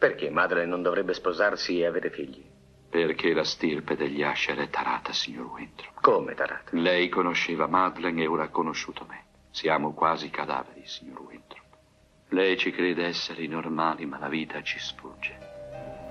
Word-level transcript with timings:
Perché 0.00 0.30
Madeleine 0.30 0.70
non 0.70 0.80
dovrebbe 0.80 1.12
sposarsi 1.12 1.78
e 1.78 1.84
avere 1.84 2.08
figli? 2.08 2.42
Perché 2.88 3.34
la 3.34 3.44
stirpe 3.44 3.96
degli 3.96 4.22
Asher 4.22 4.56
è 4.56 4.70
tarata, 4.70 5.12
signor 5.12 5.44
Winthrop. 5.52 6.00
Come 6.00 6.32
tarata? 6.32 6.70
Lei 6.70 7.10
conosceva 7.10 7.66
Madeleine 7.66 8.22
e 8.22 8.26
ora 8.26 8.44
ha 8.44 8.48
conosciuto 8.48 9.04
me. 9.06 9.24
Siamo 9.50 9.92
quasi 9.92 10.30
cadaveri, 10.30 10.86
signor 10.86 11.20
Winthrop. 11.20 11.64
Lei 12.28 12.56
ci 12.56 12.70
crede 12.70 13.04
essere 13.04 13.46
normali, 13.46 14.06
ma 14.06 14.18
la 14.18 14.30
vita 14.30 14.62
ci 14.62 14.78
sfugge. 14.78 15.36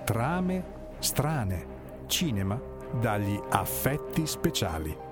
Trame 0.05 0.91
strane. 0.99 1.77
Cinema 2.05 2.61
dagli 2.93 3.41
affetti 3.49 4.27
speciali. 4.27 5.08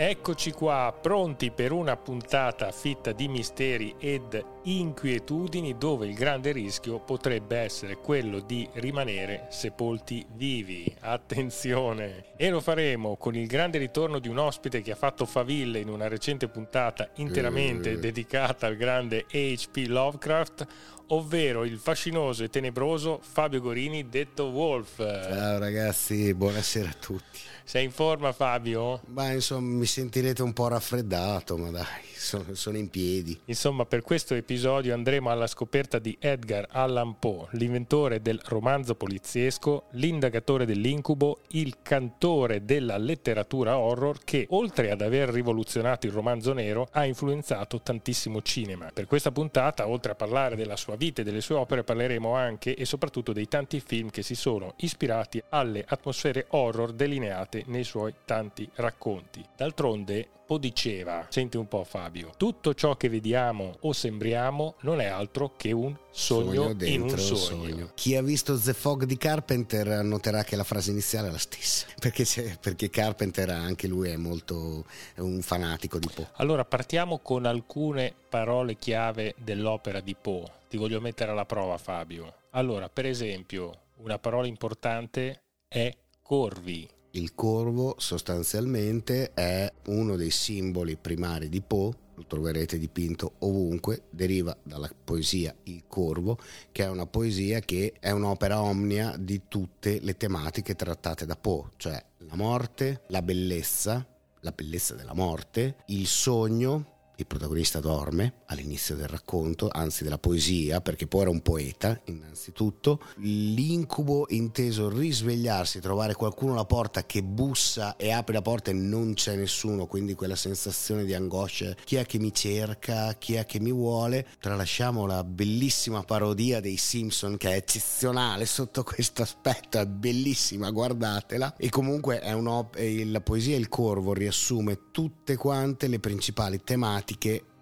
Eccoci 0.00 0.52
qua, 0.52 0.96
pronti 1.02 1.50
per 1.50 1.72
una 1.72 1.96
puntata 1.96 2.70
fitta 2.70 3.10
di 3.10 3.26
misteri 3.26 3.96
ed 3.98 4.40
inquietudini 4.62 5.76
dove 5.76 6.06
il 6.06 6.14
grande 6.14 6.52
rischio 6.52 7.00
potrebbe 7.00 7.56
essere 7.56 7.96
quello 7.96 8.38
di 8.38 8.68
rimanere 8.74 9.48
sepolti 9.50 10.24
vivi. 10.34 10.94
Attenzione! 11.00 12.26
E 12.36 12.48
lo 12.48 12.60
faremo 12.60 13.16
con 13.16 13.34
il 13.34 13.48
grande 13.48 13.78
ritorno 13.78 14.20
di 14.20 14.28
un 14.28 14.38
ospite 14.38 14.82
che 14.82 14.92
ha 14.92 14.96
fatto 14.96 15.26
faville 15.26 15.80
in 15.80 15.88
una 15.88 16.06
recente 16.06 16.46
puntata 16.46 17.10
interamente 17.16 17.90
Eh. 17.90 17.98
dedicata 17.98 18.68
al 18.68 18.76
grande 18.76 19.26
H.P. 19.28 19.86
Lovecraft, 19.88 20.66
ovvero 21.08 21.64
il 21.64 21.76
fascinoso 21.76 22.44
e 22.44 22.48
tenebroso 22.50 23.18
Fabio 23.20 23.60
Gorini 23.60 24.08
detto 24.08 24.44
Wolf. 24.44 24.98
Ciao 24.98 25.58
ragazzi, 25.58 26.32
buonasera 26.34 26.88
a 26.88 26.96
tutti. 27.00 27.40
Sei 27.68 27.84
in 27.84 27.90
forma 27.90 28.32
Fabio? 28.32 29.02
Ma 29.08 29.30
insomma 29.30 29.76
mi 29.76 29.84
sentirete 29.84 30.42
un 30.42 30.54
po' 30.54 30.68
raffreddato, 30.68 31.58
ma 31.58 31.68
dai, 31.68 31.84
sono, 32.14 32.54
sono 32.54 32.78
in 32.78 32.88
piedi. 32.88 33.38
Insomma, 33.44 33.84
per 33.84 34.00
questo 34.00 34.34
episodio 34.34 34.94
andremo 34.94 35.28
alla 35.28 35.46
scoperta 35.46 35.98
di 35.98 36.16
Edgar 36.18 36.66
Allan 36.70 37.18
Poe, 37.18 37.48
l'inventore 37.50 38.22
del 38.22 38.40
romanzo 38.42 38.94
poliziesco, 38.94 39.84
l'indagatore 39.90 40.64
dell'incubo, 40.64 41.40
il 41.48 41.76
cantore 41.82 42.64
della 42.64 42.96
letteratura 42.96 43.76
horror 43.76 44.24
che, 44.24 44.46
oltre 44.48 44.90
ad 44.90 45.02
aver 45.02 45.28
rivoluzionato 45.28 46.06
il 46.06 46.12
romanzo 46.12 46.54
nero, 46.54 46.88
ha 46.92 47.04
influenzato 47.04 47.82
tantissimo 47.82 48.40
cinema. 48.40 48.90
Per 48.94 49.04
questa 49.06 49.30
puntata, 49.30 49.88
oltre 49.88 50.12
a 50.12 50.14
parlare 50.14 50.56
della 50.56 50.76
sua 50.76 50.96
vita 50.96 51.20
e 51.20 51.24
delle 51.24 51.42
sue 51.42 51.56
opere, 51.56 51.84
parleremo 51.84 52.32
anche 52.32 52.74
e 52.74 52.86
soprattutto 52.86 53.34
dei 53.34 53.46
tanti 53.46 53.78
film 53.80 54.08
che 54.08 54.22
si 54.22 54.34
sono 54.34 54.72
ispirati 54.78 55.42
alle 55.50 55.84
atmosfere 55.86 56.46
horror 56.48 56.94
delineate 56.94 57.56
nei 57.66 57.84
suoi 57.84 58.14
tanti 58.24 58.68
racconti. 58.74 59.44
D'altronde, 59.56 60.28
Poe 60.48 60.58
diceva, 60.58 61.26
senti 61.28 61.58
un 61.58 61.68
po' 61.68 61.84
Fabio, 61.84 62.32
tutto 62.38 62.72
ciò 62.72 62.96
che 62.96 63.10
vediamo 63.10 63.76
o 63.80 63.92
sembriamo 63.92 64.76
non 64.80 64.98
è 65.00 65.04
altro 65.04 65.52
che 65.58 65.72
un 65.72 65.94
sogno, 66.10 66.62
in 66.62 66.68
un 66.70 66.76
dentro 66.76 67.18
sogno. 67.18 67.90
Chi 67.92 68.16
ha 68.16 68.22
visto 68.22 68.58
The 68.58 68.72
Fog 68.72 69.04
di 69.04 69.18
Carpenter 69.18 70.02
noterà 70.02 70.44
che 70.44 70.56
la 70.56 70.64
frase 70.64 70.90
iniziale 70.90 71.28
è 71.28 71.30
la 71.30 71.36
stessa, 71.36 71.86
perché, 72.00 72.24
perché 72.62 72.88
Carpenter 72.88 73.50
anche 73.50 73.86
lui 73.86 74.08
è 74.08 74.16
molto 74.16 74.86
è 75.14 75.20
un 75.20 75.42
fanatico 75.42 75.98
di 75.98 76.08
Poe. 76.14 76.30
Allora 76.36 76.64
partiamo 76.64 77.18
con 77.18 77.44
alcune 77.44 78.14
parole 78.28 78.76
chiave 78.76 79.34
dell'opera 79.36 80.00
di 80.00 80.16
Poe. 80.18 80.50
Ti 80.70 80.78
voglio 80.78 81.00
mettere 81.00 81.30
alla 81.30 81.44
prova 81.44 81.76
Fabio. 81.76 82.34
Allora, 82.52 82.88
per 82.88 83.04
esempio, 83.04 83.80
una 83.96 84.18
parola 84.18 84.46
importante 84.46 85.42
è 85.68 85.94
corvi. 86.22 86.88
Il 87.12 87.34
corvo 87.34 87.94
sostanzialmente 87.98 89.32
è 89.32 89.72
uno 89.86 90.16
dei 90.16 90.30
simboli 90.30 90.96
primari 90.96 91.48
di 91.48 91.62
Poe, 91.62 91.92
lo 92.14 92.26
troverete 92.26 92.78
dipinto 92.78 93.34
ovunque, 93.38 94.02
deriva 94.10 94.54
dalla 94.62 94.90
poesia 95.04 95.54
Il 95.64 95.84
Corvo, 95.88 96.36
che 96.70 96.84
è 96.84 96.88
una 96.88 97.06
poesia 97.06 97.60
che 97.60 97.94
è 97.98 98.10
un'opera 98.10 98.60
omnia 98.60 99.16
di 99.16 99.42
tutte 99.48 100.00
le 100.00 100.16
tematiche 100.16 100.74
trattate 100.74 101.24
da 101.24 101.36
Poe, 101.36 101.70
cioè 101.76 102.04
la 102.18 102.36
morte, 102.36 103.02
la 103.08 103.22
bellezza, 103.22 104.06
la 104.40 104.52
bellezza 104.52 104.94
della 104.94 105.14
morte, 105.14 105.76
il 105.86 106.06
sogno, 106.06 106.97
il 107.18 107.26
protagonista 107.26 107.80
dorme 107.80 108.42
all'inizio 108.46 108.94
del 108.94 109.08
racconto, 109.08 109.68
anzi 109.70 110.04
della 110.04 110.18
poesia, 110.18 110.80
perché 110.80 111.08
poi 111.08 111.22
era 111.22 111.30
un 111.30 111.40
poeta 111.40 112.00
innanzitutto, 112.04 113.00
l'incubo 113.16 114.26
inteso 114.28 114.88
risvegliarsi, 114.88 115.80
trovare 115.80 116.14
qualcuno 116.14 116.52
alla 116.52 116.64
porta 116.64 117.04
che 117.06 117.24
bussa 117.24 117.96
e 117.96 118.12
apre 118.12 118.34
la 118.34 118.42
porta 118.42 118.70
e 118.70 118.74
non 118.74 119.14
c'è 119.14 119.34
nessuno, 119.34 119.86
quindi 119.86 120.14
quella 120.14 120.36
sensazione 120.36 121.04
di 121.04 121.12
angoscia, 121.12 121.74
chi 121.84 121.96
è 121.96 122.06
che 122.06 122.20
mi 122.20 122.32
cerca, 122.32 123.14
chi 123.14 123.34
è 123.34 123.44
che 123.44 123.58
mi 123.58 123.72
vuole, 123.72 124.24
tralasciamo 124.38 125.04
la 125.04 125.24
bellissima 125.24 126.04
parodia 126.04 126.60
dei 126.60 126.76
Simpson 126.76 127.36
che 127.36 127.50
è 127.50 127.56
eccezionale 127.56 128.46
sotto 128.46 128.84
questo 128.84 129.22
aspetto, 129.22 129.80
è 129.80 129.86
bellissima, 129.86 130.70
guardatela, 130.70 131.56
e 131.56 131.68
comunque 131.68 132.20
è 132.20 132.30
un'op- 132.32 132.76
eh, 132.76 133.04
la 133.06 133.20
poesia 133.20 133.56
Il 133.56 133.68
Corvo 133.68 134.12
riassume 134.12 134.90
tutte 134.92 135.34
quante 135.34 135.88
le 135.88 135.98
principali 135.98 136.60
tematiche 136.62 137.06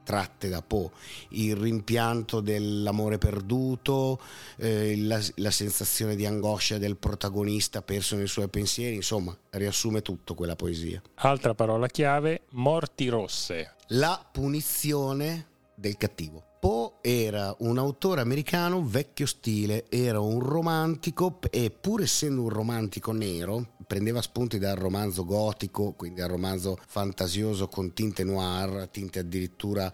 tratte 0.07 0.49
da 0.49 0.63
Poe, 0.63 0.91
il 1.31 1.57
rimpianto 1.57 2.41
dell'amore 2.41 3.19
perduto, 3.19 4.21
eh, 4.57 4.97
la, 4.99 5.21
la 5.35 5.51
sensazione 5.51 6.15
di 6.15 6.25
angoscia 6.25 6.79
del 6.79 6.97
protagonista 6.97 7.83
perso 7.83 8.15
nei 8.15 8.29
suoi 8.29 8.47
pensieri, 8.47 8.95
insomma, 8.95 9.37
riassume 9.51 10.03
tutto 10.03 10.35
quella 10.35 10.55
poesia. 10.55 11.03
Altra 11.17 11.55
parola 11.55 11.89
chiave, 11.89 12.43
morti 12.51 13.09
rosse. 13.09 13.75
La 13.89 14.25
punizione 14.31 15.49
del 15.75 15.97
cattivo. 15.97 16.45
Poe 16.61 16.93
era 17.03 17.55
un 17.59 17.77
autore 17.77 18.21
americano 18.21 18.85
vecchio 18.85 19.27
stile, 19.27 19.87
era 19.89 20.21
un 20.21 20.41
romantico 20.41 21.39
e 21.51 21.71
pur 21.71 22.03
essendo 22.03 22.43
un 22.43 22.49
romantico 22.49 23.13
nero, 23.13 23.75
prendeva 23.87 24.21
spunti 24.21 24.59
dal 24.59 24.77
romanzo 24.77 25.25
gotico, 25.25 25.93
quindi 25.93 26.21
dal 26.21 26.29
romanzo 26.29 26.79
fantasioso 26.87 27.69
con 27.69 27.93
tinte 27.93 28.25
noir, 28.25 28.89
tinte 28.91 29.21
addirittura 29.21 29.93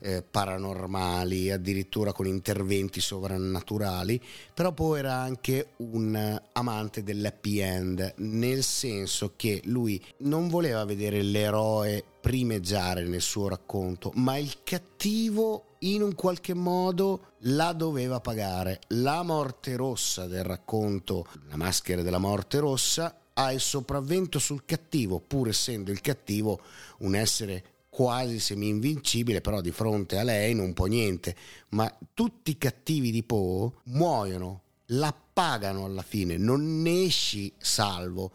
eh, 0.00 0.22
paranormali, 0.22 1.50
addirittura 1.50 2.12
con 2.12 2.26
interventi 2.26 3.00
sovrannaturali, 3.00 4.20
però 4.52 4.72
Poe 4.72 4.98
era 4.98 5.14
anche 5.14 5.72
un 5.78 6.40
amante 6.52 7.02
dell'happy 7.02 7.58
end, 7.58 8.14
nel 8.18 8.62
senso 8.62 9.32
che 9.36 9.60
lui 9.64 10.02
non 10.18 10.48
voleva 10.48 10.84
vedere 10.84 11.22
l'eroe 11.22 12.02
primeggiare 12.20 13.04
nel 13.04 13.20
suo 13.20 13.48
racconto, 13.48 14.10
ma 14.14 14.38
il 14.38 14.62
cattivo 14.64 15.73
in 15.84 16.02
un 16.02 16.14
qualche 16.14 16.54
modo 16.54 17.32
la 17.40 17.72
doveva 17.72 18.20
pagare. 18.20 18.80
La 18.88 19.22
morte 19.22 19.76
rossa 19.76 20.26
del 20.26 20.44
racconto, 20.44 21.26
la 21.48 21.56
maschera 21.56 22.02
della 22.02 22.18
morte 22.18 22.58
rossa, 22.58 23.18
ha 23.34 23.52
il 23.52 23.60
sopravvento 23.60 24.38
sul 24.38 24.64
cattivo, 24.64 25.20
pur 25.20 25.48
essendo 25.48 25.90
il 25.90 26.00
cattivo 26.00 26.60
un 26.98 27.14
essere 27.14 27.64
quasi 27.90 28.38
semi-invincibile, 28.38 29.40
però 29.40 29.60
di 29.60 29.70
fronte 29.70 30.18
a 30.18 30.22
lei 30.22 30.54
non 30.54 30.72
può 30.72 30.86
niente. 30.86 31.36
Ma 31.70 31.92
tutti 32.14 32.52
i 32.52 32.58
cattivi 32.58 33.10
di 33.10 33.22
Poe 33.22 33.70
muoiono, 33.84 34.62
la 34.88 35.14
pagano 35.32 35.84
alla 35.84 36.02
fine, 36.02 36.36
non 36.36 36.82
ne 36.82 37.04
esci 37.04 37.52
salvo. 37.58 38.32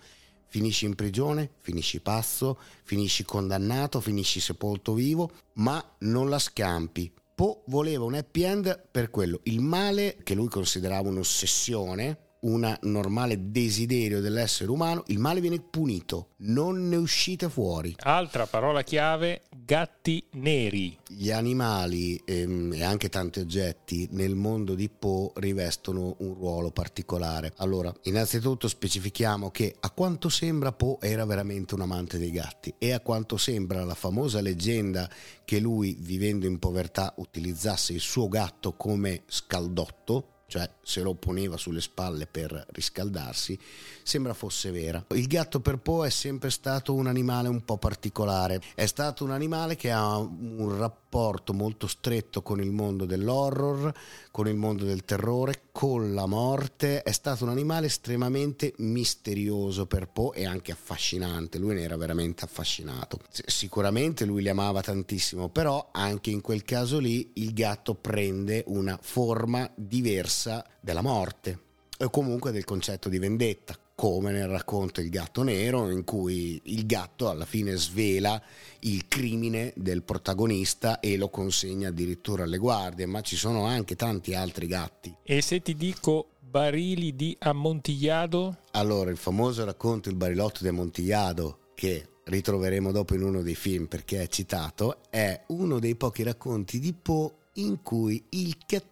Finisci 0.51 0.85
in 0.85 0.95
prigione, 0.95 1.51
finisci 1.59 1.99
pazzo, 1.99 2.57
finisci 2.83 3.23
condannato, 3.23 3.99
finisci 4.01 4.39
sepolto 4.39 4.93
vivo, 4.93 5.31
ma 5.53 5.83
non 5.99 6.27
la 6.27 6.39
scampi. 6.39 7.11
Poe 7.39 7.61
voleva 7.67 8.03
un 8.03 8.15
happy 8.15 8.43
end 8.43 8.87
per 8.91 9.09
quello. 9.09 9.39
Il 9.43 9.61
male, 9.61 10.17
che 10.23 10.33
lui 10.33 10.49
considerava 10.49 11.07
un'ossessione, 11.07 12.28
un 12.41 12.77
normale 12.81 13.51
desiderio 13.51 14.21
dell'essere 14.21 14.71
umano, 14.71 15.03
il 15.07 15.19
male 15.19 15.41
viene 15.41 15.59
punito, 15.59 16.29
non 16.37 16.87
ne 16.87 16.95
uscite 16.95 17.49
fuori. 17.49 17.95
Altra 17.99 18.45
parola 18.45 18.83
chiave, 18.83 19.43
gatti 19.49 20.23
neri. 20.33 20.97
Gli 21.07 21.31
animali 21.31 22.21
ehm, 22.23 22.73
e 22.73 22.83
anche 22.83 23.09
tanti 23.09 23.39
oggetti 23.39 24.07
nel 24.11 24.35
mondo 24.35 24.75
di 24.75 24.89
Poe 24.89 25.31
rivestono 25.35 26.15
un 26.19 26.33
ruolo 26.33 26.71
particolare. 26.71 27.53
Allora, 27.57 27.93
innanzitutto 28.03 28.67
specifichiamo 28.67 29.51
che 29.51 29.75
a 29.79 29.91
quanto 29.91 30.29
sembra 30.29 30.71
Poe 30.71 30.97
era 31.01 31.25
veramente 31.25 31.73
un 31.73 31.81
amante 31.81 32.17
dei 32.17 32.31
gatti 32.31 32.73
e 32.77 32.93
a 32.93 32.99
quanto 32.99 33.37
sembra 33.37 33.83
la 33.83 33.95
famosa 33.95 34.41
leggenda 34.41 35.09
che 35.43 35.59
lui, 35.59 35.97
vivendo 35.99 36.45
in 36.45 36.59
povertà, 36.59 37.13
utilizzasse 37.17 37.93
il 37.93 37.99
suo 37.99 38.27
gatto 38.27 38.73
come 38.73 39.23
scaldotto, 39.27 40.38
cioè 40.49 40.69
se 40.81 41.01
lo 41.01 41.13
poneva 41.13 41.55
sulle 41.55 41.79
spalle 41.79 42.25
per 42.25 42.65
riscaldarsi, 42.71 43.57
sembra 44.03 44.33
fosse 44.33 44.71
vera. 44.71 45.05
Il 45.13 45.27
gatto 45.27 45.59
per 45.59 45.77
Poe 45.77 46.07
è 46.07 46.11
sempre 46.11 46.49
stato 46.49 46.93
un 46.95 47.07
animale 47.07 47.47
un 47.47 47.63
po' 47.63 47.77
particolare, 47.77 48.59
è 48.73 48.87
stato 48.87 49.23
un 49.23 49.31
animale 49.31 49.75
che 49.75 49.91
ha 49.91 50.17
un 50.17 50.75
rapporto 50.77 51.53
molto 51.53 51.87
stretto 51.87 52.41
con 52.41 52.59
il 52.59 52.71
mondo 52.71 53.05
dell'horror, 53.05 53.93
con 54.31 54.47
il 54.47 54.55
mondo 54.55 54.83
del 54.83 55.05
terrore, 55.05 55.63
con 55.71 56.13
la 56.13 56.25
morte, 56.25 57.03
è 57.03 57.11
stato 57.11 57.43
un 57.43 57.51
animale 57.51 57.85
estremamente 57.85 58.73
misterioso 58.77 59.85
per 59.85 60.09
Poe 60.09 60.37
e 60.37 60.45
anche 60.45 60.71
affascinante, 60.71 61.59
lui 61.59 61.75
ne 61.75 61.83
era 61.83 61.95
veramente 61.95 62.43
affascinato. 62.43 63.19
Sicuramente 63.29 64.25
lui 64.25 64.41
li 64.41 64.49
amava 64.49 64.81
tantissimo, 64.81 65.49
però 65.49 65.89
anche 65.91 66.31
in 66.31 66.41
quel 66.41 66.63
caso 66.63 66.97
lì 66.97 67.31
il 67.35 67.53
gatto 67.53 67.93
prende 67.93 68.63
una 68.67 68.97
forma 68.99 69.69
diversa 69.75 70.38
della 70.79 71.01
morte. 71.01 71.67
o 72.01 72.09
comunque 72.09 72.51
del 72.51 72.63
concetto 72.63 73.09
di 73.09 73.19
vendetta, 73.19 73.75
come 73.93 74.31
nel 74.31 74.47
racconto 74.47 75.01
Il 75.01 75.09
gatto 75.09 75.43
nero, 75.43 75.89
in 75.89 76.05
cui 76.05 76.61
il 76.65 76.85
gatto 76.85 77.29
alla 77.29 77.43
fine 77.43 77.75
svela 77.75 78.41
il 78.81 79.09
crimine 79.09 79.73
del 79.75 80.03
protagonista 80.03 81.01
e 81.01 81.17
lo 81.17 81.27
consegna 81.27 81.89
addirittura 81.89 82.43
alle 82.43 82.57
guardie, 82.57 83.05
ma 83.05 83.19
ci 83.19 83.35
sono 83.35 83.65
anche 83.65 83.97
tanti 83.97 84.33
altri 84.33 84.67
gatti. 84.67 85.13
E 85.23 85.41
se 85.41 85.61
ti 85.61 85.75
dico 85.75 86.29
barili 86.39 87.13
di 87.13 87.35
Ammontillado? 87.37 88.59
Allora, 88.71 89.09
il 89.09 89.17
famoso 89.17 89.65
racconto 89.65 90.07
Il 90.07 90.15
barilotto 90.15 90.59
di 90.61 90.69
Ammontillado, 90.69 91.71
che 91.75 92.07
ritroveremo 92.23 92.93
dopo 92.93 93.15
in 93.15 93.23
uno 93.23 93.41
dei 93.41 93.55
film 93.55 93.87
perché 93.87 94.21
è 94.21 94.27
citato, 94.27 94.99
è 95.09 95.43
uno 95.47 95.79
dei 95.79 95.95
pochi 95.95 96.23
racconti 96.23 96.79
di 96.79 96.93
Poe 96.93 97.33
in 97.55 97.81
cui 97.81 98.23
il 98.29 98.55
cattivo 98.65 98.88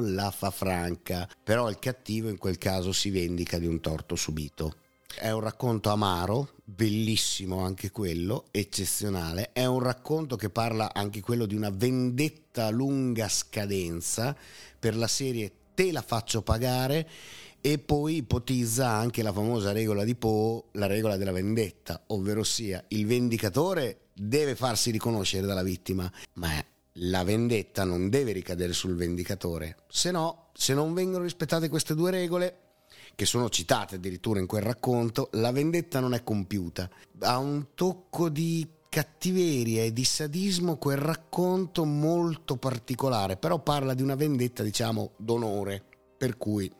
la 0.00 0.30
fa 0.30 0.50
franca, 0.50 1.28
però 1.42 1.68
il 1.68 1.78
cattivo 1.78 2.28
in 2.28 2.38
quel 2.38 2.58
caso 2.58 2.92
si 2.92 3.10
vendica 3.10 3.58
di 3.58 3.66
un 3.66 3.80
torto 3.80 4.16
subito. 4.16 4.76
È 5.16 5.30
un 5.30 5.40
racconto 5.40 5.90
amaro, 5.90 6.54
bellissimo 6.64 7.60
anche 7.60 7.90
quello, 7.90 8.46
eccezionale. 8.50 9.52
È 9.52 9.64
un 9.64 9.78
racconto 9.78 10.34
che 10.34 10.50
parla 10.50 10.92
anche 10.92 11.20
quello 11.20 11.46
di 11.46 11.54
una 11.54 11.70
vendetta 11.70 12.66
a 12.66 12.70
lunga 12.70 13.28
scadenza 13.28 14.36
per 14.78 14.96
la 14.96 15.06
serie 15.06 15.52
Te 15.74 15.90
la 15.90 16.02
faccio 16.02 16.42
pagare 16.42 17.08
e 17.60 17.78
poi 17.78 18.16
ipotizza 18.16 18.88
anche 18.88 19.22
la 19.22 19.32
famosa 19.32 19.72
regola 19.72 20.04
di 20.04 20.14
Poe, 20.14 20.64
la 20.72 20.86
regola 20.86 21.16
della 21.16 21.32
vendetta, 21.32 22.02
ovvero 22.08 22.44
sia 22.44 22.84
il 22.88 23.06
vendicatore 23.06 24.08
deve 24.12 24.54
farsi 24.54 24.90
riconoscere 24.90 25.46
dalla 25.46 25.62
vittima, 25.62 26.10
ma 26.34 26.64
la 26.98 27.24
vendetta 27.24 27.84
non 27.84 28.08
deve 28.08 28.32
ricadere 28.32 28.72
sul 28.72 28.94
vendicatore, 28.94 29.76
se 29.88 30.10
no, 30.10 30.50
se 30.52 30.74
non 30.74 30.94
vengono 30.94 31.24
rispettate 31.24 31.68
queste 31.68 31.94
due 31.94 32.10
regole, 32.10 32.58
che 33.14 33.26
sono 33.26 33.48
citate 33.48 33.96
addirittura 33.96 34.40
in 34.40 34.46
quel 34.46 34.62
racconto, 34.62 35.28
la 35.32 35.52
vendetta 35.52 36.00
non 36.00 36.14
è 36.14 36.22
compiuta. 36.22 36.88
Ha 37.20 37.38
un 37.38 37.68
tocco 37.74 38.28
di 38.28 38.68
cattiveria 38.88 39.82
e 39.82 39.92
di 39.92 40.04
sadismo 40.04 40.76
quel 40.76 40.98
racconto 40.98 41.84
molto 41.84 42.56
particolare, 42.56 43.36
però 43.36 43.60
parla 43.60 43.94
di 43.94 44.02
una 44.02 44.14
vendetta, 44.14 44.62
diciamo, 44.62 45.12
d'onore, 45.16 45.82
per 46.16 46.36
cui 46.36 46.72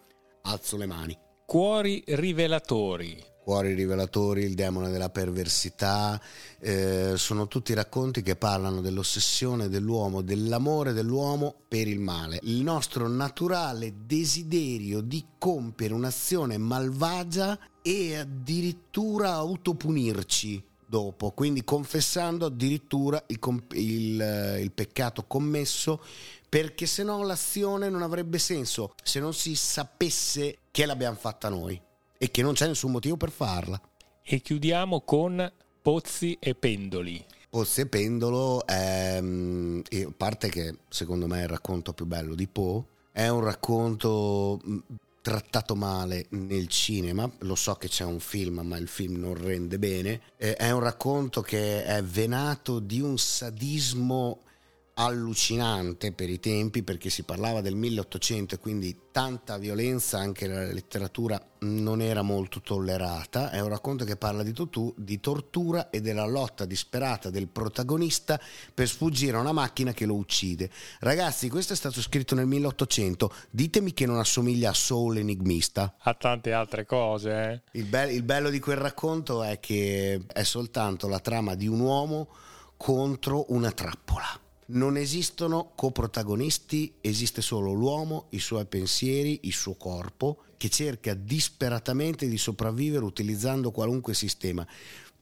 alzo 0.42 0.76
le 0.76 0.86
mani. 0.86 1.18
Cuori 1.44 2.02
rivelatori. 2.06 3.32
Cuori 3.44 3.74
rivelatori, 3.74 4.42
il 4.42 4.54
demone 4.54 4.88
della 4.88 5.10
perversità, 5.10 6.18
eh, 6.60 7.12
sono 7.16 7.46
tutti 7.46 7.74
racconti 7.74 8.22
che 8.22 8.36
parlano 8.36 8.80
dell'ossessione 8.80 9.68
dell'uomo, 9.68 10.22
dell'amore 10.22 10.94
dell'uomo 10.94 11.54
per 11.68 11.86
il 11.86 12.00
male, 12.00 12.38
il 12.44 12.62
nostro 12.62 13.06
naturale 13.06 13.92
desiderio 14.06 15.02
di 15.02 15.22
compiere 15.36 15.92
un'azione 15.92 16.56
malvagia 16.56 17.58
e 17.82 18.16
addirittura 18.16 19.34
autopunirci 19.34 20.64
dopo, 20.86 21.32
quindi 21.32 21.64
confessando 21.64 22.46
addirittura 22.46 23.22
il, 23.26 23.38
il, 23.72 24.58
il 24.62 24.72
peccato 24.72 25.24
commesso 25.26 26.02
perché 26.48 26.86
se 26.86 27.02
no 27.02 27.22
l'azione 27.22 27.90
non 27.90 28.00
avrebbe 28.00 28.38
senso 28.38 28.94
se 29.02 29.20
non 29.20 29.34
si 29.34 29.54
sapesse 29.54 30.60
che 30.70 30.86
l'abbiamo 30.86 31.16
fatta 31.16 31.50
noi 31.50 31.78
e 32.18 32.30
che 32.30 32.42
non 32.42 32.54
c'è 32.54 32.66
nessun 32.66 32.90
motivo 32.90 33.16
per 33.16 33.30
farla. 33.30 33.80
E 34.22 34.40
chiudiamo 34.40 35.02
con 35.02 35.52
Pozzi 35.82 36.36
e 36.40 36.54
Pendoli. 36.54 37.24
Pozzi 37.50 37.82
e 37.82 37.86
Pendolo 37.86 38.66
è, 38.66 39.18
mm, 39.20 39.80
a 39.90 40.12
parte 40.16 40.48
che 40.48 40.78
secondo 40.88 41.26
me 41.26 41.40
è 41.40 41.42
il 41.42 41.48
racconto 41.48 41.92
più 41.92 42.06
bello 42.06 42.34
di 42.34 42.46
Poe, 42.46 42.82
è 43.12 43.28
un 43.28 43.40
racconto 43.40 44.60
mm, 44.66 44.78
trattato 45.20 45.74
male 45.74 46.26
nel 46.30 46.68
cinema, 46.68 47.30
lo 47.38 47.54
so 47.54 47.76
che 47.76 47.88
c'è 47.88 48.04
un 48.04 48.20
film 48.20 48.60
ma 48.60 48.76
il 48.76 48.88
film 48.88 49.16
non 49.16 49.34
rende 49.34 49.78
bene, 49.78 50.20
è 50.36 50.70
un 50.70 50.80
racconto 50.80 51.40
che 51.40 51.84
è 51.84 52.02
venato 52.02 52.78
di 52.78 53.00
un 53.00 53.16
sadismo 53.16 54.40
allucinante 54.94 56.12
per 56.12 56.30
i 56.30 56.38
tempi 56.38 56.84
perché 56.84 57.10
si 57.10 57.24
parlava 57.24 57.60
del 57.60 57.74
1800 57.74 58.54
e 58.54 58.58
quindi 58.58 58.96
tanta 59.10 59.58
violenza 59.58 60.18
anche 60.18 60.46
nella 60.46 60.72
letteratura 60.72 61.40
non 61.60 62.00
era 62.00 62.22
molto 62.22 62.60
tollerata. 62.60 63.50
È 63.50 63.60
un 63.60 63.68
racconto 63.68 64.04
che 64.04 64.16
parla 64.16 64.42
di, 64.42 64.52
tutu, 64.52 64.92
di 64.96 65.18
tortura 65.18 65.90
e 65.90 66.00
della 66.00 66.26
lotta 66.26 66.64
disperata 66.64 67.30
del 67.30 67.48
protagonista 67.48 68.40
per 68.72 68.88
sfuggire 68.88 69.36
a 69.36 69.40
una 69.40 69.52
macchina 69.52 69.92
che 69.92 70.06
lo 70.06 70.14
uccide. 70.14 70.70
Ragazzi 71.00 71.48
questo 71.48 71.72
è 71.72 71.76
stato 71.76 72.00
scritto 72.00 72.34
nel 72.34 72.46
1800 72.46 73.32
ditemi 73.50 73.92
che 73.92 74.06
non 74.06 74.18
assomiglia 74.18 74.70
a 74.70 74.74
Soul 74.74 75.18
Enigmista. 75.18 75.94
A 75.98 76.14
tante 76.14 76.52
altre 76.52 76.86
cose 76.86 77.30
eh? 77.72 77.78
il, 77.78 77.86
be- 77.86 78.12
il 78.12 78.22
bello 78.22 78.50
di 78.50 78.60
quel 78.60 78.76
racconto 78.76 79.42
è 79.42 79.58
che 79.58 80.20
è 80.26 80.42
soltanto 80.44 81.08
la 81.08 81.20
trama 81.20 81.54
di 81.54 81.66
un 81.66 81.80
uomo 81.80 82.28
contro 82.76 83.46
una 83.48 83.72
trappola 83.72 84.42
non 84.66 84.96
esistono 84.96 85.72
coprotagonisti, 85.74 86.94
esiste 87.00 87.42
solo 87.42 87.72
l'uomo, 87.72 88.26
i 88.30 88.38
suoi 88.38 88.66
pensieri, 88.66 89.40
il 89.42 89.52
suo 89.52 89.74
corpo, 89.74 90.44
che 90.56 90.68
cerca 90.70 91.14
disperatamente 91.14 92.26
di 92.28 92.38
sopravvivere 92.38 93.04
utilizzando 93.04 93.70
qualunque 93.70 94.14
sistema 94.14 94.66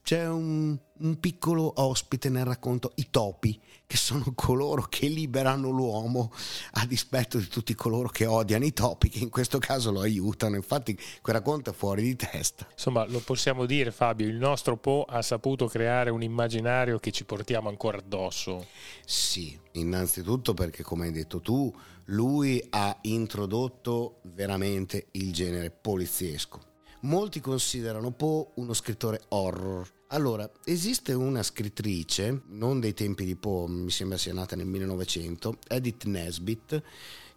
c'è 0.03 0.27
un, 0.27 0.77
un, 0.99 1.21
piccolo 1.21 1.73
ospite 1.77 2.29
nel 2.29 2.45
racconto, 2.45 2.91
i 2.97 3.09
topi, 3.09 3.59
che 3.87 3.97
sono 3.97 4.25
coloro 4.35 4.83
che 4.83 5.07
liberano 5.07 5.71
l'uomo 5.71 6.33
a 6.73 6.87
dispetto 6.87 7.39
di 7.39 7.47
tutti 7.47 7.75
coloro 7.75 8.09
che 8.09 8.27
odiano 8.27 8.65
i 8.65 8.73
topi, 8.73 9.09
che 9.09 9.21
in 9.21 9.31
questo 9.31 9.59
caso 9.59 9.93
lo 9.93 10.01
aiutano. 10.01 10.57
Infatti 10.57 10.99
quel 11.21 11.37
racconto 11.37 11.71
è 11.71 11.73
fuori 11.73 12.03
di 12.03 12.17
testa. 12.17 12.67
Insomma, 12.73 13.07
lo 13.07 13.21
possiamo 13.21 13.65
dire 13.65 13.93
Fabio, 13.93 14.27
il 14.27 14.37
nostro 14.37 14.77
Po 14.77 15.05
ha 15.05 15.23
saputo 15.23 15.67
creare 15.67 16.11
un 16.11 16.23
immaginario 16.23 16.99
che 16.99 17.13
ci 17.13 17.25
portiamo 17.25 17.69
ancora 17.69 17.99
addosso. 17.99 18.67
Sì, 19.07 19.57
innanzitutto 19.73 20.53
perché 20.53 20.83
come 20.83 21.07
hai 21.07 21.13
detto 21.13 21.41
tu, 21.41 21.73
lui 22.07 22.65
ha 22.71 22.99
introdotto 23.03 24.19
veramente 24.23 25.07
il 25.13 25.33
genere 25.33 25.71
poliziesco 25.71 26.71
molti 27.03 27.41
considerano 27.41 28.11
Poe 28.11 28.49
uno 28.57 28.73
scrittore 28.75 29.23
horror. 29.29 29.89
Allora, 30.09 30.51
esiste 30.65 31.15
una 31.15 31.43
scrittrice, 31.43 32.43
non 32.49 32.81
dei 32.81 32.93
tempi 32.93 33.25
di 33.25 33.35
Poe, 33.35 33.69
mi 33.69 33.91
sembra 33.91 34.19
sia 34.19 34.35
nata 34.35 34.57
nel 34.57 34.67
1900, 34.67 35.59
Edith 35.69 36.05
Nesbit, 36.05 36.83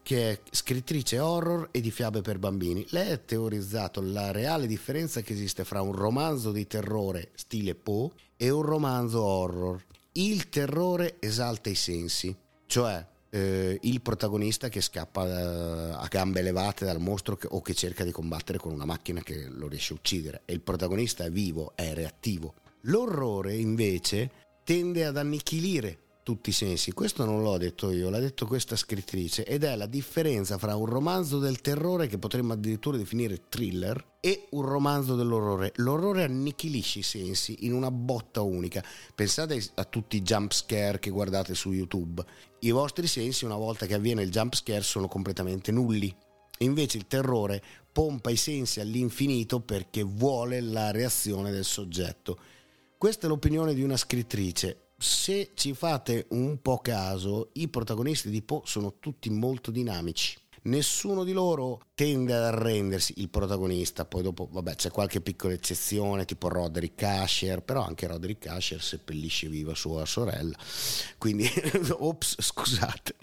che 0.03 0.31
è 0.31 0.39
scrittrice 0.51 1.19
horror 1.19 1.69
e 1.71 1.81
di 1.81 1.89
fiabe 1.89 2.21
per 2.21 2.38
bambini. 2.38 2.85
Lei 2.89 3.12
ha 3.12 3.17
teorizzato 3.17 4.01
la 4.01 4.31
reale 4.31 4.68
differenza 4.68 5.21
che 5.21 5.33
esiste 5.33 5.63
fra 5.63 5.81
un 5.81 5.94
romanzo 5.94 6.51
di 6.51 6.68
terrore 6.68 7.31
stile 7.35 7.75
Poe 7.75 8.11
e 8.37 8.49
un 8.49 8.61
romanzo 8.61 9.23
horror. 9.23 9.83
Il 10.11 10.49
terrore 10.49 11.16
esalta 11.19 11.69
i 11.69 11.75
sensi, 11.75 12.35
cioè 12.68 13.06
eh, 13.35 13.77
il 13.81 14.01
protagonista 14.01 14.69
che 14.69 14.80
scappa 14.80 15.25
eh, 15.27 15.92
a 15.92 16.07
gambe 16.09 16.39
elevate 16.39 16.85
dal 16.85 17.01
mostro 17.01 17.35
che, 17.35 17.47
o 17.51 17.61
che 17.61 17.73
cerca 17.73 18.06
di 18.06 18.11
combattere 18.11 18.57
con 18.57 18.71
una 18.71 18.85
macchina 18.85 19.21
che 19.21 19.47
lo 19.49 19.68
riesce 19.68 19.92
a 19.92 19.97
uccidere 19.97 20.42
e 20.45 20.54
il 20.54 20.61
protagonista 20.61 21.25
è 21.25 21.30
vivo, 21.30 21.73
è 21.75 21.94
reattivo. 21.94 22.54
L'orrore 22.83 23.56
invece 23.56 24.31
tende 24.63 25.06
ad 25.06 25.18
annichilire 25.18 25.97
tutti 26.25 26.49
i 26.49 26.53
sensi. 26.53 26.91
Questo 26.91 27.23
non 27.23 27.44
l'ho 27.44 27.55
detto 27.59 27.91
io, 27.91 28.09
l'ha 28.09 28.17
detto 28.17 28.47
questa 28.47 28.75
scrittrice 28.75 29.45
ed 29.45 29.63
è 29.63 29.75
la 29.75 29.85
differenza 29.85 30.57
fra 30.57 30.75
un 30.75 30.87
romanzo 30.87 31.37
del 31.37 31.61
terrore 31.61 32.07
che 32.07 32.17
potremmo 32.17 32.53
addirittura 32.53 32.97
definire 32.97 33.44
thriller 33.47 34.13
e 34.19 34.47
un 34.49 34.63
romanzo 34.63 35.15
dell'orrore. 35.15 35.71
L'orrore 35.75 36.23
annichilisce 36.23 36.97
i 36.97 37.03
sensi 37.03 37.67
in 37.67 37.73
una 37.73 37.91
botta 37.91 38.41
unica. 38.41 38.83
Pensate 39.13 39.63
a 39.75 39.83
tutti 39.83 40.17
i 40.17 40.23
jump 40.23 40.51
scare 40.51 40.97
che 40.97 41.11
guardate 41.11 41.53
su 41.53 41.71
YouTube. 41.71 42.25
I 42.61 42.71
vostri 42.71 43.05
sensi 43.05 43.45
una 43.45 43.57
volta 43.57 43.85
che 43.85 43.94
avviene 43.94 44.23
il 44.23 44.31
jump 44.31 44.55
scare 44.55 44.81
sono 44.81 45.07
completamente 45.07 45.71
nulli. 45.71 46.11
Invece 46.59 46.97
il 46.97 47.05
terrore 47.05 47.61
pompa 47.91 48.31
i 48.31 48.35
sensi 48.35 48.79
all'infinito 48.79 49.59
perché 49.59 50.01
vuole 50.01 50.59
la 50.59 50.89
reazione 50.89 51.51
del 51.51 51.65
soggetto. 51.65 52.39
Questa 52.97 53.27
è 53.27 53.29
l'opinione 53.29 53.75
di 53.75 53.83
una 53.83 53.95
scrittrice 53.95 54.84
se 54.97 55.52
ci 55.56 55.73
fate 55.73 56.28
un 56.30 56.61
po' 56.61 56.80
caso, 56.80 57.49
i 57.54 57.68
protagonisti 57.68 58.30
di 58.30 58.42
Poe 58.42 58.61
sono 58.66 58.95
tutti 58.99 59.30
molto 59.30 59.71
dinamici. 59.71 60.37
Nessuno 60.64 61.23
di 61.23 61.31
loro 61.31 61.81
tende 61.94 62.33
ad 62.33 62.44
arrendersi, 62.44 63.14
il 63.18 63.30
protagonista, 63.30 64.06
poi 64.06 64.23
dopo, 64.23 64.47
vabbè, 64.52 64.75
c'è 64.75 64.90
qualche 64.90 65.21
piccola 65.21 65.54
eccezione, 65.54 66.25
tipo 66.25 66.47
Roderick 66.47 67.04
Asher, 67.04 67.61
però 67.61 67.85
anche 67.85 68.07
Roderick 68.07 68.47
Asher 68.47 68.81
seppellisce 68.81 69.47
viva 69.47 69.75
sua 69.75 70.06
sorella. 70.06 70.57
Quindi, 71.19 71.47
ops, 71.92 72.37
scusate. 72.40 73.16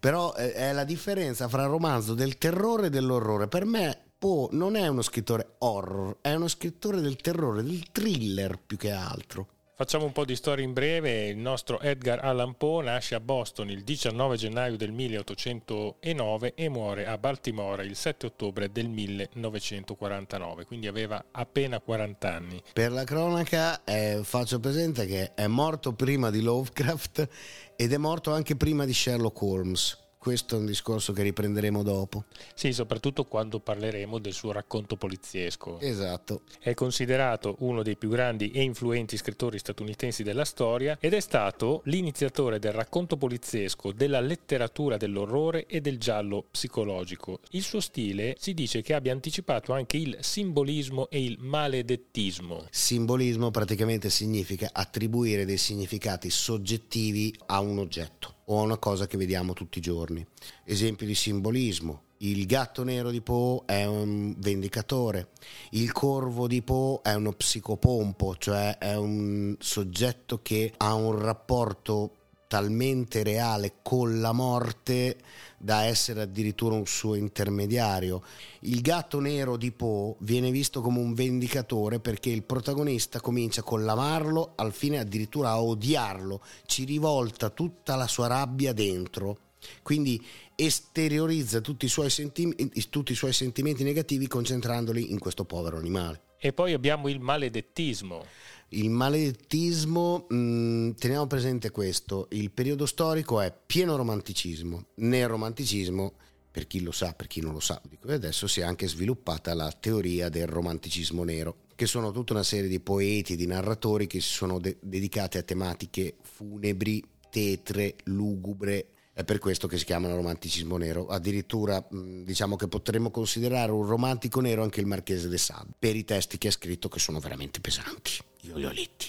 Però 0.00 0.34
eh, 0.34 0.52
è 0.52 0.72
la 0.72 0.84
differenza 0.84 1.46
fra 1.46 1.62
il 1.62 1.68
romanzo 1.68 2.14
del 2.14 2.38
terrore 2.38 2.86
e 2.86 2.90
dell'orrore. 2.90 3.46
Per 3.46 3.64
me 3.66 3.96
Poe 4.18 4.48
non 4.52 4.74
è 4.74 4.88
uno 4.88 5.02
scrittore 5.02 5.54
horror, 5.58 6.16
è 6.20 6.34
uno 6.34 6.48
scrittore 6.48 7.00
del 7.00 7.16
terrore, 7.16 7.62
del 7.62 7.90
thriller 7.92 8.58
più 8.58 8.76
che 8.76 8.90
altro. 8.90 9.46
Facciamo 9.80 10.04
un 10.04 10.12
po' 10.12 10.26
di 10.26 10.36
storia 10.36 10.62
in 10.62 10.74
breve. 10.74 11.28
Il 11.28 11.38
nostro 11.38 11.80
Edgar 11.80 12.22
Allan 12.22 12.54
Poe 12.58 12.84
nasce 12.84 13.14
a 13.14 13.20
Boston 13.20 13.70
il 13.70 13.82
19 13.82 14.36
gennaio 14.36 14.76
del 14.76 14.92
1809 14.92 16.52
e 16.54 16.68
muore 16.68 17.06
a 17.06 17.16
Baltimora 17.16 17.82
il 17.82 17.96
7 17.96 18.26
ottobre 18.26 18.70
del 18.70 18.90
1949, 18.90 20.66
quindi 20.66 20.86
aveva 20.86 21.24
appena 21.30 21.80
40 21.80 22.30
anni. 22.30 22.62
Per 22.74 22.92
la 22.92 23.04
cronaca 23.04 23.82
eh, 23.84 24.20
faccio 24.22 24.60
presente 24.60 25.06
che 25.06 25.32
è 25.32 25.46
morto 25.46 25.94
prima 25.94 26.28
di 26.28 26.42
Lovecraft 26.42 27.28
ed 27.74 27.90
è 27.94 27.96
morto 27.96 28.34
anche 28.34 28.56
prima 28.56 28.84
di 28.84 28.92
Sherlock 28.92 29.40
Holmes 29.40 30.08
questo 30.20 30.54
è 30.54 30.58
un 30.58 30.66
discorso 30.66 31.14
che 31.14 31.22
riprenderemo 31.22 31.82
dopo. 31.82 32.24
Sì, 32.52 32.74
soprattutto 32.74 33.24
quando 33.24 33.58
parleremo 33.58 34.18
del 34.18 34.34
suo 34.34 34.52
racconto 34.52 34.96
poliziesco. 34.96 35.80
Esatto. 35.80 36.42
È 36.60 36.74
considerato 36.74 37.56
uno 37.60 37.82
dei 37.82 37.96
più 37.96 38.10
grandi 38.10 38.50
e 38.50 38.60
influenti 38.60 39.16
scrittori 39.16 39.58
statunitensi 39.58 40.22
della 40.22 40.44
storia 40.44 40.98
ed 41.00 41.14
è 41.14 41.20
stato 41.20 41.80
l'iniziatore 41.84 42.58
del 42.58 42.72
racconto 42.72 43.16
poliziesco, 43.16 43.92
della 43.92 44.20
letteratura 44.20 44.98
dell'orrore 44.98 45.64
e 45.64 45.80
del 45.80 45.98
giallo 45.98 46.44
psicologico. 46.50 47.40
Il 47.52 47.62
suo 47.62 47.80
stile 47.80 48.36
si 48.38 48.52
dice 48.52 48.82
che 48.82 48.92
abbia 48.92 49.12
anticipato 49.12 49.72
anche 49.72 49.96
il 49.96 50.18
simbolismo 50.20 51.08
e 51.08 51.24
il 51.24 51.38
maledettismo. 51.40 52.66
Simbolismo 52.68 53.50
praticamente 53.50 54.10
significa 54.10 54.68
attribuire 54.70 55.46
dei 55.46 55.56
significati 55.56 56.28
soggettivi 56.28 57.34
a 57.46 57.60
un 57.60 57.78
oggetto 57.78 58.19
o 58.50 58.58
a 58.58 58.62
una 58.62 58.78
cosa 58.78 59.06
che 59.06 59.16
vediamo 59.16 59.52
tutti 59.52 59.78
i 59.78 59.82
giorni. 59.82 60.26
Esempio 60.64 61.06
di 61.06 61.14
simbolismo. 61.14 62.02
Il 62.18 62.44
gatto 62.44 62.84
nero 62.84 63.10
di 63.10 63.22
Poe 63.22 63.62
è 63.64 63.86
un 63.86 64.34
vendicatore, 64.36 65.28
il 65.70 65.90
corvo 65.90 66.46
di 66.46 66.60
Poe 66.60 67.00
è 67.02 67.14
uno 67.14 67.32
psicopompo, 67.32 68.36
cioè 68.36 68.76
è 68.76 68.94
un 68.94 69.56
soggetto 69.58 70.40
che 70.42 70.74
ha 70.76 70.92
un 70.92 71.18
rapporto 71.18 72.16
talmente 72.50 73.22
reale 73.22 73.74
con 73.80 74.20
la 74.20 74.32
morte 74.32 75.18
da 75.56 75.84
essere 75.84 76.22
addirittura 76.22 76.74
un 76.74 76.84
suo 76.84 77.14
intermediario. 77.14 78.24
Il 78.62 78.80
gatto 78.80 79.20
nero 79.20 79.56
di 79.56 79.70
Poe 79.70 80.16
viene 80.18 80.50
visto 80.50 80.80
come 80.80 80.98
un 80.98 81.14
vendicatore 81.14 82.00
perché 82.00 82.30
il 82.30 82.42
protagonista 82.42 83.20
comincia 83.20 83.62
con 83.62 83.84
l'amarlo 83.84 84.54
al 84.56 84.72
fine 84.72 84.98
addirittura 84.98 85.50
a 85.50 85.62
odiarlo, 85.62 86.42
ci 86.66 86.82
rivolta 86.82 87.50
tutta 87.50 87.94
la 87.94 88.08
sua 88.08 88.26
rabbia 88.26 88.72
dentro. 88.72 89.38
Quindi 89.80 90.20
esteriorizza 90.56 91.60
tutti 91.60 91.84
i 91.84 91.88
suoi, 91.88 92.10
sentim- 92.10 92.88
tutti 92.88 93.12
i 93.12 93.14
suoi 93.14 93.32
sentimenti 93.32 93.84
negativi 93.84 94.26
concentrandoli 94.26 95.12
in 95.12 95.20
questo 95.20 95.44
povero 95.44 95.76
animale. 95.76 96.22
E 96.42 96.52
poi 96.52 96.72
abbiamo 96.72 97.08
il 97.08 97.20
maledettismo. 97.20 98.24
Il 98.72 98.90
maledettismo, 98.90 100.26
mh, 100.28 100.36
mm, 100.36 100.90
teniamo 100.92 101.26
presente 101.26 101.70
questo, 101.70 102.28
il 102.30 102.52
periodo 102.52 102.86
storico 102.86 103.40
è 103.40 103.52
pieno 103.66 103.96
romanticismo. 103.96 104.86
Nel 104.96 105.26
romanticismo, 105.26 106.12
per 106.52 106.68
chi 106.68 106.80
lo 106.80 106.92
sa, 106.92 107.12
per 107.12 107.26
chi 107.26 107.40
non 107.40 107.52
lo 107.52 107.58
sa, 107.58 107.80
dico, 107.88 108.06
adesso 108.12 108.46
si 108.46 108.60
è 108.60 108.62
anche 108.62 108.86
sviluppata 108.86 109.54
la 109.54 109.72
teoria 109.72 110.28
del 110.28 110.46
romanticismo 110.46 111.24
nero, 111.24 111.56
che 111.74 111.86
sono 111.86 112.12
tutta 112.12 112.32
una 112.32 112.44
serie 112.44 112.68
di 112.68 112.78
poeti, 112.78 113.34
di 113.34 113.46
narratori 113.46 114.06
che 114.06 114.20
si 114.20 114.32
sono 114.32 114.60
de- 114.60 114.76
dedicati 114.80 115.38
a 115.38 115.42
tematiche 115.42 116.18
funebri, 116.22 117.02
tetre, 117.28 117.96
lugubre, 118.04 118.86
è 119.20 119.24
per 119.24 119.38
questo 119.38 119.66
che 119.66 119.78
si 119.78 119.84
chiamano 119.84 120.16
romanticismo 120.16 120.76
nero. 120.76 121.06
Addirittura 121.06 121.84
diciamo 121.90 122.56
che 122.56 122.68
potremmo 122.68 123.10
considerare 123.10 123.72
un 123.72 123.86
romantico 123.86 124.40
nero 124.40 124.62
anche 124.62 124.80
il 124.80 124.86
Marchese 124.86 125.28
de 125.28 125.38
Sade, 125.38 125.70
per 125.78 125.96
i 125.96 126.04
testi 126.04 126.38
che 126.38 126.48
ha 126.48 126.52
scritto 126.52 126.88
che 126.88 126.98
sono 126.98 127.20
veramente 127.20 127.60
pesanti. 127.60 128.12
Io 128.42 128.56
li 128.56 128.64
ho 128.64 128.72
letti. 128.72 129.08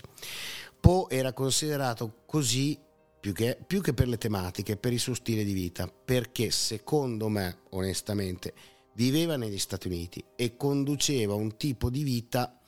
Poe 0.79 1.07
era 1.09 1.33
considerato 1.33 2.23
così 2.25 2.77
più 3.19 3.33
che, 3.33 3.57
più 3.65 3.81
che 3.81 3.93
per 3.93 4.07
le 4.07 4.17
tematiche, 4.17 4.77
per 4.77 4.93
il 4.93 4.99
suo 4.99 5.13
stile 5.13 5.43
di 5.43 5.53
vita, 5.53 5.87
perché 5.87 6.49
secondo 6.49 7.29
me, 7.29 7.59
onestamente, 7.69 8.53
viveva 8.93 9.35
negli 9.37 9.59
Stati 9.59 9.87
Uniti 9.87 10.23
e 10.35 10.57
conduceva 10.57 11.35
un 11.35 11.55
tipo 11.55 11.89
di 11.89 12.03
vita 12.03 12.60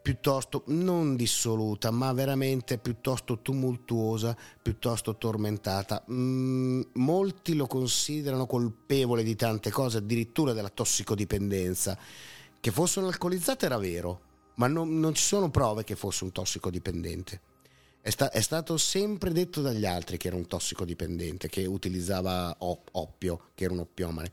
piuttosto 0.00 0.62
non 0.66 1.16
dissoluta, 1.16 1.90
ma 1.90 2.12
veramente 2.12 2.78
piuttosto 2.78 3.40
tumultuosa, 3.40 4.36
piuttosto 4.60 5.16
tormentata. 5.16 6.04
Mm, 6.10 6.82
molti 6.94 7.54
lo 7.54 7.66
considerano 7.66 8.46
colpevole 8.46 9.22
di 9.22 9.36
tante 9.36 9.70
cose, 9.70 9.98
addirittura 9.98 10.52
della 10.52 10.70
tossicodipendenza. 10.70 11.98
Che 12.60 12.70
fosse 12.70 12.98
un 12.98 13.06
alcolizzato 13.06 13.66
era 13.66 13.78
vero, 13.78 14.20
ma 14.54 14.66
non, 14.66 14.98
non, 14.98 15.14
ci 15.14 15.22
sono 15.22 15.50
prove 15.50 15.84
che 15.84 15.96
fosse 15.96 16.24
un 16.24 16.32
tossicodipendente. 16.32 17.40
È, 18.00 18.10
sta, 18.10 18.30
è, 18.30 18.40
stato 18.40 18.76
sempre 18.76 19.32
detto 19.32 19.60
dagli 19.60 19.84
altri 19.84 20.16
che 20.16 20.28
era 20.28 20.36
un 20.36 20.46
tossicodipendente, 20.46 21.48
che 21.48 21.66
utilizzava 21.66 22.54
op, 22.58 22.88
oppio, 22.92 23.50
che 23.54 23.64
era 23.64 23.74
un 23.74 23.80
oppiomane. 23.80 24.32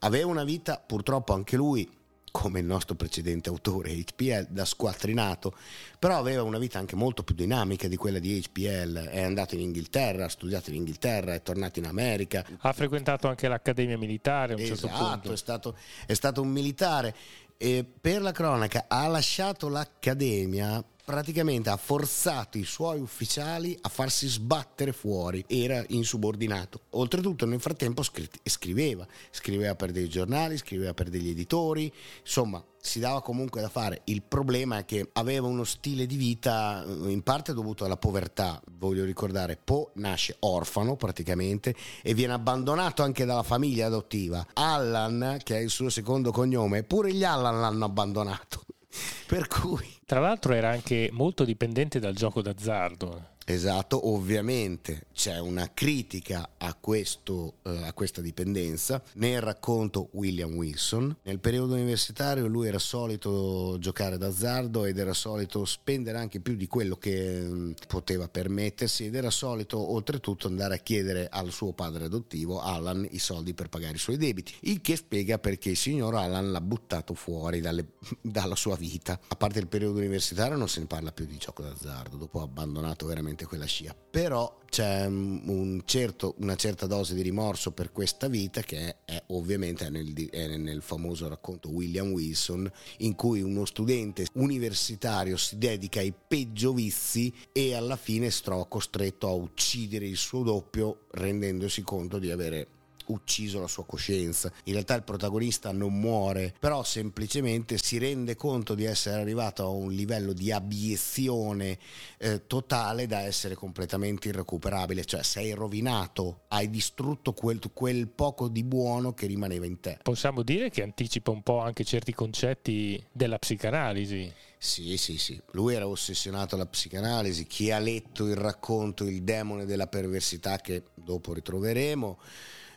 Aveva 0.00 0.28
una 0.28 0.44
vita, 0.44 0.78
purtroppo 0.78 1.32
anche 1.32 1.56
lui, 1.56 1.90
come 2.36 2.60
il 2.60 2.66
nostro 2.66 2.94
precedente 2.94 3.48
autore 3.48 3.94
HPL, 3.94 4.48
da 4.50 4.66
squattrinato, 4.66 5.54
però 5.98 6.18
aveva 6.18 6.42
una 6.42 6.58
vita 6.58 6.78
anche 6.78 6.94
molto 6.94 7.22
più 7.22 7.34
dinamica 7.34 7.88
di 7.88 7.96
quella 7.96 8.18
di 8.18 8.42
HPL, 8.42 9.08
è 9.08 9.22
andato 9.22 9.54
in 9.54 9.62
Inghilterra, 9.62 10.26
ha 10.26 10.28
studiato 10.28 10.68
in 10.68 10.76
Inghilterra, 10.76 11.32
è 11.32 11.40
tornato 11.40 11.78
in 11.78 11.86
America. 11.86 12.44
Ha 12.58 12.72
frequentato 12.74 13.26
anche 13.26 13.48
l'Accademia 13.48 13.96
Militare 13.96 14.52
a 14.52 14.56
un 14.56 14.62
esatto, 14.62 14.86
certo 14.86 15.04
punto. 15.04 15.32
È 15.32 15.36
stato, 15.38 15.76
è 16.04 16.12
stato 16.12 16.42
un 16.42 16.48
militare 16.48 17.14
e 17.56 17.86
per 17.98 18.20
la 18.20 18.32
cronaca 18.32 18.84
ha 18.86 19.06
lasciato 19.06 19.70
l'Accademia 19.70 20.84
praticamente 21.06 21.70
ha 21.70 21.76
forzato 21.76 22.58
i 22.58 22.64
suoi 22.64 22.98
ufficiali 22.98 23.78
a 23.80 23.88
farsi 23.88 24.26
sbattere 24.26 24.92
fuori, 24.92 25.44
era 25.46 25.84
insubordinato. 25.90 26.80
Oltretutto 26.90 27.46
nel 27.46 27.60
frattempo 27.60 28.02
scriveva, 28.02 29.06
scriveva 29.30 29.76
per 29.76 29.92
dei 29.92 30.08
giornali, 30.08 30.56
scriveva 30.56 30.94
per 30.94 31.08
degli 31.08 31.28
editori, 31.28 31.92
insomma 32.22 32.62
si 32.80 32.98
dava 32.98 33.22
comunque 33.22 33.60
da 33.60 33.68
fare. 33.68 34.00
Il 34.06 34.22
problema 34.22 34.78
è 34.78 34.84
che 34.84 35.08
aveva 35.12 35.46
uno 35.46 35.62
stile 35.62 36.06
di 36.06 36.16
vita 36.16 36.84
eh, 36.84 37.10
in 37.12 37.22
parte 37.22 37.54
dovuto 37.54 37.84
alla 37.84 37.96
povertà, 37.96 38.60
voglio 38.72 39.04
ricordare, 39.04 39.56
Poe 39.62 39.90
nasce 39.94 40.34
orfano 40.40 40.96
praticamente 40.96 41.72
e 42.02 42.14
viene 42.14 42.32
abbandonato 42.32 43.04
anche 43.04 43.24
dalla 43.24 43.44
famiglia 43.44 43.86
adottiva. 43.86 44.44
Allan, 44.54 45.38
che 45.44 45.56
è 45.56 45.60
il 45.60 45.70
suo 45.70 45.88
secondo 45.88 46.32
cognome, 46.32 46.82
pure 46.82 47.12
gli 47.12 47.22
Allan 47.22 47.60
l'hanno 47.60 47.84
abbandonato. 47.84 48.64
per 49.26 49.46
cui 49.46 49.95
tra 50.06 50.20
l'altro 50.20 50.54
era 50.54 50.70
anche 50.70 51.10
molto 51.12 51.44
dipendente 51.44 51.98
dal 51.98 52.14
gioco 52.14 52.40
d'azzardo. 52.40 53.34
Esatto, 53.48 54.08
ovviamente 54.08 55.06
c'è 55.14 55.38
una 55.38 55.70
critica 55.72 56.50
a, 56.58 56.74
questo, 56.74 57.58
eh, 57.62 57.84
a, 57.86 57.92
questa 57.92 58.20
dipendenza. 58.20 59.00
Nel 59.14 59.40
racconto 59.40 60.08
William 60.14 60.52
Wilson, 60.52 61.16
nel 61.22 61.38
periodo 61.38 61.74
universitario 61.74 62.48
lui 62.48 62.66
era 62.66 62.80
solito 62.80 63.76
giocare 63.78 64.18
d'azzardo 64.18 64.84
ed 64.84 64.98
era 64.98 65.14
solito 65.14 65.64
spendere 65.64 66.18
anche 66.18 66.40
più 66.40 66.56
di 66.56 66.66
quello 66.66 66.96
che 66.96 67.38
mh, 67.40 67.54
mm, 67.54 67.72
poteva 67.86 68.26
permettersi 68.26 69.04
ed 69.04 69.14
era 69.14 69.30
solito 69.30 69.92
oltretutto 69.92 70.48
andare 70.48 70.74
a 70.74 70.78
chiedere 70.78 71.28
al 71.30 71.52
suo 71.52 71.72
padre 71.72 72.06
adottivo, 72.06 72.60
Alan, 72.60 73.06
i 73.12 73.20
soldi 73.20 73.54
per 73.54 73.68
pagare 73.68 73.94
i 73.94 73.98
suoi 73.98 74.16
debiti, 74.16 74.54
il 74.62 74.80
che 74.80 74.96
spiega 74.96 75.38
perché 75.38 75.70
il 75.70 75.76
signor 75.76 76.16
Alan 76.16 76.50
l'ha 76.50 76.60
buttato 76.60 77.14
fuori 77.14 77.60
dalle, 77.60 77.92
dalla 78.20 78.56
sua 78.56 78.74
vita. 78.74 79.20
A 79.28 79.36
parte 79.36 79.60
il 79.60 79.68
periodo 79.68 79.98
universitario 79.98 80.56
non 80.56 80.68
se 80.68 80.80
ne 80.80 80.86
parla 80.86 81.12
più 81.12 81.26
di 81.26 81.36
gioco 81.36 81.62
d'azzardo, 81.62 82.16
dopo 82.16 82.40
ha 82.40 82.42
abbandonato 82.42 83.06
veramente 83.06 83.34
sicuramente 83.36 83.46
quella 83.46 83.66
scia, 83.66 83.94
però 83.94 84.58
c'è 84.68 85.06
un 85.06 85.82
certo, 85.84 86.34
una 86.38 86.56
certa 86.56 86.86
dose 86.86 87.14
di 87.14 87.22
rimorso 87.22 87.70
per 87.72 87.92
questa 87.92 88.28
vita 88.28 88.62
che 88.62 88.78
è, 88.78 88.96
è 89.04 89.22
ovviamente 89.28 89.88
nel, 89.90 90.12
è 90.30 90.56
nel 90.56 90.82
famoso 90.82 91.28
racconto 91.28 91.70
William 91.70 92.10
Wilson 92.10 92.70
in 92.98 93.14
cui 93.14 93.42
uno 93.42 93.64
studente 93.64 94.26
universitario 94.34 95.36
si 95.36 95.58
dedica 95.58 96.00
ai 96.00 96.12
peggio 96.12 96.72
vizi 96.72 97.32
e 97.52 97.74
alla 97.74 97.96
fine 97.96 98.30
si 98.30 98.42
trova 98.42 98.66
costretto 98.66 99.28
a 99.28 99.32
uccidere 99.32 100.06
il 100.06 100.16
suo 100.16 100.42
doppio 100.42 101.06
rendendosi 101.12 101.82
conto 101.82 102.18
di 102.18 102.30
avere 102.30 102.68
ucciso 103.08 103.60
la 103.60 103.66
sua 103.66 103.84
coscienza. 103.84 104.52
In 104.64 104.72
realtà 104.72 104.94
il 104.94 105.02
protagonista 105.02 105.72
non 105.72 105.98
muore, 105.98 106.54
però 106.58 106.82
semplicemente 106.82 107.78
si 107.78 107.98
rende 107.98 108.36
conto 108.36 108.74
di 108.74 108.84
essere 108.84 109.20
arrivato 109.20 109.64
a 109.64 109.68
un 109.68 109.92
livello 109.92 110.32
di 110.32 110.52
abiezione 110.52 111.78
eh, 112.18 112.46
totale 112.46 113.06
da 113.06 113.20
essere 113.20 113.54
completamente 113.54 114.28
irrecuperabile, 114.28 115.04
cioè 115.04 115.22
sei 115.22 115.52
rovinato, 115.52 116.42
hai 116.48 116.70
distrutto 116.70 117.32
quel, 117.32 117.60
quel 117.72 118.08
poco 118.08 118.48
di 118.48 118.64
buono 118.64 119.12
che 119.14 119.26
rimaneva 119.26 119.66
in 119.66 119.80
te. 119.80 119.98
Possiamo 120.02 120.42
dire 120.42 120.70
che 120.70 120.82
anticipa 120.82 121.30
un 121.30 121.42
po' 121.42 121.60
anche 121.60 121.84
certi 121.84 122.12
concetti 122.12 123.02
della 123.12 123.38
psicanalisi. 123.38 124.32
Sì, 124.58 124.96
sì, 124.96 125.18
sì. 125.18 125.40
Lui 125.52 125.74
era 125.74 125.86
ossessionato 125.86 126.54
alla 126.54 126.66
psicanalisi. 126.66 127.46
Chi 127.46 127.70
ha 127.70 127.78
letto 127.78 128.26
il 128.26 128.36
racconto 128.36 129.04
Il 129.04 129.22
demone 129.22 129.64
della 129.64 129.86
perversità, 129.86 130.56
che 130.56 130.84
dopo 130.94 131.32
ritroveremo, 131.34 132.18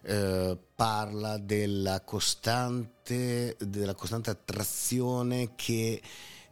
eh, 0.03 0.57
parla 0.75 1.37
della 1.37 2.01
costante, 2.01 3.55
della 3.59 3.95
costante 3.95 4.29
attrazione 4.29 5.55
che 5.55 6.01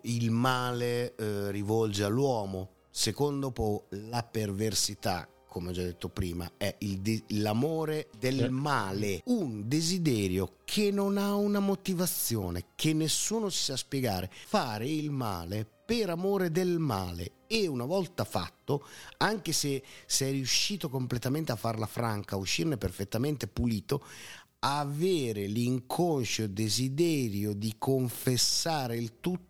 il 0.01 0.31
male 0.31 1.15
eh, 1.15 1.51
rivolge 1.51 2.03
all'uomo. 2.03 2.69
Secondo 2.89 3.51
Poe, 3.51 3.83
la 4.09 4.23
perversità 4.23 5.27
come 5.57 5.69
ho 5.69 5.73
già 5.73 5.81
detto 5.81 6.09
prima, 6.09 6.51
è 6.55 6.75
de- 6.79 7.23
l'amore 7.29 8.09
del 8.19 8.51
male, 8.51 9.21
un 9.25 9.67
desiderio 9.67 10.57
che 10.63 10.91
non 10.91 11.17
ha 11.17 11.33
una 11.33 11.59
motivazione, 11.59 12.65
che 12.75 12.93
nessuno 12.93 13.49
si 13.49 13.63
sa 13.63 13.75
spiegare. 13.75 14.29
Fare 14.31 14.87
il 14.87 15.09
male 15.09 15.76
per 15.87 16.09
amore 16.09 16.51
del 16.51 16.79
male. 16.79 17.31
E 17.47 17.65
una 17.65 17.85
volta 17.85 18.25
fatto, 18.25 18.85
anche 19.19 19.53
se 19.53 19.81
sei 20.05 20.33
riuscito 20.33 20.89
completamente 20.89 21.53
a 21.53 21.55
farla 21.55 21.85
franca, 21.85 22.35
a 22.35 22.39
uscirne 22.39 22.75
perfettamente 22.75 23.47
pulito, 23.47 24.03
avere 24.59 25.47
l'inconscio 25.47 26.47
desiderio 26.47 27.53
di 27.53 27.75
confessare 27.77 28.97
il 28.97 29.21
tutto 29.21 29.46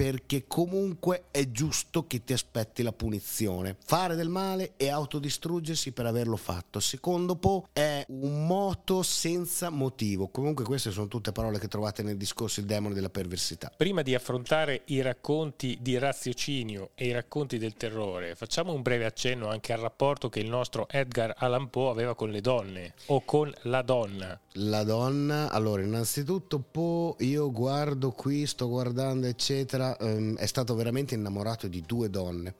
perché 0.00 0.44
comunque 0.46 1.24
è 1.30 1.50
giusto 1.50 2.06
che 2.06 2.24
ti 2.24 2.32
aspetti 2.32 2.82
la 2.82 2.92
punizione. 2.92 3.76
Fare 3.84 4.14
del 4.14 4.30
male 4.30 4.72
e 4.76 4.88
autodistruggersi 4.88 5.92
per 5.92 6.06
averlo 6.06 6.36
fatto. 6.36 6.80
Secondo 6.80 7.36
Po 7.36 7.68
è 7.72 8.04
un 8.08 8.46
moto 8.46 9.02
senza 9.02 9.68
motivo. 9.68 10.28
Comunque 10.28 10.64
queste 10.64 10.90
sono 10.90 11.06
tutte 11.06 11.32
parole 11.32 11.58
che 11.58 11.68
trovate 11.68 12.02
nel 12.02 12.16
discorso 12.16 12.60
Il 12.60 12.66
demone 12.66 12.94
della 12.94 13.10
perversità. 13.10 13.70
Prima 13.76 14.00
di 14.00 14.14
affrontare 14.14 14.82
i 14.86 15.02
racconti 15.02 15.76
di 15.82 15.98
raziocinio 15.98 16.92
e 16.94 17.08
i 17.08 17.12
racconti 17.12 17.58
del 17.58 17.74
terrore, 17.74 18.34
facciamo 18.34 18.72
un 18.72 18.80
breve 18.80 19.04
accenno 19.04 19.48
anche 19.48 19.74
al 19.74 19.80
rapporto 19.80 20.30
che 20.30 20.40
il 20.40 20.48
nostro 20.48 20.88
Edgar 20.88 21.34
Allan 21.36 21.68
Poe 21.68 21.90
aveva 21.90 22.14
con 22.14 22.30
le 22.30 22.40
donne 22.40 22.94
o 23.06 23.22
con 23.24 23.52
la 23.64 23.82
donna. 23.82 24.40
La 24.54 24.82
donna, 24.82 25.50
allora 25.50 25.82
innanzitutto 25.82 26.58
Poe, 26.58 27.14
io 27.18 27.52
guardo 27.52 28.12
qui, 28.12 28.46
sto 28.46 28.66
guardando 28.66 29.26
eccetera 29.30 29.96
um, 30.00 30.36
è 30.36 30.46
stato 30.46 30.74
veramente 30.74 31.14
innamorato 31.14 31.66
di 31.68 31.82
due 31.86 32.10
donne. 32.10 32.56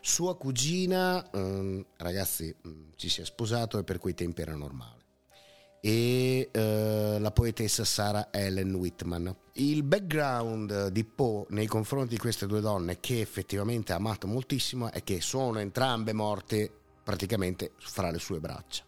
Sua 0.00 0.36
cugina, 0.36 1.26
um, 1.32 1.84
ragazzi, 1.96 2.54
um, 2.62 2.92
ci 2.96 3.08
si 3.08 3.20
è 3.20 3.24
sposato 3.24 3.78
e 3.78 3.84
per 3.84 3.98
quei 3.98 4.14
tempi 4.14 4.42
era 4.42 4.54
normale. 4.54 5.04
E 5.80 6.50
uh, 6.52 7.20
la 7.20 7.30
poetessa 7.30 7.84
Sarah 7.84 8.28
Ellen 8.32 8.74
Whitman. 8.74 9.34
Il 9.54 9.82
background 9.82 10.88
di 10.88 11.04
Poe 11.04 11.46
nei 11.50 11.66
confronti 11.66 12.14
di 12.14 12.18
queste 12.18 12.46
due 12.46 12.60
donne, 12.60 12.98
che 12.98 13.20
effettivamente 13.20 13.92
ha 13.92 13.96
amato 13.96 14.26
moltissimo, 14.26 14.90
è 14.90 15.02
che 15.04 15.20
sono 15.20 15.58
entrambe 15.58 16.12
morte 16.12 16.70
praticamente 17.02 17.72
fra 17.78 18.10
le 18.10 18.18
sue 18.18 18.40
braccia. 18.40 18.82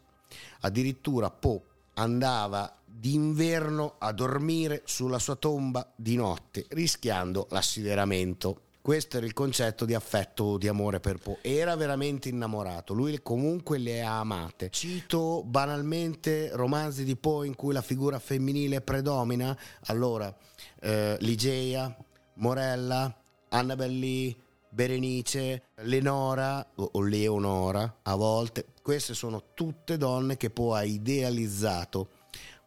Addirittura 0.61 1.30
Poe 1.30 1.62
andava 1.99 2.73
d'inverno 2.85 3.95
a 3.99 4.12
dormire 4.12 4.83
sulla 4.85 5.19
sua 5.19 5.37
tomba 5.37 5.93
di 5.95 6.17
notte, 6.17 6.67
rischiando 6.71 7.47
l'assideramento. 7.50 8.62
Questo 8.81 9.19
era 9.19 9.26
il 9.26 9.35
concetto 9.35 9.85
di 9.85 9.95
affetto, 9.95 10.57
di 10.57 10.67
amore 10.67 10.99
per 10.99 11.19
Poe. 11.19 11.38
Era 11.43 11.76
veramente 11.76 12.28
innamorato, 12.28 12.95
lui 12.95 13.21
comunque 13.23 13.78
le 13.78 14.02
ha 14.02 14.21
amate. 14.21 14.71
Cito 14.71 15.43
banalmente 15.45 16.50
romanzi 16.55 17.05
di 17.05 17.14
Poe 17.14 17.47
in 17.47 17.55
cui 17.55 17.75
la 17.75 17.83
figura 17.83 18.19
femminile 18.19 18.81
predomina. 18.81 19.57
Allora, 19.87 20.35
eh, 20.81 21.17
Ligeia, 21.21 21.95
Morella, 22.35 23.14
Annabelle 23.50 23.99
Lee, 23.99 24.37
Berenice, 24.78 25.70
Lenora 25.82 26.64
o 26.76 27.00
Leonora 27.00 27.99
a 28.02 28.14
volte. 28.14 28.66
Queste 28.80 29.12
sono 29.12 29.47
tutte 29.52 29.97
donne 29.97 30.37
che 30.37 30.50
Poe 30.50 30.78
ha 30.78 30.85
idealizzato 30.85 32.11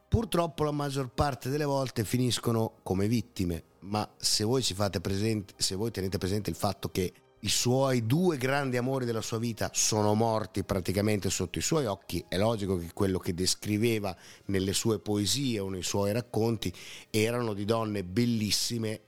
Purtroppo 0.10 0.66
la 0.66 0.72
maggior 0.72 1.08
parte 1.08 1.48
delle 1.48 1.64
volte 1.64 2.04
finiscono 2.04 2.80
come 2.84 3.08
vittime, 3.08 3.64
ma 3.84 4.06
se 4.18 4.44
voi 4.44 4.62
presente, 5.00 5.54
se 5.56 5.76
voi 5.76 5.90
tenete 5.90 6.18
presente 6.18 6.50
il 6.50 6.58
fatto 6.58 6.90
che 6.90 7.14
i 7.40 7.48
suoi 7.48 8.06
due 8.06 8.36
grandi 8.36 8.76
amori 8.76 9.06
della 9.06 9.22
sua 9.22 9.40
vita 9.40 9.70
sono 9.74 10.14
morti 10.14 10.66
praticamente 10.66 11.30
sotto 11.30 11.60
i 11.60 11.62
suoi 11.62 11.86
occhi, 11.86 12.26
è 12.28 12.38
logico 12.38 12.78
che 12.78 12.90
quello 12.94 13.20
che 13.20 13.34
descriveva 13.34 14.14
nelle 14.48 14.74
sue 14.74 15.00
poesie 15.00 15.60
o 15.60 15.70
nei 15.70 15.82
suoi 15.82 16.12
racconti 16.12 16.74
erano 17.10 17.54
di 17.54 17.64
donne 17.64 18.04
bellissime 18.04 19.04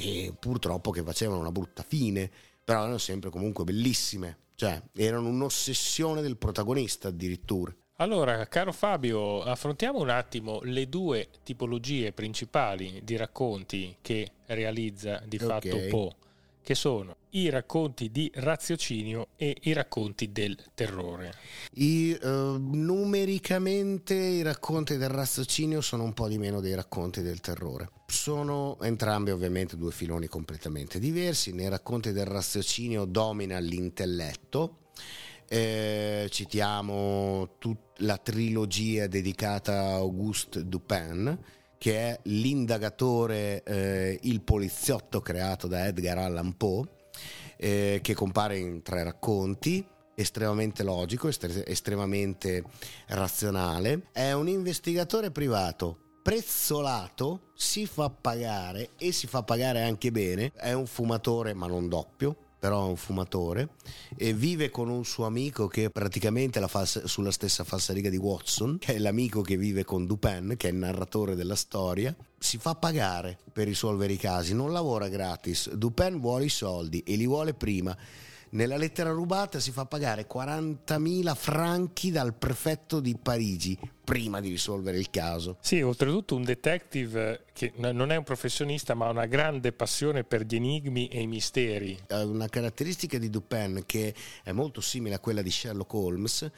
e 0.00 0.32
purtroppo 0.38 0.92
che 0.92 1.02
facevano 1.02 1.40
una 1.40 1.50
brutta 1.50 1.82
fine, 1.82 2.30
però 2.62 2.82
erano 2.82 2.98
sempre 2.98 3.30
comunque 3.30 3.64
bellissime, 3.64 4.38
cioè 4.54 4.80
erano 4.94 5.28
un'ossessione 5.28 6.22
del 6.22 6.36
protagonista 6.36 7.08
addirittura. 7.08 7.74
Allora, 7.96 8.46
caro 8.46 8.70
Fabio, 8.70 9.42
affrontiamo 9.42 9.98
un 9.98 10.08
attimo 10.08 10.60
le 10.62 10.88
due 10.88 11.30
tipologie 11.42 12.12
principali 12.12 13.00
di 13.02 13.16
racconti 13.16 13.96
che 14.00 14.30
realizza 14.46 15.20
di 15.26 15.36
fatto 15.36 15.74
okay. 15.74 15.88
Che 16.62 16.74
sono 16.74 17.16
i 17.30 17.48
racconti 17.48 18.10
di 18.10 18.30
raziocinio 18.34 19.28
e 19.36 19.56
i 19.62 19.72
racconti 19.72 20.32
del 20.32 20.56
terrore. 20.74 21.32
I, 21.74 22.18
uh, 22.20 22.28
numericamente 22.58 24.14
i 24.14 24.42
racconti 24.42 24.96
del 24.96 25.08
raziocinio 25.08 25.80
sono 25.80 26.04
un 26.04 26.12
po' 26.12 26.28
di 26.28 26.38
meno 26.38 26.60
dei 26.60 26.74
racconti 26.74 27.22
del 27.22 27.40
terrore. 27.40 27.90
Sono 28.06 28.78
entrambi 28.80 29.30
ovviamente 29.30 29.76
due 29.76 29.92
filoni 29.92 30.26
completamente 30.26 30.98
diversi. 30.98 31.52
Nei 31.52 31.68
racconti 31.68 32.12
del 32.12 32.26
raziocinio 32.26 33.04
domina 33.04 33.58
l'intelletto 33.58 34.86
eh, 35.48 36.28
citiamo 36.30 37.54
tut- 37.58 38.00
la 38.00 38.18
trilogia 38.18 39.06
dedicata 39.06 39.72
a 39.72 39.94
Auguste 39.94 40.66
Dupin, 40.68 41.36
che 41.78 41.98
è 41.98 42.20
l'indagatore, 42.24 43.62
eh, 43.62 44.18
il 44.22 44.42
poliziotto 44.42 45.20
creato 45.20 45.66
da 45.66 45.86
Edgar 45.86 46.18
Allan 46.18 46.56
Poe, 46.56 46.86
eh, 47.56 48.00
che 48.02 48.14
compare 48.14 48.58
in 48.58 48.82
tre 48.82 49.04
racconti 49.04 49.86
estremamente 50.14 50.82
logico, 50.82 51.28
estre- 51.28 51.64
estremamente 51.64 52.64
razionale. 53.06 54.08
È 54.12 54.32
un 54.32 54.48
investigatore 54.48 55.30
privato 55.30 56.00
prezzolato, 56.22 57.52
si 57.54 57.86
fa 57.86 58.10
pagare 58.10 58.90
e 58.98 59.12
si 59.12 59.26
fa 59.26 59.42
pagare 59.44 59.84
anche 59.84 60.10
bene. 60.10 60.52
È 60.54 60.72
un 60.72 60.86
fumatore, 60.86 61.54
ma 61.54 61.66
non 61.68 61.88
doppio 61.88 62.47
però 62.58 62.86
è 62.86 62.88
un 62.88 62.96
fumatore 62.96 63.70
e 64.16 64.32
vive 64.32 64.70
con 64.70 64.88
un 64.88 65.04
suo 65.04 65.26
amico 65.26 65.68
che 65.68 65.84
è 65.84 65.90
praticamente 65.90 66.58
la 66.60 66.68
fals- 66.68 67.04
sulla 67.04 67.30
stessa 67.30 67.64
falsariga 67.64 68.10
di 68.10 68.16
Watson, 68.16 68.78
che 68.78 68.94
è 68.94 68.98
l'amico 68.98 69.42
che 69.42 69.56
vive 69.56 69.84
con 69.84 70.06
Dupin, 70.06 70.54
che 70.56 70.68
è 70.68 70.70
il 70.72 70.76
narratore 70.76 71.34
della 71.34 71.54
storia. 71.54 72.14
Si 72.38 72.58
fa 72.58 72.74
pagare 72.74 73.38
per 73.52 73.66
risolvere 73.66 74.12
i 74.12 74.16
casi, 74.16 74.54
non 74.54 74.72
lavora 74.72 75.08
gratis. 75.08 75.72
Dupin 75.72 76.18
vuole 76.18 76.46
i 76.46 76.50
soldi 76.50 77.02
e 77.06 77.16
li 77.16 77.26
vuole 77.26 77.54
prima 77.54 77.96
nella 78.50 78.76
lettera 78.76 79.10
rubata 79.10 79.60
si 79.60 79.70
fa 79.70 79.84
pagare 79.84 80.26
40.000 80.26 81.34
franchi 81.34 82.10
dal 82.10 82.34
prefetto 82.34 83.00
di 83.00 83.16
Parigi 83.20 83.78
prima 84.04 84.40
di 84.40 84.48
risolvere 84.48 84.98
il 84.98 85.10
caso. 85.10 85.58
Sì, 85.60 85.82
oltretutto 85.82 86.34
un 86.34 86.44
detective 86.44 87.44
che 87.52 87.72
non 87.76 88.10
è 88.10 88.16
un 88.16 88.24
professionista 88.24 88.94
ma 88.94 89.06
ha 89.06 89.10
una 89.10 89.26
grande 89.26 89.72
passione 89.72 90.24
per 90.24 90.42
gli 90.42 90.56
enigmi 90.56 91.08
e 91.08 91.20
i 91.20 91.26
misteri. 91.26 91.98
Una 92.10 92.48
caratteristica 92.48 93.18
di 93.18 93.28
Dupin 93.28 93.82
che 93.84 94.14
è 94.42 94.52
molto 94.52 94.80
simile 94.80 95.16
a 95.16 95.20
quella 95.20 95.42
di 95.42 95.50
Sherlock 95.50 95.92
Holmes 95.92 96.50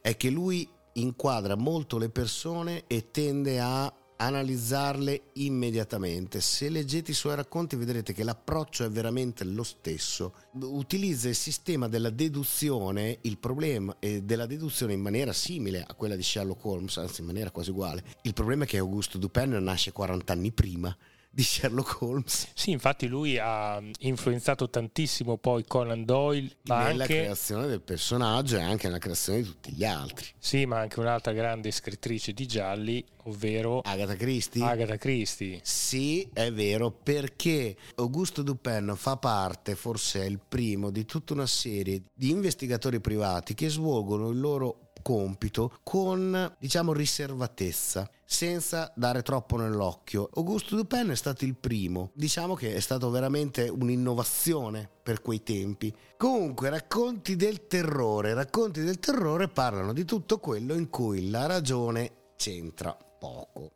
è 0.00 0.16
che 0.16 0.30
lui 0.30 0.66
inquadra 0.94 1.56
molto 1.56 1.98
le 1.98 2.08
persone 2.08 2.84
e 2.86 3.10
tende 3.10 3.60
a 3.60 3.92
analizzarle 4.24 5.30
immediatamente. 5.34 6.40
Se 6.40 6.68
leggete 6.68 7.10
i 7.10 7.14
suoi 7.14 7.36
racconti 7.36 7.76
vedrete 7.76 8.12
che 8.12 8.24
l'approccio 8.24 8.84
è 8.84 8.90
veramente 8.90 9.44
lo 9.44 9.62
stesso. 9.62 10.34
Utilizza 10.60 11.28
il 11.28 11.34
sistema 11.34 11.88
della 11.88 12.10
deduzione, 12.10 13.18
il 13.22 13.38
problema 13.38 13.96
è 13.98 14.20
della 14.22 14.46
deduzione 14.46 14.92
in 14.92 15.00
maniera 15.00 15.32
simile 15.32 15.84
a 15.86 15.94
quella 15.94 16.16
di 16.16 16.22
Sherlock 16.22 16.64
Holmes, 16.64 16.96
anzi 16.96 17.20
in 17.20 17.26
maniera 17.26 17.50
quasi 17.50 17.70
uguale. 17.70 18.02
Il 18.22 18.34
problema 18.34 18.64
è 18.64 18.66
che 18.66 18.78
Augusto 18.78 19.18
Dupin 19.18 19.50
nasce 19.50 19.92
40 19.92 20.32
anni 20.32 20.52
prima 20.52 20.96
di 21.34 21.42
Sherlock 21.42 22.00
Holmes. 22.00 22.48
Sì, 22.54 22.70
infatti 22.70 23.08
lui 23.08 23.38
ha 23.38 23.82
influenzato 24.00 24.70
tantissimo 24.70 25.36
poi 25.36 25.64
Conan 25.66 26.04
Doyle. 26.04 26.50
Ma 26.62 26.86
nella 26.86 27.02
anche... 27.02 27.22
creazione 27.22 27.66
del 27.66 27.80
personaggio 27.80 28.56
e 28.56 28.62
anche 28.62 28.86
nella 28.86 28.98
creazione 28.98 29.42
di 29.42 29.48
tutti 29.48 29.72
gli 29.72 29.84
altri. 29.84 30.26
Sì, 30.38 30.64
ma 30.64 30.78
anche 30.78 31.00
un'altra 31.00 31.32
grande 31.32 31.70
scrittrice 31.72 32.32
di 32.32 32.46
gialli, 32.46 33.04
ovvero 33.24 33.80
Agatha 33.80 34.14
Christie. 34.14 34.64
Agatha 34.64 34.96
Christie. 34.96 35.60
Sì, 35.62 36.28
è 36.32 36.52
vero, 36.52 36.90
perché 36.90 37.76
Augusto 37.96 38.42
Dupin 38.42 38.94
fa 38.96 39.16
parte, 39.16 39.74
forse 39.74 40.22
è 40.22 40.26
il 40.26 40.38
primo, 40.46 40.90
di 40.90 41.04
tutta 41.04 41.32
una 41.32 41.46
serie 41.46 42.02
di 42.14 42.30
investigatori 42.30 43.00
privati 43.00 43.54
che 43.54 43.68
svolgono 43.68 44.30
il 44.30 44.38
loro 44.38 44.83
compito 45.04 45.80
con, 45.82 46.56
diciamo, 46.58 46.94
riservatezza 46.94 48.10
senza 48.24 48.90
dare 48.96 49.20
troppo 49.20 49.58
nell'occhio. 49.58 50.30
Augusto 50.34 50.76
Dupin 50.76 51.10
è 51.10 51.14
stato 51.14 51.44
il 51.44 51.54
primo, 51.54 52.10
diciamo 52.14 52.54
che 52.54 52.74
è 52.74 52.80
stato 52.80 53.10
veramente 53.10 53.68
un'innovazione 53.68 54.88
per 55.02 55.20
quei 55.20 55.42
tempi. 55.42 55.94
Comunque, 56.16 56.70
racconti 56.70 57.36
del 57.36 57.66
terrore, 57.66 58.32
racconti 58.32 58.80
del 58.80 58.98
terrore 58.98 59.48
parlano 59.48 59.92
di 59.92 60.06
tutto 60.06 60.38
quello 60.38 60.72
in 60.72 60.88
cui 60.88 61.28
la 61.28 61.44
ragione 61.44 62.32
c'entra 62.36 62.96
poco. 62.96 63.72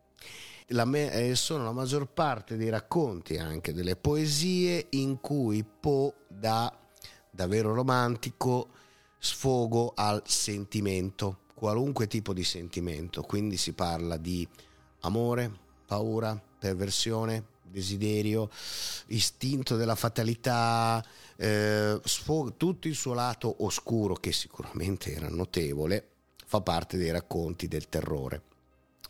La 0.69 0.87
me- 0.87 1.13
eh, 1.13 1.35
sono 1.35 1.65
la 1.65 1.73
maggior 1.73 2.07
parte 2.07 2.57
dei 2.57 2.71
racconti, 2.71 3.37
anche 3.37 3.75
delle 3.75 3.97
poesie, 3.97 4.87
in 4.91 5.21
cui 5.21 5.63
Poe 5.63 6.15
dà 6.27 6.75
davvero 7.31 7.75
romantico, 7.75 8.71
sfogo 9.19 9.93
al 9.95 10.23
sentimento, 10.27 11.39
qualunque 11.55 12.07
tipo 12.07 12.33
di 12.33 12.45
sentimento. 12.45 13.23
Quindi 13.23 13.57
si 13.57 13.73
parla 13.73 14.17
di 14.17 14.47
amore, 15.01 15.51
paura, 15.87 16.41
perversione, 16.59 17.57
desiderio, 17.63 18.51
istinto 19.07 19.77
della 19.77 19.95
fatalità, 19.95 21.05
eh, 21.37 22.01
sfog- 22.05 22.55
tutto 22.57 22.89
il 22.89 22.95
suo 22.95 23.15
lato 23.15 23.65
oscuro, 23.65 24.15
che 24.15 24.33
sicuramente 24.33 25.13
era 25.13 25.29
notevole, 25.29 26.09
fa 26.47 26.61
parte 26.61 26.97
dei 26.97 27.11
racconti 27.11 27.69
del 27.69 27.89
terrore. 27.89 28.43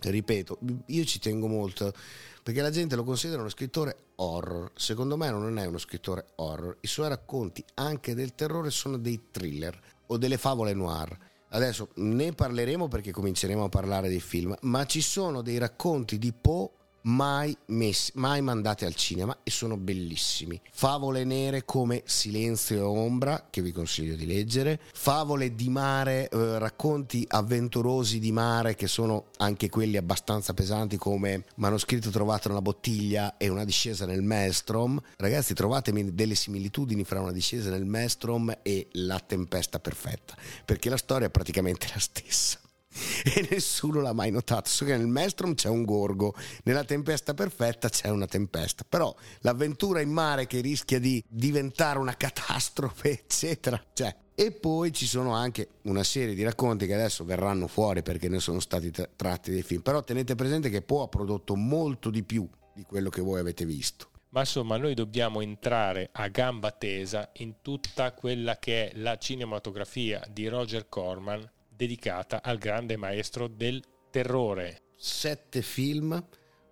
Ripeto, 0.00 0.58
io 0.86 1.04
ci 1.04 1.18
tengo 1.18 1.48
molto 1.48 1.92
perché 2.40 2.62
la 2.62 2.70
gente 2.70 2.94
lo 2.94 3.02
considera 3.02 3.40
uno 3.40 3.50
scrittore 3.50 3.96
horror. 4.16 4.70
Secondo 4.74 5.16
me 5.16 5.28
non 5.28 5.58
è 5.58 5.66
uno 5.66 5.78
scrittore 5.78 6.28
horror. 6.36 6.76
I 6.80 6.86
suoi 6.86 7.08
racconti, 7.08 7.64
anche 7.74 8.14
del 8.14 8.34
terrore, 8.34 8.70
sono 8.70 8.96
dei 8.96 9.28
thriller 9.30 9.78
o 10.08 10.16
delle 10.18 10.38
favole 10.38 10.74
noir. 10.74 11.16
Adesso 11.50 11.88
ne 11.96 12.32
parleremo 12.32 12.88
perché 12.88 13.10
cominceremo 13.10 13.64
a 13.64 13.68
parlare 13.68 14.08
dei 14.08 14.20
film, 14.20 14.54
ma 14.62 14.84
ci 14.84 15.00
sono 15.00 15.40
dei 15.40 15.56
racconti 15.56 16.18
di 16.18 16.32
Poe 16.32 16.70
mai, 17.08 17.56
messi, 17.66 18.12
mai 18.14 18.40
mandate 18.40 18.84
al 18.84 18.94
cinema 18.94 19.38
e 19.42 19.50
sono 19.50 19.76
bellissimi. 19.76 20.60
Favole 20.70 21.24
nere 21.24 21.64
come 21.64 22.02
Silenzio 22.04 22.76
e 22.76 22.80
Ombra, 22.80 23.46
che 23.50 23.62
vi 23.62 23.72
consiglio 23.72 24.14
di 24.14 24.26
leggere, 24.26 24.80
favole 24.92 25.54
di 25.54 25.68
mare, 25.68 26.28
eh, 26.28 26.58
racconti 26.58 27.24
avventurosi 27.28 28.18
di 28.18 28.32
mare 28.32 28.74
che 28.74 28.86
sono 28.86 29.26
anche 29.38 29.68
quelli 29.68 29.96
abbastanza 29.96 30.54
pesanti 30.54 30.96
come 30.96 31.44
Manoscritto 31.56 32.10
trovato 32.10 32.48
nella 32.48 32.62
bottiglia 32.62 33.36
e 33.36 33.48
una 33.48 33.64
discesa 33.64 34.06
nel 34.06 34.22
maelstrom. 34.22 35.00
Ragazzi, 35.16 35.54
trovatemi 35.54 36.14
delle 36.14 36.34
similitudini 36.34 37.04
fra 37.04 37.20
una 37.20 37.32
discesa 37.32 37.70
nel 37.70 37.84
maelstrom 37.84 38.58
e 38.62 38.88
la 38.92 39.18
tempesta 39.18 39.80
perfetta, 39.80 40.36
perché 40.64 40.90
la 40.90 40.96
storia 40.96 41.26
è 41.26 41.30
praticamente 41.30 41.88
la 41.92 42.00
stessa. 42.00 42.58
e 43.24 43.46
nessuno 43.50 44.00
l'ha 44.00 44.12
mai 44.12 44.30
notato. 44.30 44.68
So 44.68 44.84
che 44.84 44.96
nel 44.96 45.06
Maelstrom 45.06 45.54
c'è 45.54 45.68
un 45.68 45.84
gorgo, 45.84 46.34
nella 46.64 46.84
tempesta 46.84 47.34
perfetta 47.34 47.88
c'è 47.88 48.08
una 48.08 48.26
tempesta, 48.26 48.84
però 48.88 49.14
l'avventura 49.40 50.00
in 50.00 50.10
mare 50.10 50.46
che 50.46 50.60
rischia 50.60 50.98
di 50.98 51.22
diventare 51.26 51.98
una 51.98 52.16
catastrofe, 52.16 53.10
eccetera, 53.10 53.82
c'è. 53.92 54.14
E 54.34 54.52
poi 54.52 54.92
ci 54.92 55.06
sono 55.06 55.34
anche 55.34 55.68
una 55.82 56.04
serie 56.04 56.34
di 56.34 56.44
racconti 56.44 56.86
che 56.86 56.94
adesso 56.94 57.24
verranno 57.24 57.66
fuori 57.66 58.02
perché 58.02 58.28
ne 58.28 58.38
sono 58.38 58.60
stati 58.60 58.92
tra- 58.92 59.08
tratti 59.16 59.50
dei 59.50 59.62
film, 59.62 59.82
però 59.82 60.04
tenete 60.04 60.36
presente 60.36 60.70
che 60.70 60.80
Poe 60.82 61.04
ha 61.04 61.08
prodotto 61.08 61.56
molto 61.56 62.08
di 62.08 62.22
più 62.22 62.48
di 62.72 62.84
quello 62.84 63.10
che 63.10 63.20
voi 63.20 63.40
avete 63.40 63.64
visto. 63.64 64.10
Ma 64.30 64.40
insomma, 64.40 64.76
noi 64.76 64.94
dobbiamo 64.94 65.40
entrare 65.40 66.10
a 66.12 66.28
gamba 66.28 66.70
tesa 66.70 67.30
in 67.38 67.54
tutta 67.62 68.12
quella 68.12 68.58
che 68.58 68.90
è 68.90 68.96
la 68.98 69.16
cinematografia 69.16 70.22
di 70.30 70.46
Roger 70.46 70.88
Corman 70.88 71.50
dedicata 71.78 72.42
al 72.42 72.58
grande 72.58 72.96
maestro 72.96 73.46
del 73.46 73.80
terrore. 74.10 74.80
Sette 74.96 75.62
film, 75.62 76.20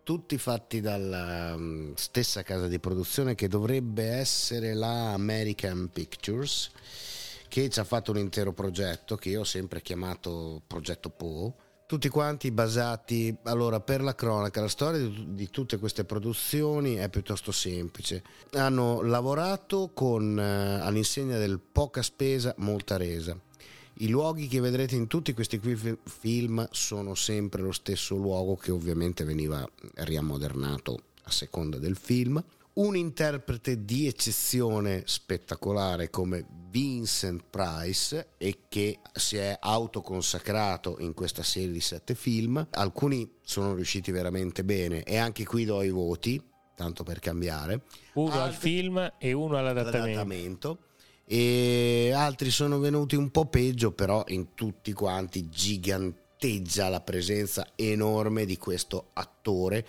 tutti 0.03 0.37
fatti 0.37 0.81
dalla 0.81 1.55
um, 1.55 1.95
stessa 1.95 2.43
casa 2.43 2.67
di 2.67 2.81
produzione 2.81 3.37
che 3.37 3.47
dovrebbe 3.47 4.03
essere 4.03 4.75
la 4.75 5.13
American 5.13 5.91
Pictures, 5.93 6.73
che 7.47 7.71
ci 7.71 7.79
ha 7.79 7.85
fatto 7.85 8.11
un 8.11 8.19
intero 8.19 8.53
progetto 8.53 9.15
che 9.15 9.29
io 9.29 9.43
ho 9.43 9.45
sempre 9.45 9.81
chiamato 9.81 10.61
Progetto 10.67 11.09
Poe. 11.11 11.55
Tutti 11.87 12.09
quanti 12.09 12.51
basati, 12.51 13.33
allora 13.45 13.79
per 13.79 14.03
la 14.03 14.17
cronaca, 14.17 14.61
la 14.61 14.67
storia 14.67 14.99
di, 15.07 15.35
di 15.35 15.51
tutte 15.51 15.79
queste 15.79 16.05
produzioni 16.05 16.97
è 16.97 17.09
piuttosto 17.09 17.53
semplice. 17.53 18.25
Hanno 18.55 19.03
lavorato 19.03 19.93
con, 19.95 20.37
eh, 20.37 20.81
all'insegna 20.81 21.39
del 21.39 21.61
poca 21.61 22.03
spesa, 22.03 22.53
molta 22.59 22.97
resa 22.97 23.41
i 23.99 24.09
luoghi 24.09 24.47
che 24.47 24.61
vedrete 24.61 24.95
in 24.95 25.07
tutti 25.07 25.33
questi 25.33 25.59
film 26.05 26.69
sono 26.71 27.15
sempre 27.15 27.63
lo 27.63 27.73
stesso 27.73 28.15
luogo 28.17 28.55
che 28.55 28.71
ovviamente 28.71 29.25
veniva 29.25 29.67
riammodernato 29.95 30.99
a 31.23 31.31
seconda 31.31 31.79
del 31.79 31.97
film. 31.97 32.43
Un 32.75 32.95
interprete 32.95 33.87
di 33.87 34.07
eccezione 34.07 35.05
spettacolare 35.07 36.11
come 36.11 36.45
Vincent 36.69 37.45
Price 37.49 38.33
e 38.37 38.65
che 38.69 38.99
si 39.15 39.39
è 39.39 39.57
autoconsacrato 39.59 40.97
in 40.99 41.15
questa 41.15 41.43
serie 41.43 41.73
di 41.73 41.81
sette 41.81 42.15
film. 42.15 42.69
Alcuni 42.73 43.27
sono 43.41 43.75
riusciti 43.75 44.11
veramente 44.11 44.63
bene 44.63 45.05
e 45.05 45.17
anche 45.17 45.47
qui 45.47 45.65
do 45.65 45.81
i 45.83 45.89
voti, 45.89 46.39
tanto 46.75 47.03
per 47.03 47.19
cambiare. 47.19 47.85
Uno 48.13 48.33
Altri, 48.33 48.43
al 48.43 48.55
film 48.55 49.13
e 49.17 49.33
uno 49.33 49.57
all'adattamento. 49.57 50.21
all'adattamento 50.21 50.79
e 51.29 52.13
altri 52.15 52.51
sono 52.51 52.79
venuti 52.79 53.17
un 53.17 53.31
po' 53.31 53.47
peggio, 53.47 53.91
però 53.91 54.25
in 54.29 54.55
tutti 54.55 54.93
quanti 54.93 55.49
giganteggia 55.49 56.89
la 56.89 57.01
presenza 57.01 57.73
enorme 57.75 58.45
di 58.45 58.57
questo 58.57 59.11
attore 59.15 59.85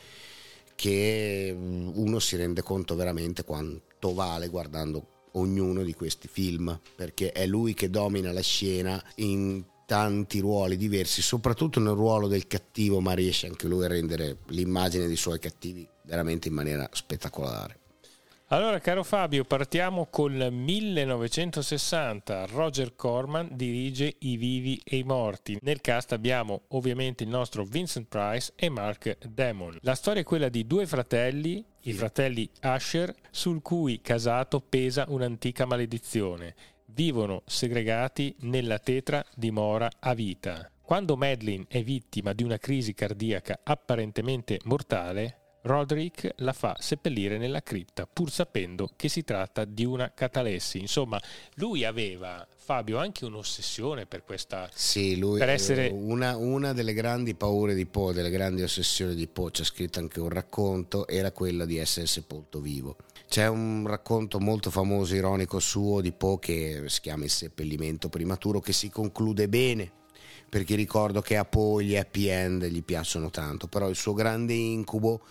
che 0.73 1.53
mm, 1.55 1.89
uno 1.93 2.17
si 2.17 2.35
rende 2.37 2.63
conto 2.63 2.95
veramente 2.95 3.43
quanto 3.43 4.13
vale 4.13 4.47
guardando 4.47 5.15
ognuno 5.33 5.83
di 5.83 5.93
questi 5.93 6.27
film, 6.27 6.79
perché 6.95 7.31
è 7.31 7.45
lui 7.45 7.75
che 7.75 7.91
domina 7.91 8.31
la 8.31 8.41
scena 8.41 9.01
in 9.15 9.63
tanti 9.85 10.39
ruoli 10.39 10.75
diversi, 10.75 11.21
soprattutto 11.21 11.79
nel 11.79 11.93
ruolo 11.93 12.27
del 12.27 12.47
cattivo, 12.47 12.99
ma 12.99 13.13
riesce 13.13 13.45
anche 13.45 13.67
lui 13.67 13.85
a 13.85 13.89
rendere 13.89 14.39
l'immagine 14.47 15.05
dei 15.05 15.15
suoi 15.15 15.39
cattivi 15.39 15.87
veramente 16.01 16.47
in 16.47 16.55
maniera 16.55 16.89
spettacolare. 16.91 17.79
Allora, 18.49 18.79
caro 18.79 19.03
Fabio, 19.03 19.43
partiamo 19.43 20.07
col 20.09 20.47
1960. 20.49 22.45
Roger 22.45 22.95
Corman 22.95 23.49
dirige 23.51 24.15
I 24.19 24.37
vivi 24.37 24.79
e 24.85 24.95
i 24.95 25.03
morti. 25.03 25.57
Nel 25.63 25.81
cast 25.81 26.13
abbiamo 26.13 26.61
ovviamente 26.69 27.25
il 27.25 27.29
nostro 27.29 27.65
Vincent 27.65 28.07
Price 28.07 28.53
e 28.55 28.69
Mark 28.69 29.17
Damon. 29.27 29.79
La 29.81 29.95
storia 29.95 30.21
è 30.21 30.23
quella 30.23 30.47
di 30.47 30.65
due 30.65 30.87
fratelli, 30.87 31.61
i 31.81 31.91
fratelli 31.91 32.49
Asher, 32.61 33.13
sul 33.29 33.61
cui 33.61 33.99
casato 33.99 34.61
pesa 34.61 35.03
un'antica 35.09 35.65
maledizione. 35.65 36.55
Vivono 36.85 37.41
segregati 37.45 38.33
nella 38.43 38.79
tetra 38.79 39.25
dimora 39.35 39.89
a 39.99 40.13
vita. 40.13 40.71
Quando 40.81 41.17
Madeline 41.17 41.65
è 41.67 41.83
vittima 41.83 42.31
di 42.31 42.43
una 42.43 42.57
crisi 42.57 42.93
cardiaca 42.93 43.59
apparentemente 43.61 44.61
mortale, 44.63 45.46
Roderick 45.67 46.33
la 46.37 46.53
fa 46.53 46.75
seppellire 46.79 47.37
nella 47.37 47.61
cripta, 47.61 48.07
pur 48.11 48.31
sapendo 48.31 48.89
che 48.95 49.09
si 49.09 49.23
tratta 49.23 49.65
di 49.65 49.85
una 49.85 50.11
catalessi. 50.13 50.79
Insomma, 50.79 51.21
lui 51.55 51.83
aveva, 51.83 52.47
Fabio, 52.55 52.97
anche 52.97 53.25
un'ossessione 53.25 54.05
per 54.05 54.23
questa... 54.23 54.69
Sì, 54.73 55.17
lui 55.17 55.37
per 55.37 55.49
essere... 55.49 55.89
una, 55.93 56.37
una 56.37 56.73
delle 56.73 56.93
grandi 56.93 57.35
paure 57.35 57.75
di 57.75 57.85
Poe, 57.85 58.13
delle 58.13 58.29
grandi 58.29 58.63
ossessioni 58.63 59.13
di 59.13 59.27
Poe, 59.27 59.51
c'è 59.51 59.63
scritto 59.63 59.99
anche 59.99 60.19
un 60.19 60.29
racconto, 60.29 61.05
era 61.07 61.31
quella 61.31 61.65
di 61.65 61.77
essere 61.77 62.07
sepolto 62.07 62.59
vivo. 62.61 62.95
C'è 63.27 63.47
un 63.47 63.85
racconto 63.85 64.39
molto 64.39 64.71
famoso, 64.71 65.13
ironico 65.13 65.59
suo 65.59 65.99
di 65.99 66.13
Poe 66.13 66.39
che 66.39 66.83
si 66.85 67.01
chiama 67.01 67.25
Il 67.25 67.29
seppellimento 67.29 68.07
prematuro, 68.07 68.61
che 68.61 68.71
si 68.71 68.89
conclude 68.89 69.49
bene 69.49 69.91
perché 70.49 70.75
ricordo 70.75 71.21
che 71.21 71.35
a 71.35 71.43
Poe 71.43 71.83
gli 71.83 71.97
happy 71.97 72.27
end 72.27 72.65
gli 72.67 72.81
piacciono 72.81 73.29
tanto, 73.29 73.67
però 73.67 73.89
il 73.89 73.97
suo 73.97 74.13
grande 74.13 74.53
incubo 74.53 75.23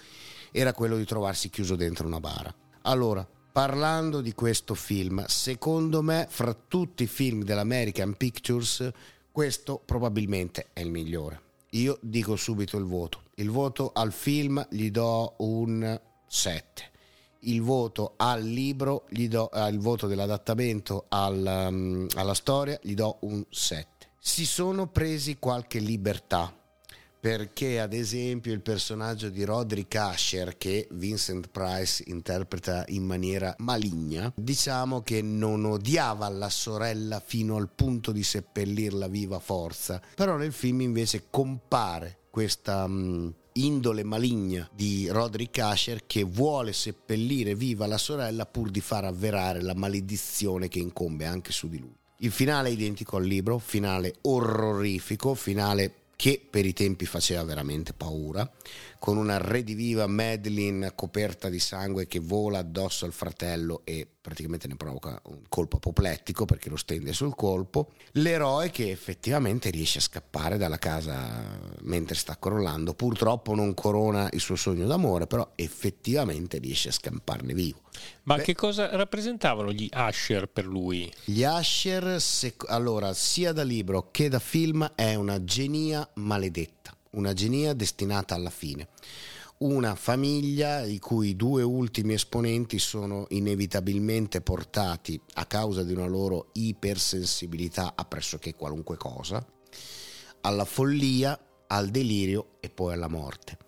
era 0.50 0.72
quello 0.72 0.96
di 0.96 1.04
trovarsi 1.04 1.50
chiuso 1.50 1.76
dentro 1.76 2.06
una 2.06 2.20
bara. 2.20 2.54
Allora, 2.82 3.26
parlando 3.52 4.20
di 4.20 4.32
questo 4.35 4.74
film, 4.74 5.24
secondo 5.26 6.02
me, 6.02 6.26
fra 6.28 6.54
tutti 6.54 7.04
i 7.04 7.06
film 7.06 7.42
dell'American 7.42 8.14
Pictures, 8.14 8.90
questo 9.32 9.80
probabilmente 9.85 10.68
è 10.72 10.80
il 10.80 10.90
migliore. 10.90 11.40
Io 11.70 11.98
dico 12.00 12.37
subito 12.37 12.76
il 12.78 12.85
voto. 12.85 13.22
Il 13.35 13.50
voto 13.50 13.90
al 13.94 14.12
film 14.12 14.66
gli 14.70 14.90
do 14.90 15.35
un 15.38 16.00
7. 16.26 16.90
Il 17.40 17.61
voto 17.61 18.14
al 18.16 18.42
libro, 18.42 19.04
gli 19.09 19.28
do, 19.28 19.50
eh, 19.50 19.68
il 19.68 19.78
voto 19.78 20.06
dell'adattamento 20.06 21.04
al, 21.09 21.68
um, 21.68 22.06
alla 22.14 22.35
storia, 22.35 22.78
gli 22.82 22.94
do 22.94 23.18
un 23.20 23.44
7. 23.48 24.09
Si 24.18 24.46
sono 24.46 24.87
presi 24.87 25.38
qualche 25.38 25.78
libertà 25.78 26.54
perché 27.26 27.80
ad 27.80 27.92
esempio 27.92 28.52
il 28.52 28.60
personaggio 28.60 29.30
di 29.30 29.42
Roderick 29.42 29.96
Asher 29.96 30.56
che 30.56 30.86
Vincent 30.92 31.48
Price 31.48 32.04
interpreta 32.06 32.84
in 32.90 33.02
maniera 33.02 33.52
maligna 33.58 34.32
diciamo 34.36 35.02
che 35.02 35.22
non 35.22 35.64
odiava 35.64 36.28
la 36.28 36.48
sorella 36.48 37.18
fino 37.18 37.56
al 37.56 37.68
punto 37.68 38.12
di 38.12 38.22
seppellirla 38.22 39.08
viva 39.08 39.40
forza. 39.40 40.00
Però 40.14 40.36
nel 40.36 40.52
film 40.52 40.82
invece 40.82 41.24
compare 41.28 42.18
questa 42.30 42.84
um, 42.84 43.34
indole 43.54 44.04
maligna 44.04 44.70
di 44.72 45.08
Roderick 45.08 45.58
Asher 45.58 46.06
che 46.06 46.22
vuole 46.22 46.72
seppellire 46.72 47.56
viva 47.56 47.88
la 47.88 47.98
sorella 47.98 48.46
pur 48.46 48.70
di 48.70 48.80
far 48.80 49.04
avverare 49.04 49.62
la 49.62 49.74
maledizione 49.74 50.68
che 50.68 50.78
incombe 50.78 51.24
anche 51.24 51.50
su 51.50 51.68
di 51.68 51.80
lui. 51.80 51.96
Il 52.18 52.30
finale 52.30 52.68
è 52.68 52.72
identico 52.72 53.16
al 53.16 53.24
libro 53.24 53.58
finale 53.58 54.14
orrorifico 54.20 55.34
finale 55.34 56.04
che 56.16 56.44
per 56.48 56.64
i 56.64 56.72
tempi 56.72 57.05
faceva 57.07 57.44
veramente 57.44 57.92
paura, 57.92 58.50
con 58.98 59.16
una 59.16 59.38
rediviva 59.38 60.06
Madeline 60.06 60.94
coperta 60.94 61.48
di 61.48 61.59
sangue 61.59 62.06
che 62.06 62.18
vola 62.18 62.59
addosso 62.59 63.04
al 63.04 63.12
fratello 63.12 63.82
e 63.85 64.06
praticamente 64.20 64.66
ne 64.66 64.74
provoca 64.74 65.20
un 65.26 65.42
colpo 65.48 65.76
apoplettico 65.76 66.46
perché 66.46 66.68
lo 66.68 66.76
stende 66.76 67.12
sul 67.12 67.35
colpo. 67.37 67.92
L'eroe 68.12 68.70
che 68.70 68.90
effettivamente 68.90 69.70
riesce 69.70 69.98
a 69.98 70.02
scappare 70.02 70.59
dalla 70.59 70.78
casa 70.78 71.44
mentre 71.82 72.16
sta 72.16 72.37
crollando, 72.37 72.94
purtroppo 72.94 73.54
non 73.54 73.74
corona 73.74 74.28
il 74.32 74.40
suo 74.40 74.56
sogno 74.56 74.87
d'amore, 74.87 75.26
però 75.26 75.52
effettivamente 75.54 76.59
riesce 76.59 76.88
a 76.88 76.92
scamparne 76.92 77.54
vivo. 77.54 77.82
Ma 78.24 78.37
Beh, 78.37 78.42
che 78.42 78.54
cosa 78.54 78.94
rappresentavano 78.96 79.72
gli 79.72 79.88
Asher 79.92 80.48
per 80.48 80.66
lui? 80.66 81.11
Gli 81.24 81.44
Asher, 81.44 82.20
allora, 82.66 83.12
sia 83.14 83.52
da 83.52 83.62
libro 83.62 84.11
che 84.11 84.28
da 84.28 84.40
film, 84.40 84.90
è 84.94 85.14
una 85.14 85.44
genia 85.44 86.09
maledetta, 86.14 86.95
una 87.16 87.33
genia 87.35 87.74
destinata 87.74 88.35
alla 88.35 88.50
fine 88.50 88.88
una 89.59 89.94
famiglia 89.94 90.85
i 90.85 90.98
cui 90.98 91.35
due 91.35 91.62
ultimi 91.62 92.12
esponenti 92.12 92.79
sono 92.79 93.24
inevitabilmente 93.31 94.42
portati 94.42 95.18
a 95.35 95.46
causa 95.46 95.83
di 95.83 95.94
una 95.94 96.07
loro 96.07 96.50
ipersensibilità 96.52 97.94
a 97.96 98.05
pressoché 98.05 98.55
qualunque 98.55 98.98
cosa, 98.98 99.42
alla 100.42 100.66
follia, 100.66 101.38
al 101.68 101.88
delirio 101.88 102.59
e 102.61 102.68
poi 102.68 102.92
alla 102.92 103.09
morte. 103.09 103.65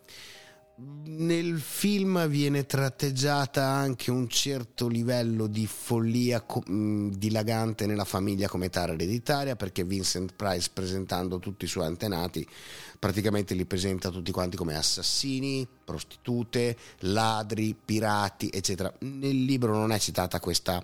Nel 0.81 1.59
film 1.59 2.29
viene 2.29 2.65
tratteggiata 2.65 3.65
anche 3.65 4.13
un 4.13 4.29
certo 4.29 4.87
livello 4.87 5.49
di 5.49 5.67
follia 5.67 6.43
co- 6.43 6.63
mm, 6.71 7.15
dilagante 7.15 7.85
nella 7.85 8.05
famiglia 8.05 8.47
come 8.47 8.67
età 8.67 8.85
ereditaria 8.85 9.57
perché 9.57 9.83
Vincent 9.83 10.35
Price 10.37 10.71
presentando 10.73 11.41
tutti 11.41 11.65
i 11.65 11.69
suoi 11.69 11.87
antenati 11.87 12.47
praticamente 12.97 13.55
li 13.55 13.65
presenta 13.65 14.11
tutti 14.11 14.31
quanti 14.31 14.57
come 14.57 14.77
assassini, 14.77 15.67
prostitute, 15.85 16.77
ladri, 17.01 17.75
pirati 17.75 18.49
eccetera. 18.53 18.93
Nel 19.01 19.45
libro 19.45 19.75
non 19.75 19.91
è 19.91 19.99
citata 19.99 20.39
questa 20.39 20.81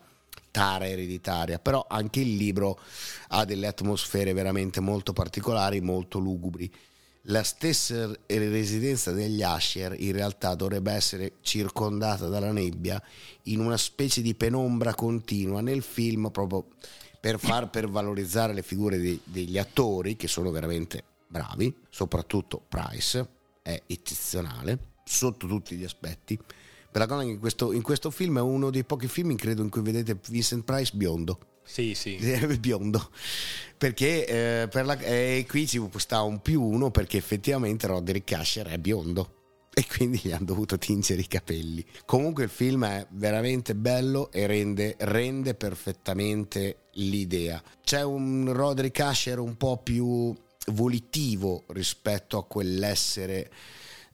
tara 0.50 0.88
ereditaria, 0.88 1.60
però 1.60 1.86
anche 1.88 2.18
il 2.18 2.34
libro 2.34 2.80
ha 3.28 3.44
delle 3.44 3.68
atmosfere 3.68 4.32
veramente 4.32 4.80
molto 4.80 5.12
particolari, 5.12 5.80
molto 5.80 6.18
lugubri 6.18 6.68
la 7.28 7.42
stessa 7.42 8.10
residenza 8.26 9.12
degli 9.12 9.42
Asher 9.42 9.94
in 9.98 10.12
realtà 10.12 10.54
dovrebbe 10.54 10.92
essere 10.92 11.34
circondata 11.40 12.28
dalla 12.28 12.52
nebbia 12.52 13.02
in 13.44 13.60
una 13.60 13.76
specie 13.76 14.20
di 14.20 14.34
penombra 14.34 14.94
continua 14.94 15.60
nel 15.60 15.82
film 15.82 16.30
proprio 16.30 16.66
per, 17.20 17.38
far, 17.38 17.70
per 17.70 17.88
valorizzare 17.88 18.52
le 18.52 18.62
figure 18.62 18.98
di, 18.98 19.18
degli 19.24 19.56
attori 19.56 20.16
che 20.16 20.28
sono 20.28 20.50
veramente 20.50 21.02
bravi, 21.26 21.74
soprattutto 21.88 22.62
Price 22.68 23.26
è 23.62 23.80
eccezionale 23.86 24.78
sotto 25.04 25.46
tutti 25.46 25.76
gli 25.76 25.84
aspetti. 25.84 26.36
Per 26.36 27.00
la 27.00 27.06
cosa 27.06 27.22
in 27.22 27.38
questo, 27.38 27.72
in 27.72 27.82
questo 27.82 28.10
film 28.10 28.36
è 28.36 28.42
uno 28.42 28.70
dei 28.70 28.84
pochi 28.84 29.08
film 29.08 29.34
credo 29.36 29.62
in 29.62 29.70
cui 29.70 29.80
vedete 29.80 30.18
Vincent 30.28 30.64
Price 30.64 30.92
biondo 30.94 31.38
sì, 31.64 31.94
sì. 31.94 32.16
biondo. 32.60 33.10
Perché 33.76 34.26
eh, 34.62 34.68
per 34.68 34.84
la, 34.84 34.98
eh, 34.98 35.44
qui 35.48 35.66
ci 35.66 35.82
sta 35.96 36.22
un 36.22 36.40
più 36.40 36.62
uno 36.62 36.90
perché 36.90 37.16
effettivamente 37.16 37.86
Roderick 37.86 38.32
Asher 38.32 38.66
è 38.68 38.78
biondo 38.78 39.42
e 39.74 39.84
quindi 39.86 40.20
gli 40.22 40.30
hanno 40.30 40.44
dovuto 40.44 40.78
tingere 40.78 41.20
i 41.20 41.26
capelli. 41.26 41.84
Comunque 42.06 42.44
il 42.44 42.50
film 42.50 42.86
è 42.86 43.06
veramente 43.10 43.74
bello 43.74 44.30
e 44.30 44.46
rende, 44.46 44.94
rende 45.00 45.54
perfettamente 45.54 46.84
l'idea. 46.92 47.60
C'è 47.82 48.02
un 48.02 48.52
Roderick 48.52 49.00
Asher 49.00 49.40
un 49.40 49.56
po' 49.56 49.78
più 49.78 50.32
volitivo 50.68 51.64
rispetto 51.68 52.38
a 52.38 52.44
quell'essere 52.44 53.50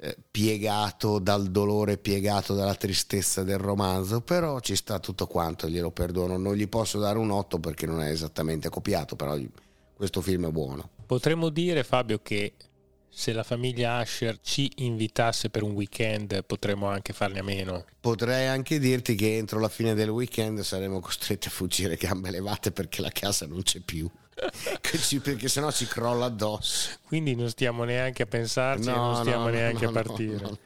eh, 0.02 0.16
piegato 0.30 1.18
dal 1.18 1.50
dolore, 1.50 1.98
piegato 1.98 2.54
dalla 2.54 2.74
tristezza 2.74 3.42
del 3.42 3.58
romanzo, 3.58 4.22
però 4.22 4.58
ci 4.60 4.74
sta 4.74 4.98
tutto 4.98 5.26
quanto, 5.26 5.68
glielo 5.68 5.90
perdono. 5.90 6.38
Non 6.38 6.54
gli 6.54 6.68
posso 6.68 6.98
dare 6.98 7.18
un 7.18 7.30
8 7.30 7.58
perché 7.58 7.84
non 7.84 8.00
è 8.00 8.08
esattamente 8.08 8.70
copiato, 8.70 9.14
però 9.14 9.36
questo 9.94 10.22
film 10.22 10.46
è 10.46 10.50
buono. 10.50 10.88
Potremmo 11.04 11.50
dire, 11.50 11.84
Fabio, 11.84 12.20
che 12.22 12.54
se 13.10 13.32
la 13.32 13.42
famiglia 13.42 13.96
Asher 13.96 14.38
ci 14.40 14.70
invitasse 14.76 15.50
per 15.50 15.62
un 15.62 15.72
weekend 15.72 16.44
potremmo 16.44 16.88
anche 16.88 17.12
farne 17.12 17.40
a 17.40 17.42
meno. 17.42 17.84
Potrei 18.00 18.46
anche 18.46 18.78
dirti 18.78 19.14
che 19.14 19.36
entro 19.36 19.58
la 19.58 19.68
fine 19.68 19.94
del 19.94 20.08
weekend 20.08 20.60
saremo 20.60 21.00
costretti 21.00 21.48
a 21.48 21.50
fuggire 21.50 21.96
gambe 21.96 22.30
levate 22.30 22.70
perché 22.70 23.02
la 23.02 23.10
casa 23.10 23.46
non 23.46 23.62
c'è 23.62 23.80
più. 23.80 24.08
perché 25.22 25.48
sennò 25.48 25.70
ci 25.70 25.86
crolla 25.86 26.26
addosso. 26.26 26.90
Quindi 27.06 27.34
non 27.34 27.50
stiamo 27.50 27.84
neanche 27.84 28.22
a 28.22 28.26
pensarci, 28.26 28.88
no, 28.88 28.94
non 28.94 29.16
stiamo 29.16 29.44
no, 29.44 29.50
neanche 29.50 29.84
no, 29.84 29.90
a 29.90 29.92
partire. 29.92 30.58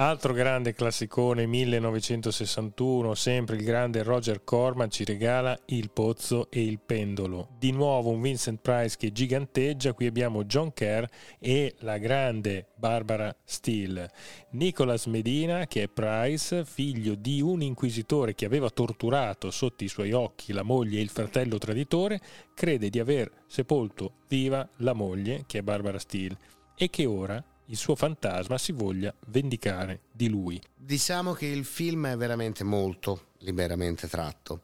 Altro 0.00 0.32
grande 0.32 0.74
classicone 0.74 1.46
1961, 1.46 3.16
sempre 3.16 3.56
il 3.56 3.64
grande 3.64 4.04
Roger 4.04 4.44
Corman 4.44 4.88
ci 4.92 5.02
regala 5.02 5.58
Il 5.66 5.90
pozzo 5.90 6.48
e 6.52 6.62
il 6.62 6.78
pendolo. 6.78 7.48
Di 7.58 7.72
nuovo 7.72 8.10
un 8.10 8.20
Vincent 8.20 8.60
Price 8.60 8.96
che 8.96 9.10
giganteggia, 9.10 9.94
qui 9.94 10.06
abbiamo 10.06 10.44
John 10.44 10.72
Kerr 10.72 11.04
e 11.40 11.74
la 11.80 11.98
grande 11.98 12.68
Barbara 12.76 13.34
Steele. 13.42 14.08
Nicholas 14.50 15.06
Medina, 15.06 15.66
che 15.66 15.82
è 15.82 15.88
Price, 15.88 16.64
figlio 16.64 17.16
di 17.16 17.40
un 17.40 17.60
inquisitore 17.60 18.36
che 18.36 18.44
aveva 18.44 18.70
torturato 18.70 19.50
sotto 19.50 19.82
i 19.82 19.88
suoi 19.88 20.12
occhi 20.12 20.52
la 20.52 20.62
moglie 20.62 21.00
e 21.00 21.02
il 21.02 21.10
fratello 21.10 21.58
traditore, 21.58 22.20
crede 22.54 22.88
di 22.88 23.00
aver 23.00 23.28
sepolto 23.48 24.18
viva 24.28 24.64
la 24.76 24.92
moglie, 24.92 25.42
che 25.48 25.58
è 25.58 25.62
Barbara 25.62 25.98
Steele, 25.98 26.38
e 26.76 26.88
che 26.88 27.04
ora 27.04 27.44
il 27.70 27.76
suo 27.76 27.94
fantasma 27.94 28.56
si 28.58 28.72
voglia 28.72 29.14
vendicare 29.26 30.00
di 30.10 30.28
lui. 30.28 30.60
Diciamo 30.74 31.32
che 31.32 31.46
il 31.46 31.64
film 31.64 32.06
è 32.06 32.16
veramente 32.16 32.64
molto 32.64 33.32
liberamente 33.38 34.08
tratto 34.08 34.62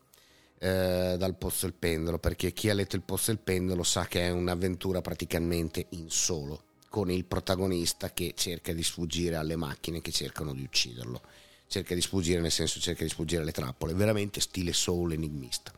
eh, 0.59 1.17
dal 1.19 1.37
Pozzo 1.37 1.67
del 1.67 1.75
Pendolo, 1.75 2.19
perché 2.19 2.53
chi 2.53 2.71
ha 2.71 2.75
letto 2.75 2.97
il 2.97 3.03
Pozzo 3.03 3.31
del 3.31 3.41
Pendolo 3.41 3.83
sa 3.83 4.07
che 4.07 4.23
è 4.23 4.31
un'avventura 4.31 5.03
praticamente 5.03 5.87
in 5.91 6.09
solo, 6.09 6.63
con 6.89 7.11
il 7.11 7.25
protagonista 7.25 8.11
che 8.13 8.33
cerca 8.35 8.73
di 8.73 8.83
sfuggire 8.83 9.37
alle 9.37 9.57
macchine 9.57 10.01
che 10.01 10.11
cercano 10.11 10.55
di 10.55 10.63
ucciderlo. 10.63 11.21
Cerca 11.67 11.95
di 11.95 12.01
sfuggire 12.01 12.41
nel 12.41 12.53
senso 12.53 12.81
cerca 12.81 13.05
di 13.05 13.11
sfuggire 13.11 13.43
alle 13.43 13.53
trappole, 13.53 13.95
veramente 13.95 14.41
stile 14.41 14.73
soul 14.73 15.13
enigmista. 15.13 15.73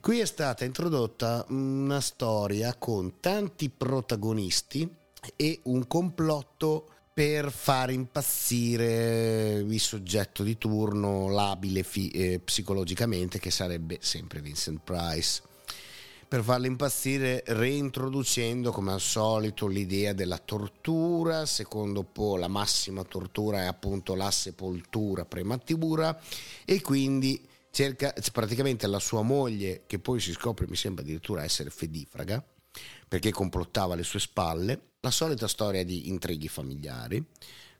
Qui 0.00 0.20
è 0.20 0.24
stata 0.24 0.64
introdotta 0.64 1.44
una 1.48 2.00
storia 2.00 2.74
con 2.74 3.20
tanti 3.20 3.68
protagonisti 3.68 4.88
e 5.36 5.60
un 5.64 5.86
complotto 5.86 6.88
per 7.12 7.50
far 7.50 7.90
impazzire 7.90 9.54
il 9.58 9.80
soggetto 9.80 10.44
di 10.44 10.56
turno 10.56 11.28
labile 11.28 11.82
fi- 11.82 12.10
eh, 12.10 12.38
psicologicamente 12.38 13.40
che 13.40 13.50
sarebbe 13.50 13.98
sempre 14.00 14.40
Vincent 14.40 14.80
Price. 14.84 15.42
Per 16.28 16.42
farlo 16.44 16.66
impazzire 16.66 17.42
reintroducendo 17.46 18.70
come 18.70 18.92
al 18.92 19.00
solito 19.00 19.66
l'idea 19.66 20.12
della 20.12 20.38
tortura, 20.38 21.46
secondo 21.46 22.04
Poe 22.04 22.38
la 22.38 22.48
massima 22.48 23.02
tortura 23.02 23.62
è 23.62 23.66
appunto 23.66 24.14
la 24.14 24.30
sepoltura 24.30 25.24
prematura. 25.24 26.20
E 26.64 26.80
quindi 26.82 27.44
cerca 27.70 28.14
praticamente 28.30 28.86
la 28.86 28.98
sua 28.98 29.22
moglie 29.22 29.82
che 29.86 29.98
poi 29.98 30.20
si 30.20 30.32
scopre 30.32 30.66
mi 30.68 30.76
sembra 30.76 31.02
addirittura 31.02 31.44
essere 31.44 31.70
fedifraga 31.70 32.44
perché 33.06 33.30
complottava 33.30 33.94
alle 33.94 34.02
sue 34.04 34.20
spalle 34.20 34.87
la 35.00 35.10
solita 35.10 35.46
storia 35.46 35.84
di 35.84 36.08
intrighi 36.08 36.48
familiari. 36.48 37.22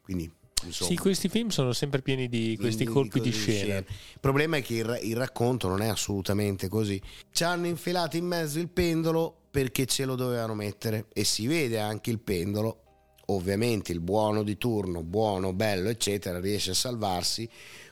Quindi, 0.02 0.30
insomma, 0.64 0.90
sì, 0.90 0.96
questi 0.96 1.28
film 1.28 1.48
sono 1.48 1.72
sempre 1.72 2.00
pieni 2.00 2.28
di 2.28 2.56
questi 2.58 2.84
di, 2.84 2.90
colpi 2.90 3.20
di, 3.20 3.30
di 3.30 3.36
scena. 3.36 3.58
scena. 3.58 3.78
Il 3.78 4.20
problema 4.20 4.56
è 4.58 4.62
che 4.62 4.74
il, 4.76 4.98
il, 5.02 5.16
racconto 5.16 5.68
non 5.68 5.82
è 5.82 5.88
assolutamente 5.88 6.68
così. 6.68 7.00
Ci 7.30 7.44
hanno 7.44 7.66
infilato 7.66 8.16
in 8.16 8.26
mezzo 8.26 8.58
il 8.58 8.68
pendolo 8.68 9.34
perché 9.50 9.86
ce 9.86 10.04
lo 10.04 10.14
dovevano 10.14 10.54
mettere 10.54 11.06
e 11.12 11.24
si 11.24 11.46
vede 11.46 11.80
anche 11.80 12.10
il 12.10 12.20
pendolo. 12.20 12.82
Ovviamente 13.30 13.92
il 13.92 14.00
buono 14.00 14.42
di 14.42 14.56
turno, 14.56 15.02
buono, 15.02 15.52
bello, 15.52 15.90
eccetera, 15.90 16.40
riesce 16.40 16.70
a 16.70 16.74
salvarsi. 16.74 17.48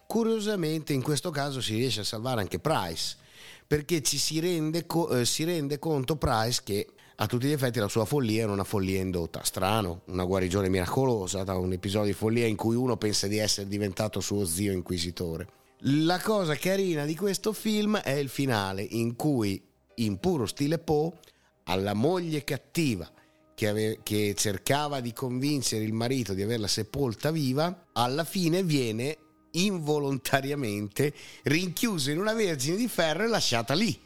Curiosamente 0.07 0.95
in 0.95 1.03
questo 1.03 1.31
caso 1.31 1.61
si 1.61 1.75
riesce 1.75 2.01
a 2.01 2.05
salvare 2.05 2.41
anche 2.41 2.59
Price 2.59 3.17
perché 3.67 4.01
ci 4.03 4.17
si 4.17 4.39
rende, 4.39 4.87
co- 4.87 5.11
eh, 5.11 5.27
si 5.27 5.45
rende 5.45 5.79
conto 5.79 6.17
Price 6.17 6.62
che 6.65 6.87
a 7.18 7.26
tutti 7.26 7.46
gli 7.46 7.52
effetti 7.52 7.79
la 7.79 7.88
sua 7.88 8.05
follia 8.05 8.42
è 8.42 8.46
una 8.46 8.64
follia 8.64 9.00
indotta. 9.00 9.42
Strano, 9.42 10.02
una 10.07 10.24
guarigione 10.24 10.68
miracolosa 10.68 11.44
da 11.44 11.57
un 11.57 11.72
episodio 11.72 12.09
di 12.09 12.12
follia 12.12 12.46
in 12.46 12.57
cui 12.57 12.76
uno 12.76 12.98
pensa 12.98 13.26
di 13.26 13.38
essere 13.38 13.68
diventato 13.68 14.20
suo 14.20 14.44
zio 14.44 14.72
inquisitore. 14.72 15.48
La 15.81 16.20
cosa 16.20 16.57
carina 16.57 17.07
di 17.07 17.16
questo 17.16 17.55
film 17.55 17.96
è 17.98 18.11
il 18.11 18.29
finale 18.29 18.83
in 18.83 19.16
cui, 19.16 19.62
in 19.96 20.18
puro 20.18 20.44
stile 20.44 20.79
Poe, 20.79 21.12
alla 21.64 21.94
moglie 21.94 22.44
cattiva 22.44 23.11
che, 23.55 23.68
ave- 23.68 24.00
che 24.02 24.35
cercava 24.37 25.00
di 25.00 25.14
convincere 25.14 25.85
il 25.85 25.94
marito 25.94 26.35
di 26.35 26.42
averla 26.42 26.68
sepolta 26.68 27.31
viva, 27.31 27.87
alla 27.92 28.24
fine 28.24 28.62
viene 28.62 29.16
involontariamente 29.52 31.14
rinchiusa 31.44 32.11
in 32.11 32.20
una 32.20 32.35
vergine 32.35 32.76
di 32.76 32.88
ferro 32.88 33.24
e 33.24 33.29
lasciata 33.29 33.72
lì. 33.72 33.98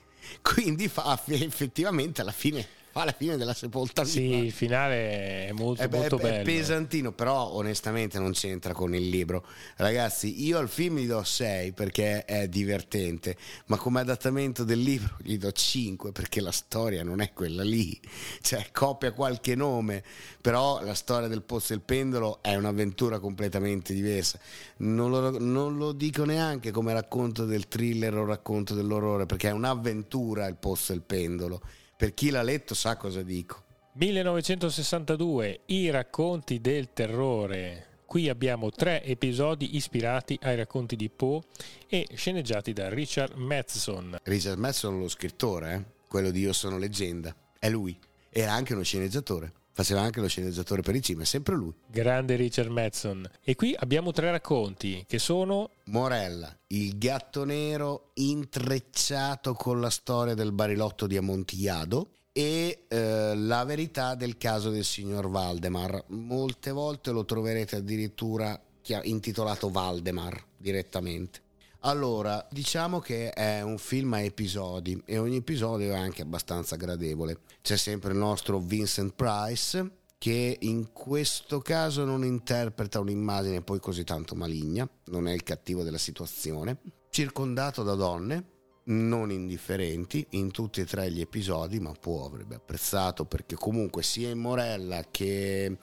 Quindi 0.43 0.87
fa 0.87 1.21
effettivamente 1.27 2.21
alla 2.21 2.31
fine 2.31 2.79
fa 2.93 3.05
la 3.05 3.13
fine 3.13 3.37
della 3.37 3.55
sepolta 3.55 4.05
Sì, 4.05 4.23
il 4.23 4.53
finale 4.53 5.47
è 5.47 5.53
molto, 5.53 5.83
È, 5.83 5.89
be- 5.89 5.99
molto 5.99 6.19
è 6.19 6.23
bello. 6.23 6.45
pesantino, 6.45 7.13
però 7.13 7.53
onestamente 7.53 8.19
non 8.19 8.33
c'entra 8.33 8.73
con 8.73 8.95
il 8.95 9.09
libro. 9.09 9.45
Ragazzi, 9.77 10.45
io 10.45 10.59
al 10.59 10.69
film 10.69 10.99
gli 10.99 11.07
do 11.07 11.23
6 11.23 11.73
perché 11.73 12.25
è 12.25 12.49
divertente, 12.49 13.37
ma 13.67 13.77
come 13.77 14.01
adattamento 14.01 14.65
del 14.65 14.81
libro 14.81 15.17
gli 15.23 15.39
do 15.39 15.53
5 15.53 16.13
perché 16.13 16.41
la 16.41 16.51
storia 16.53 17.03
non 17.03 17.21
è 17.21 17.33
quella 17.33 17.63
lì. 17.63 17.99
Cioè, 18.41 18.67
copia 18.73 19.13
qualche 19.13 19.55
nome, 19.55 20.03
però 20.41 20.83
la 20.83 20.95
storia 20.95 21.29
del 21.29 21.43
pozzo 21.43 21.73
e 21.73 21.77
il 21.77 21.83
pendolo 21.83 22.39
è 22.43 22.55
un'avventura 22.57 23.19
completamente 23.19 23.95
diversa. 23.95 24.39
Non 24.79 25.11
lo, 25.11 25.39
non 25.39 25.77
lo 25.77 25.93
dico 25.93 26.25
neanche 26.25 26.71
come 26.71 26.93
racconto 26.93 27.45
del 27.45 27.69
thriller 27.69 28.15
o 28.17 28.25
racconto 28.25 28.75
dell'orrore, 28.75 29.27
perché 29.27 29.49
è 29.49 29.53
un'avventura 29.53 30.47
il 30.47 30.57
pozzo 30.57 30.93
e 30.93 30.97
il 30.97 31.03
pendolo. 31.03 31.61
Per 32.01 32.15
chi 32.15 32.31
l'ha 32.31 32.41
letto 32.41 32.73
sa 32.73 32.97
cosa 32.97 33.21
dico. 33.21 33.63
1962, 33.93 35.61
I 35.67 35.91
racconti 35.91 36.59
del 36.59 36.95
terrore. 36.95 37.99
Qui 38.07 38.31
abbiamo 38.31 38.71
tre 38.71 39.05
episodi 39.05 39.77
ispirati 39.77 40.39
ai 40.41 40.57
racconti 40.57 40.97
di 40.97 41.11
Poe 41.11 41.43
e 41.87 42.09
sceneggiati 42.15 42.73
da 42.73 42.89
Richard 42.89 43.37
Matheson. 43.37 44.17
Richard 44.23 44.59
Madson, 44.59 44.99
lo 44.99 45.09
scrittore, 45.11 45.75
eh? 45.75 45.85
quello 46.09 46.31
di 46.31 46.41
Io 46.41 46.55
sono 46.55 46.79
leggenda, 46.79 47.37
è 47.59 47.69
lui. 47.69 47.95
Era 48.31 48.53
anche 48.53 48.73
uno 48.73 48.83
sceneggiatore, 48.83 49.53
faceva 49.81 50.03
anche 50.03 50.21
lo 50.21 50.29
sceneggiatore 50.29 50.83
per 50.83 50.95
i 50.95 51.03
cima, 51.03 51.23
è 51.23 51.25
sempre 51.25 51.57
lui. 51.57 51.73
Grande 51.87 52.37
Richard 52.37 52.69
Matheson. 52.69 53.29
E 53.43 53.55
qui 53.55 53.75
abbiamo 53.79 54.13
tre 54.13 54.31
racconti 54.31 55.05
che 55.09 55.19
sono 55.19 55.71
Morella, 55.85 56.55
il 56.69 56.99
gatto 56.99 57.45
nero 57.45 58.11
intrecciato 58.15 59.55
con 59.55 59.81
la 59.81 59.91
storia 59.91 60.35
del 60.35 60.53
barilotto 60.53 61.07
di 61.07 61.17
Amontillado 61.17 62.11
e 62.33 62.85
eh, 62.89 63.35
la 63.35 63.65
verità 63.65 64.15
del 64.15 64.37
caso 64.37 64.71
del 64.71 64.85
signor 64.85 65.31
Valdemar. 65.31 66.05
Molte 66.09 66.71
volte 66.71 67.11
lo 67.11 67.25
troverete 67.25 67.77
addirittura 67.77 68.61
intitolato 69.03 69.71
Valdemar 69.71 70.45
direttamente. 70.57 71.41
Allora, 71.83 72.47
diciamo 72.51 72.99
che 72.99 73.31
è 73.31 73.63
un 73.63 73.79
film 73.79 74.13
a 74.13 74.21
episodi 74.21 75.03
e 75.07 75.17
ogni 75.17 75.37
episodio 75.37 75.93
è 75.93 75.97
anche 75.97 76.21
abbastanza 76.21 76.77
gradevole. 76.77 77.41
C'è 77.63 77.79
sempre 77.79 78.13
il 78.13 78.19
nostro 78.19 78.59
Vincent 78.59 79.15
Price 79.15 79.91
che 80.19 80.59
in 80.61 80.93
questo 80.93 81.61
caso 81.61 82.05
non 82.05 82.23
interpreta 82.23 83.01
un'immagine 83.01 83.63
poi 83.63 83.81
così 83.81 84.05
tanto 84.05 84.35
maligna, 84.35 84.87
non 85.07 85.27
è 85.27 85.33
il 85.33 85.43
cattivo 85.43 85.83
della 85.83 85.97
situazione, 85.97 86.77
circondato 87.09 87.83
da 87.83 87.95
donne 87.95 88.45
non 88.83 89.31
indifferenti 89.31 90.27
in 90.31 90.51
tutti 90.51 90.81
e 90.81 90.85
tre 90.85 91.11
gli 91.11 91.21
episodi, 91.21 91.81
ma 91.81 91.93
può 91.93 92.27
avrebbe 92.27 92.57
apprezzato 92.57 93.25
perché 93.25 93.55
comunque 93.55 94.03
sia 94.03 94.29
in 94.29 94.39
Morella 94.39 95.03
che 95.11 95.79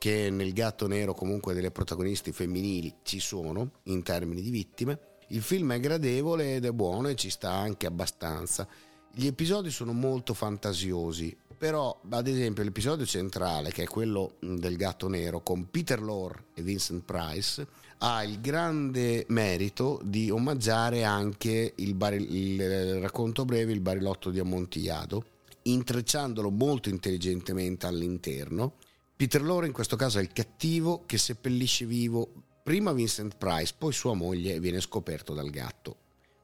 che 0.00 0.30
nel 0.30 0.54
gatto 0.54 0.86
nero 0.86 1.12
comunque 1.12 1.52
delle 1.52 1.70
protagonisti 1.70 2.32
femminili 2.32 3.00
ci 3.02 3.20
sono 3.20 3.80
in 3.82 4.02
termini 4.02 4.40
di 4.40 4.48
vittime. 4.48 4.98
Il 5.32 5.42
film 5.42 5.72
è 5.72 5.78
gradevole 5.78 6.56
ed 6.56 6.64
è 6.64 6.72
buono 6.72 7.06
e 7.06 7.14
ci 7.14 7.30
sta 7.30 7.52
anche 7.52 7.86
abbastanza. 7.86 8.66
Gli 9.12 9.26
episodi 9.26 9.70
sono 9.70 9.92
molto 9.92 10.34
fantasiosi, 10.34 11.36
però 11.56 12.00
ad 12.08 12.26
esempio 12.26 12.64
l'episodio 12.64 13.06
centrale, 13.06 13.70
che 13.70 13.84
è 13.84 13.86
quello 13.86 14.34
del 14.40 14.76
gatto 14.76 15.06
nero, 15.06 15.40
con 15.40 15.70
Peter 15.70 16.02
Lorre 16.02 16.46
e 16.54 16.62
Vincent 16.62 17.04
Price, 17.04 17.64
ha 17.98 18.24
il 18.24 18.40
grande 18.40 19.24
merito 19.28 20.00
di 20.02 20.30
omaggiare 20.30 21.04
anche 21.04 21.74
il, 21.76 21.94
baril- 21.94 22.34
il 22.34 23.00
racconto 23.00 23.44
breve, 23.44 23.70
il 23.72 23.80
barilotto 23.80 24.30
di 24.30 24.40
Amontillado, 24.40 25.24
intrecciandolo 25.62 26.50
molto 26.50 26.88
intelligentemente 26.88 27.86
all'interno. 27.86 28.74
Peter 29.14 29.42
Lorre 29.42 29.68
in 29.68 29.72
questo 29.72 29.94
caso 29.94 30.18
è 30.18 30.22
il 30.22 30.32
cattivo 30.32 31.04
che 31.06 31.18
seppellisce 31.18 31.86
vivo 31.86 32.32
prima 32.70 32.92
Vincent 32.92 33.34
Price, 33.36 33.74
poi 33.76 33.92
sua 33.92 34.14
moglie 34.14 34.60
viene 34.60 34.80
scoperto 34.80 35.34
dal 35.34 35.50
gatto 35.50 35.96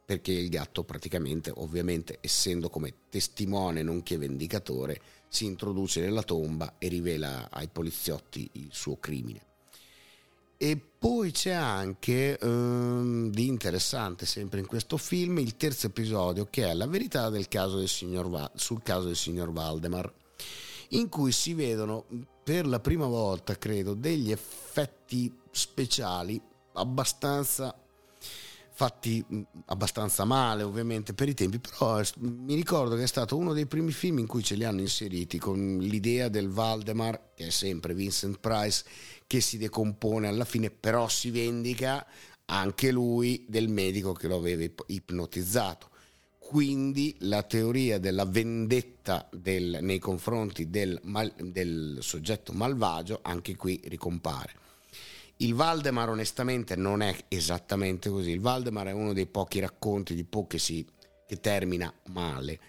perché 0.04 0.32
il 0.32 0.48
gatto 0.48 0.82
praticamente, 0.82 1.52
ovviamente 1.54 2.18
essendo 2.20 2.68
come 2.68 2.92
testimone 3.08 3.84
nonché 3.84 4.18
vendicatore, 4.18 5.00
si 5.28 5.44
introduce 5.44 6.00
nella 6.00 6.24
tomba 6.24 6.78
e 6.78 6.88
rivela 6.88 7.48
ai 7.48 7.68
poliziotti 7.68 8.50
il 8.54 8.70
suo 8.72 8.98
crimine. 8.98 9.40
E 10.56 10.76
poi 10.98 11.30
c'è 11.30 11.52
anche 11.52 12.36
ehm, 12.36 13.30
di 13.30 13.46
interessante, 13.46 14.26
sempre 14.26 14.58
in 14.58 14.66
questo 14.66 14.96
film, 14.96 15.38
il 15.38 15.56
terzo 15.56 15.86
episodio 15.86 16.48
che 16.50 16.68
è 16.68 16.74
la 16.74 16.88
verità 16.88 17.30
caso 17.46 17.78
Va- 18.28 18.50
sul 18.56 18.82
caso 18.82 19.06
del 19.06 19.14
signor 19.14 19.52
Valdemar, 19.52 20.12
in 20.88 21.08
cui 21.08 21.30
si 21.30 21.54
vedono 21.54 22.34
per 22.46 22.64
la 22.64 22.78
prima 22.78 23.06
volta, 23.06 23.58
credo, 23.58 23.94
degli 23.94 24.30
effetti 24.30 25.36
speciali 25.50 26.40
abbastanza 26.74 27.76
fatti 28.70 29.24
mh, 29.26 29.40
abbastanza 29.64 30.24
male 30.24 30.62
ovviamente 30.62 31.12
per 31.12 31.28
i 31.28 31.34
tempi, 31.34 31.58
però 31.58 31.98
eh, 31.98 32.06
mi 32.18 32.54
ricordo 32.54 32.94
che 32.94 33.02
è 33.02 33.08
stato 33.08 33.36
uno 33.36 33.52
dei 33.52 33.66
primi 33.66 33.90
film 33.90 34.18
in 34.18 34.28
cui 34.28 34.44
ce 34.44 34.54
li 34.54 34.62
hanno 34.62 34.80
inseriti 34.80 35.38
con 35.38 35.78
l'idea 35.80 36.28
del 36.28 36.48
Valdemar, 36.48 37.32
che 37.34 37.48
è 37.48 37.50
sempre 37.50 37.94
Vincent 37.94 38.38
Price, 38.38 38.84
che 39.26 39.40
si 39.40 39.58
decompone 39.58 40.28
alla 40.28 40.44
fine, 40.44 40.70
però 40.70 41.08
si 41.08 41.32
vendica 41.32 42.06
anche 42.44 42.92
lui 42.92 43.44
del 43.48 43.66
medico 43.66 44.12
che 44.12 44.28
lo 44.28 44.36
aveva 44.36 44.62
ip- 44.62 44.84
ipnotizzato. 44.86 45.88
Quindi 46.46 47.16
la 47.22 47.42
teoria 47.42 47.98
della 47.98 48.24
vendetta 48.24 49.28
del- 49.32 49.78
nei 49.80 49.98
confronti 49.98 50.70
del, 50.70 50.96
mal- 51.02 51.34
del 51.34 51.98
soggetto 52.00 52.52
malvagio 52.52 53.18
anche 53.22 53.56
qui 53.56 53.80
ricompare. 53.86 54.52
Il 55.38 55.54
Valdemar 55.54 56.08
onestamente 56.08 56.76
non 56.76 57.02
è 57.02 57.16
esattamente 57.26 58.10
così, 58.10 58.30
il 58.30 58.38
Valdemar 58.38 58.86
è 58.86 58.92
uno 58.92 59.12
dei 59.12 59.26
pochi 59.26 59.58
racconti 59.58 60.14
di 60.14 60.22
Poe 60.22 60.46
che, 60.46 60.58
si, 60.58 60.86
che 61.26 61.40
termina 61.40 61.92
male, 62.10 62.60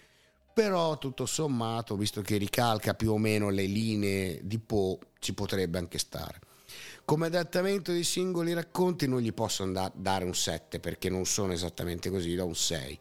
però 0.52 0.98
tutto 0.98 1.28
sommato, 1.28 1.96
visto 1.96 2.22
che 2.22 2.38
ricalca 2.38 2.96
più 2.96 3.12
o 3.12 3.20
meno 3.20 3.52
le 3.52 3.66
linee 3.66 4.40
di 4.44 4.58
Poe, 4.58 4.98
ci 5.20 5.36
potrebbe 5.36 5.78
anche 5.78 6.00
stare. 6.00 6.40
Come 7.06 7.28
adattamento 7.28 7.92
di 7.92 8.04
singoli 8.04 8.54
racconti 8.54 9.08
non 9.08 9.22
gli 9.22 9.34
posso 9.34 9.62
andare, 9.62 9.94
dare 9.96 10.26
un 10.26 10.34
7 10.34 10.80
perché 10.80 11.10
non 11.10 11.26
sono 11.26 11.54
esattamente 11.54 12.10
così, 12.10 12.34
do 12.34 12.48
un 12.48 12.56
6. 12.56 13.00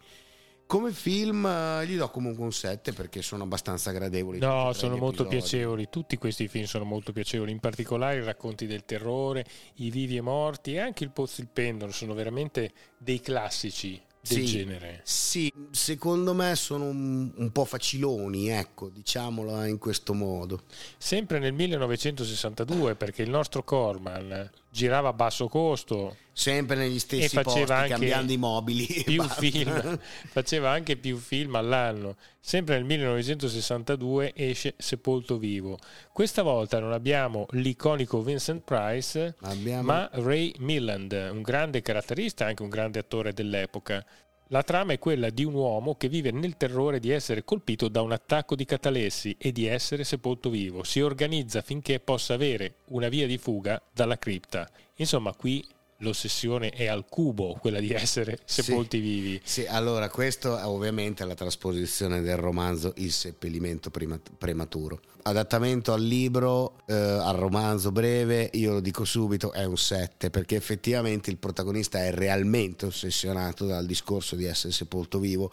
Come 0.66 0.90
film 0.90 1.46
eh, 1.46 1.86
gli 1.86 1.96
do 1.96 2.08
comunque 2.10 2.42
un 2.44 2.52
7 2.52 2.92
perché 2.92 3.22
sono 3.22 3.44
abbastanza 3.44 3.92
gradevoli. 3.92 4.38
No, 4.38 4.72
sono 4.72 4.96
molto 4.96 5.22
episodi. 5.22 5.36
piacevoli, 5.48 5.88
tutti 5.88 6.16
questi 6.16 6.48
film 6.48 6.64
sono 6.64 6.84
molto 6.84 7.12
piacevoli, 7.12 7.52
in 7.52 7.60
particolare 7.60 8.16
i 8.16 8.24
racconti 8.24 8.66
del 8.66 8.84
terrore, 8.84 9.44
i 9.76 9.90
vivi 9.90 10.16
e 10.16 10.20
morti 10.20 10.74
e 10.74 10.80
anche 10.80 11.04
il 11.04 11.10
pozzo 11.10 11.40
il 11.40 11.48
pendolo, 11.52 11.92
sono 11.92 12.14
veramente 12.14 12.72
dei 12.98 13.20
classici 13.20 14.00
del 14.20 14.38
Sì, 14.38 14.44
genere. 14.44 15.00
Sì, 15.04 15.52
secondo 15.70 16.34
me 16.34 16.56
sono 16.56 16.86
un, 16.86 17.32
un 17.36 17.52
po' 17.52 17.64
faciloni, 17.64 18.48
ecco, 18.48 18.88
diciamolo 18.88 19.62
in 19.64 19.78
questo 19.78 20.14
modo. 20.14 20.62
Sempre 20.98 21.38
nel 21.38 21.52
1962 21.52 22.96
perché 22.96 23.22
il 23.22 23.30
nostro 23.30 23.62
Corman 23.62 24.50
girava 24.76 25.08
a 25.08 25.12
basso 25.14 25.48
costo, 25.48 26.16
Sempre 26.36 26.76
negli 26.76 26.98
stessi 26.98 27.40
posti, 27.40 27.64
cambiando 27.64 28.30
i 28.30 28.36
mobili. 28.36 28.84
film, 28.84 29.98
faceva 30.28 30.68
anche 30.68 30.96
più 30.98 31.16
film 31.16 31.54
all'anno. 31.54 32.16
Sempre 32.38 32.74
nel 32.76 32.84
1962 32.84 34.32
esce 34.36 34.74
Sepolto 34.76 35.38
Vivo. 35.38 35.78
Questa 36.12 36.42
volta 36.42 36.78
non 36.78 36.92
abbiamo 36.92 37.46
l'iconico 37.52 38.20
Vincent 38.20 38.62
Price, 38.62 39.34
Abbiamo- 39.40 39.82
ma 39.82 40.10
Ray 40.12 40.52
Milland, 40.58 41.30
un 41.32 41.40
grande 41.40 41.80
caratterista, 41.80 42.44
anche 42.44 42.62
un 42.62 42.68
grande 42.68 42.98
attore 42.98 43.32
dell'epoca. 43.32 44.04
La 44.50 44.62
trama 44.62 44.92
è 44.92 44.98
quella 45.00 45.28
di 45.30 45.44
un 45.44 45.54
uomo 45.54 45.96
che 45.96 46.08
vive 46.08 46.30
nel 46.30 46.56
terrore 46.56 47.00
di 47.00 47.10
essere 47.10 47.42
colpito 47.42 47.88
da 47.88 48.02
un 48.02 48.12
attacco 48.12 48.54
di 48.54 48.64
catalessi 48.64 49.34
e 49.38 49.50
di 49.50 49.66
essere 49.66 50.04
sepolto 50.04 50.50
vivo. 50.50 50.84
Si 50.84 51.00
organizza 51.00 51.62
finché 51.62 51.98
possa 51.98 52.34
avere 52.34 52.76
una 52.90 53.08
via 53.08 53.26
di 53.26 53.38
fuga 53.38 53.82
dalla 53.92 54.16
cripta. 54.16 54.68
Insomma, 54.98 55.34
qui 55.34 55.66
l'ossessione 55.98 56.70
è 56.70 56.86
al 56.86 57.06
cubo, 57.08 57.56
quella 57.60 57.80
di 57.80 57.90
essere 57.92 58.38
sepolti 58.44 58.98
vivi. 58.98 59.40
Sì, 59.44 59.66
allora 59.66 60.08
questo 60.10 60.58
è 60.58 60.64
ovviamente 60.64 61.24
la 61.24 61.34
trasposizione 61.34 62.20
del 62.20 62.36
romanzo 62.36 62.92
Il 62.96 63.12
seppellimento 63.12 63.90
prematuro. 63.90 65.00
Adattamento 65.22 65.92
al 65.92 66.02
libro, 66.02 66.82
eh, 66.86 66.94
al 66.94 67.34
romanzo 67.34 67.90
breve, 67.90 68.48
io 68.52 68.74
lo 68.74 68.80
dico 68.80 69.04
subito, 69.04 69.52
è 69.52 69.64
un 69.64 69.76
7 69.76 70.30
perché 70.30 70.54
effettivamente 70.54 71.30
il 71.30 71.38
protagonista 71.38 72.04
è 72.04 72.12
realmente 72.12 72.86
ossessionato 72.86 73.66
dal 73.66 73.86
discorso 73.86 74.36
di 74.36 74.44
essere 74.44 74.72
sepolto 74.72 75.18
vivo 75.18 75.50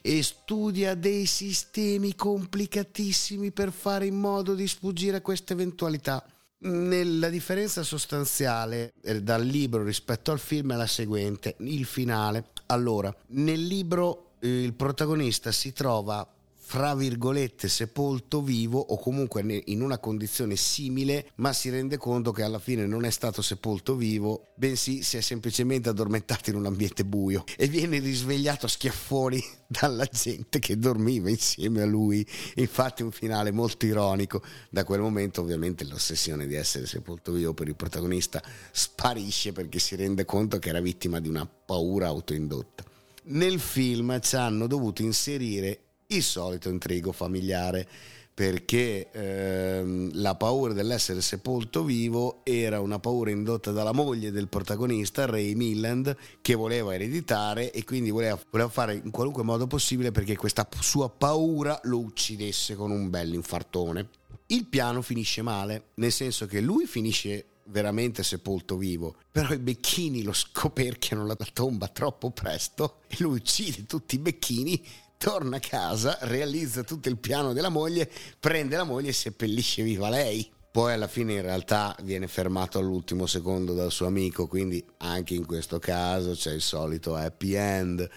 e 0.00 0.22
studia 0.22 0.94
dei 0.94 1.26
sistemi 1.26 2.14
complicatissimi 2.14 3.50
per 3.50 3.72
fare 3.72 4.06
in 4.06 4.14
modo 4.14 4.54
di 4.54 4.68
sfuggire 4.68 5.16
a 5.16 5.20
questa 5.20 5.54
eventualità. 5.54 6.24
Nella 6.58 7.28
differenza 7.28 7.82
sostanziale 7.82 8.94
eh, 9.02 9.22
dal 9.22 9.44
libro 9.44 9.82
rispetto 9.82 10.32
al 10.32 10.38
film 10.38 10.72
è 10.72 10.76
la 10.76 10.86
seguente, 10.86 11.56
il 11.58 11.84
finale. 11.84 12.46
Allora, 12.66 13.14
nel 13.28 13.62
libro 13.62 14.30
eh, 14.40 14.62
il 14.62 14.72
protagonista 14.72 15.52
si 15.52 15.72
trova 15.72 16.26
fra 16.68 16.96
virgolette 16.96 17.68
sepolto 17.68 18.42
vivo 18.42 18.80
o 18.80 18.98
comunque 18.98 19.62
in 19.66 19.82
una 19.82 19.98
condizione 19.98 20.56
simile, 20.56 21.30
ma 21.36 21.52
si 21.52 21.70
rende 21.70 21.96
conto 21.96 22.32
che 22.32 22.42
alla 22.42 22.58
fine 22.58 22.86
non 22.86 23.04
è 23.04 23.10
stato 23.10 23.40
sepolto 23.40 23.94
vivo, 23.94 24.48
bensì 24.56 25.04
si 25.04 25.16
è 25.16 25.20
semplicemente 25.20 25.90
addormentato 25.90 26.50
in 26.50 26.56
un 26.56 26.66
ambiente 26.66 27.04
buio 27.04 27.44
e 27.56 27.68
viene 27.68 28.00
risvegliato 28.00 28.66
a 28.66 28.68
schiaffoni 28.68 29.40
dalla 29.64 30.06
gente 30.06 30.58
che 30.58 30.76
dormiva 30.76 31.30
insieme 31.30 31.82
a 31.82 31.86
lui. 31.86 32.26
Infatti 32.56 33.04
un 33.04 33.12
finale 33.12 33.52
molto 33.52 33.86
ironico. 33.86 34.42
Da 34.68 34.82
quel 34.82 35.00
momento 35.00 35.42
ovviamente 35.42 35.84
l'ossessione 35.84 36.48
di 36.48 36.56
essere 36.56 36.86
sepolto 36.86 37.30
vivo 37.30 37.54
per 37.54 37.68
il 37.68 37.76
protagonista 37.76 38.42
sparisce 38.72 39.52
perché 39.52 39.78
si 39.78 39.94
rende 39.94 40.24
conto 40.24 40.58
che 40.58 40.70
era 40.70 40.80
vittima 40.80 41.20
di 41.20 41.28
una 41.28 41.46
paura 41.46 42.08
autoindotta. 42.08 42.82
Nel 43.28 43.60
film 43.60 44.20
ci 44.20 44.34
hanno 44.34 44.66
dovuto 44.66 45.02
inserire 45.02 45.85
il 46.08 46.22
solito 46.22 46.68
intrigo 46.68 47.12
familiare 47.12 47.88
perché 48.36 49.10
ehm, 49.12 50.10
la 50.12 50.34
paura 50.34 50.74
dell'essere 50.74 51.22
sepolto 51.22 51.84
vivo 51.84 52.40
era 52.44 52.80
una 52.80 52.98
paura 52.98 53.30
indotta 53.30 53.70
dalla 53.70 53.92
moglie 53.92 54.30
del 54.30 54.48
protagonista, 54.48 55.24
Ray 55.24 55.54
Milland, 55.54 56.14
che 56.42 56.54
voleva 56.54 56.94
ereditare 56.94 57.72
e 57.72 57.82
quindi 57.84 58.10
voleva, 58.10 58.38
voleva, 58.50 58.68
fare 58.68 59.00
in 59.02 59.10
qualunque 59.10 59.42
modo 59.42 59.66
possibile 59.66 60.12
perché 60.12 60.36
questa 60.36 60.68
sua 60.80 61.08
paura 61.08 61.80
lo 61.84 61.98
uccidesse 62.00 62.76
con 62.76 62.90
un 62.90 63.08
bel 63.08 63.32
infartone. 63.32 64.10
Il 64.48 64.66
piano 64.66 65.00
finisce 65.00 65.40
male, 65.40 65.84
nel 65.94 66.12
senso 66.12 66.44
che 66.44 66.60
lui 66.60 66.84
finisce 66.84 67.46
veramente 67.68 68.22
sepolto 68.22 68.76
vivo, 68.76 69.16
però 69.32 69.54
i 69.54 69.58
becchini 69.58 70.22
lo 70.22 70.34
scoperchiano 70.34 71.24
la 71.24 71.36
tomba 71.54 71.88
troppo 71.88 72.30
presto 72.30 72.98
e 73.08 73.16
lui 73.20 73.36
uccide 73.36 73.86
tutti 73.86 74.16
i 74.16 74.18
becchini 74.18 74.84
torna 75.18 75.56
a 75.56 75.60
casa, 75.60 76.18
realizza 76.22 76.82
tutto 76.82 77.08
il 77.08 77.18
piano 77.18 77.52
della 77.52 77.68
moglie, 77.68 78.10
prende 78.38 78.76
la 78.76 78.84
moglie 78.84 79.10
e 79.10 79.14
seppellisce 79.14 79.82
viva 79.82 80.08
lei. 80.08 80.50
Poi 80.70 80.92
alla 80.92 81.08
fine 81.08 81.32
in 81.32 81.42
realtà 81.42 81.96
viene 82.02 82.28
fermato 82.28 82.78
all'ultimo 82.78 83.26
secondo 83.26 83.72
dal 83.72 83.90
suo 83.90 84.06
amico, 84.06 84.46
quindi 84.46 84.84
anche 84.98 85.32
in 85.32 85.46
questo 85.46 85.78
caso 85.78 86.32
c'è 86.32 86.52
il 86.52 86.60
solito 86.60 87.14
happy 87.14 87.54
end. 87.54 88.10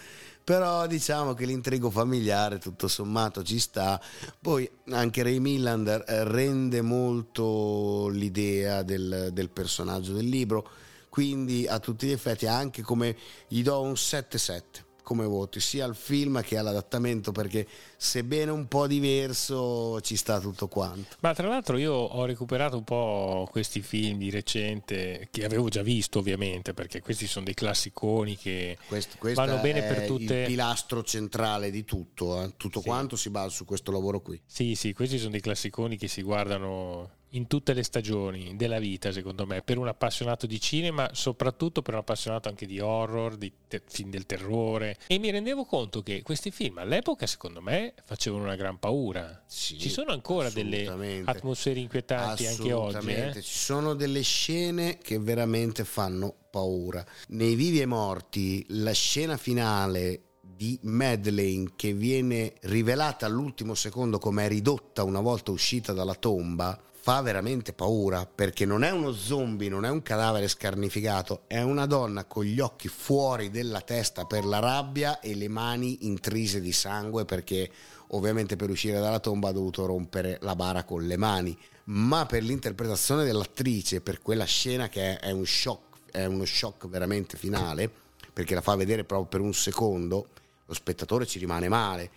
Però 0.44 0.86
diciamo 0.86 1.32
che 1.32 1.46
l'intrigo 1.46 1.90
familiare 1.90 2.58
tutto 2.58 2.86
sommato 2.86 3.42
ci 3.42 3.58
sta. 3.58 3.98
Poi 4.40 4.70
anche 4.90 5.22
Ray 5.22 5.38
Milland 5.38 6.04
eh, 6.06 6.24
rende 6.24 6.82
molto 6.82 8.08
l'idea 8.08 8.82
del, 8.82 9.30
del 9.32 9.48
personaggio 9.48 10.12
del 10.12 10.26
libro, 10.28 10.68
quindi 11.08 11.66
a 11.66 11.78
tutti 11.78 12.08
gli 12.08 12.12
effetti 12.12 12.46
anche 12.46 12.82
come 12.82 13.16
gli 13.48 13.62
do 13.62 13.80
un 13.80 13.92
7-7 13.92 14.88
come 15.10 15.26
voti, 15.26 15.58
sia 15.58 15.86
al 15.86 15.96
film 15.96 16.40
che 16.40 16.56
all'adattamento, 16.56 17.32
perché 17.32 17.66
sebbene 17.96 18.52
un 18.52 18.68
po' 18.68 18.86
diverso 18.86 20.00
ci 20.02 20.14
sta 20.14 20.38
tutto 20.38 20.68
quanto. 20.68 21.16
Ma 21.18 21.34
tra 21.34 21.48
l'altro 21.48 21.78
io 21.78 21.92
ho 21.92 22.24
recuperato 22.26 22.76
un 22.76 22.84
po' 22.84 23.48
questi 23.50 23.80
film 23.80 24.18
di 24.18 24.30
recente, 24.30 25.26
che 25.32 25.44
avevo 25.44 25.68
già 25.68 25.82
visto 25.82 26.20
ovviamente, 26.20 26.74
perché 26.74 27.00
questi 27.00 27.26
sono 27.26 27.46
dei 27.46 27.54
classiconi 27.54 28.36
che 28.36 28.78
questo, 28.86 29.16
vanno 29.34 29.58
bene 29.58 29.82
per 29.82 30.06
tutte... 30.06 30.42
il 30.42 30.46
pilastro 30.46 31.02
centrale 31.02 31.72
di 31.72 31.84
tutto, 31.84 32.40
eh? 32.44 32.52
tutto 32.56 32.78
sì. 32.78 32.86
quanto 32.86 33.16
si 33.16 33.30
basa 33.30 33.48
su 33.48 33.64
questo 33.64 33.90
lavoro 33.90 34.20
qui. 34.20 34.40
Sì, 34.46 34.76
sì, 34.76 34.92
questi 34.92 35.18
sono 35.18 35.30
dei 35.30 35.40
classiconi 35.40 35.96
che 35.96 36.06
si 36.06 36.22
guardano 36.22 37.18
in 37.30 37.46
tutte 37.46 37.72
le 37.74 37.82
stagioni 37.82 38.56
della 38.56 38.78
vita, 38.78 39.12
secondo 39.12 39.46
me, 39.46 39.62
per 39.62 39.78
un 39.78 39.88
appassionato 39.88 40.46
di 40.46 40.60
cinema, 40.60 41.10
soprattutto 41.12 41.82
per 41.82 41.94
un 41.94 42.00
appassionato 42.00 42.48
anche 42.48 42.66
di 42.66 42.80
horror, 42.80 43.36
di 43.36 43.52
te- 43.68 43.82
film 43.86 44.10
del 44.10 44.26
terrore. 44.26 44.96
E 45.06 45.18
mi 45.18 45.30
rendevo 45.30 45.64
conto 45.64 46.02
che 46.02 46.22
questi 46.22 46.50
film 46.50 46.78
all'epoca, 46.78 47.26
secondo 47.26 47.60
me, 47.60 47.94
facevano 48.04 48.44
una 48.44 48.56
gran 48.56 48.78
paura. 48.78 49.42
Sì, 49.46 49.78
Ci 49.78 49.90
sono 49.90 50.12
ancora 50.12 50.50
delle 50.50 51.22
atmosfere 51.24 51.80
inquietanti 51.80 52.46
anche 52.46 52.72
oggi. 52.72 53.10
Eh? 53.10 53.32
Ci 53.34 53.58
sono 53.58 53.94
delle 53.94 54.22
scene 54.22 54.98
che 54.98 55.18
veramente 55.18 55.84
fanno 55.84 56.34
paura. 56.50 57.04
Nei 57.28 57.54
vivi 57.54 57.80
e 57.80 57.86
morti, 57.86 58.64
la 58.68 58.92
scena 58.92 59.36
finale 59.36 60.22
di 60.60 60.78
Madeleine 60.82 61.70
che 61.74 61.94
viene 61.94 62.52
rivelata 62.62 63.24
all'ultimo 63.24 63.74
secondo 63.74 64.18
come 64.18 64.44
è 64.44 64.48
ridotta 64.48 65.04
una 65.04 65.20
volta 65.20 65.52
uscita 65.52 65.94
dalla 65.94 66.14
tomba 66.14 66.78
fa 67.02 67.22
veramente 67.22 67.72
paura 67.72 68.26
perché 68.26 68.66
non 68.66 68.84
è 68.84 68.90
uno 68.90 69.12
zombie, 69.12 69.70
non 69.70 69.86
è 69.86 69.88
un 69.88 70.02
cadavere 70.02 70.48
scarnificato, 70.48 71.42
è 71.46 71.62
una 71.62 71.86
donna 71.86 72.24
con 72.24 72.44
gli 72.44 72.60
occhi 72.60 72.88
fuori 72.88 73.50
della 73.50 73.80
testa 73.80 74.26
per 74.26 74.44
la 74.44 74.58
rabbia 74.58 75.18
e 75.20 75.34
le 75.34 75.48
mani 75.48 76.06
intrise 76.06 76.60
di 76.60 76.72
sangue 76.72 77.24
perché 77.24 77.70
ovviamente 78.08 78.56
per 78.56 78.68
uscire 78.68 79.00
dalla 79.00 79.18
tomba 79.18 79.48
ha 79.48 79.52
dovuto 79.52 79.86
rompere 79.86 80.38
la 80.42 80.54
bara 80.54 80.84
con 80.84 81.06
le 81.06 81.16
mani, 81.16 81.56
ma 81.84 82.26
per 82.26 82.42
l'interpretazione 82.42 83.24
dell'attrice, 83.24 84.00
per 84.00 84.20
quella 84.20 84.44
scena 84.44 84.88
che 84.88 85.18
è, 85.18 85.30
un 85.30 85.46
shock, 85.46 86.10
è 86.10 86.24
uno 86.26 86.44
shock 86.44 86.86
veramente 86.88 87.36
finale, 87.36 87.90
perché 88.32 88.54
la 88.54 88.60
fa 88.60 88.74
vedere 88.74 89.04
proprio 89.04 89.28
per 89.28 89.40
un 89.40 89.54
secondo, 89.54 90.28
lo 90.70 90.74
spettatore 90.74 91.26
ci 91.26 91.40
rimane 91.40 91.68
male 91.68 92.10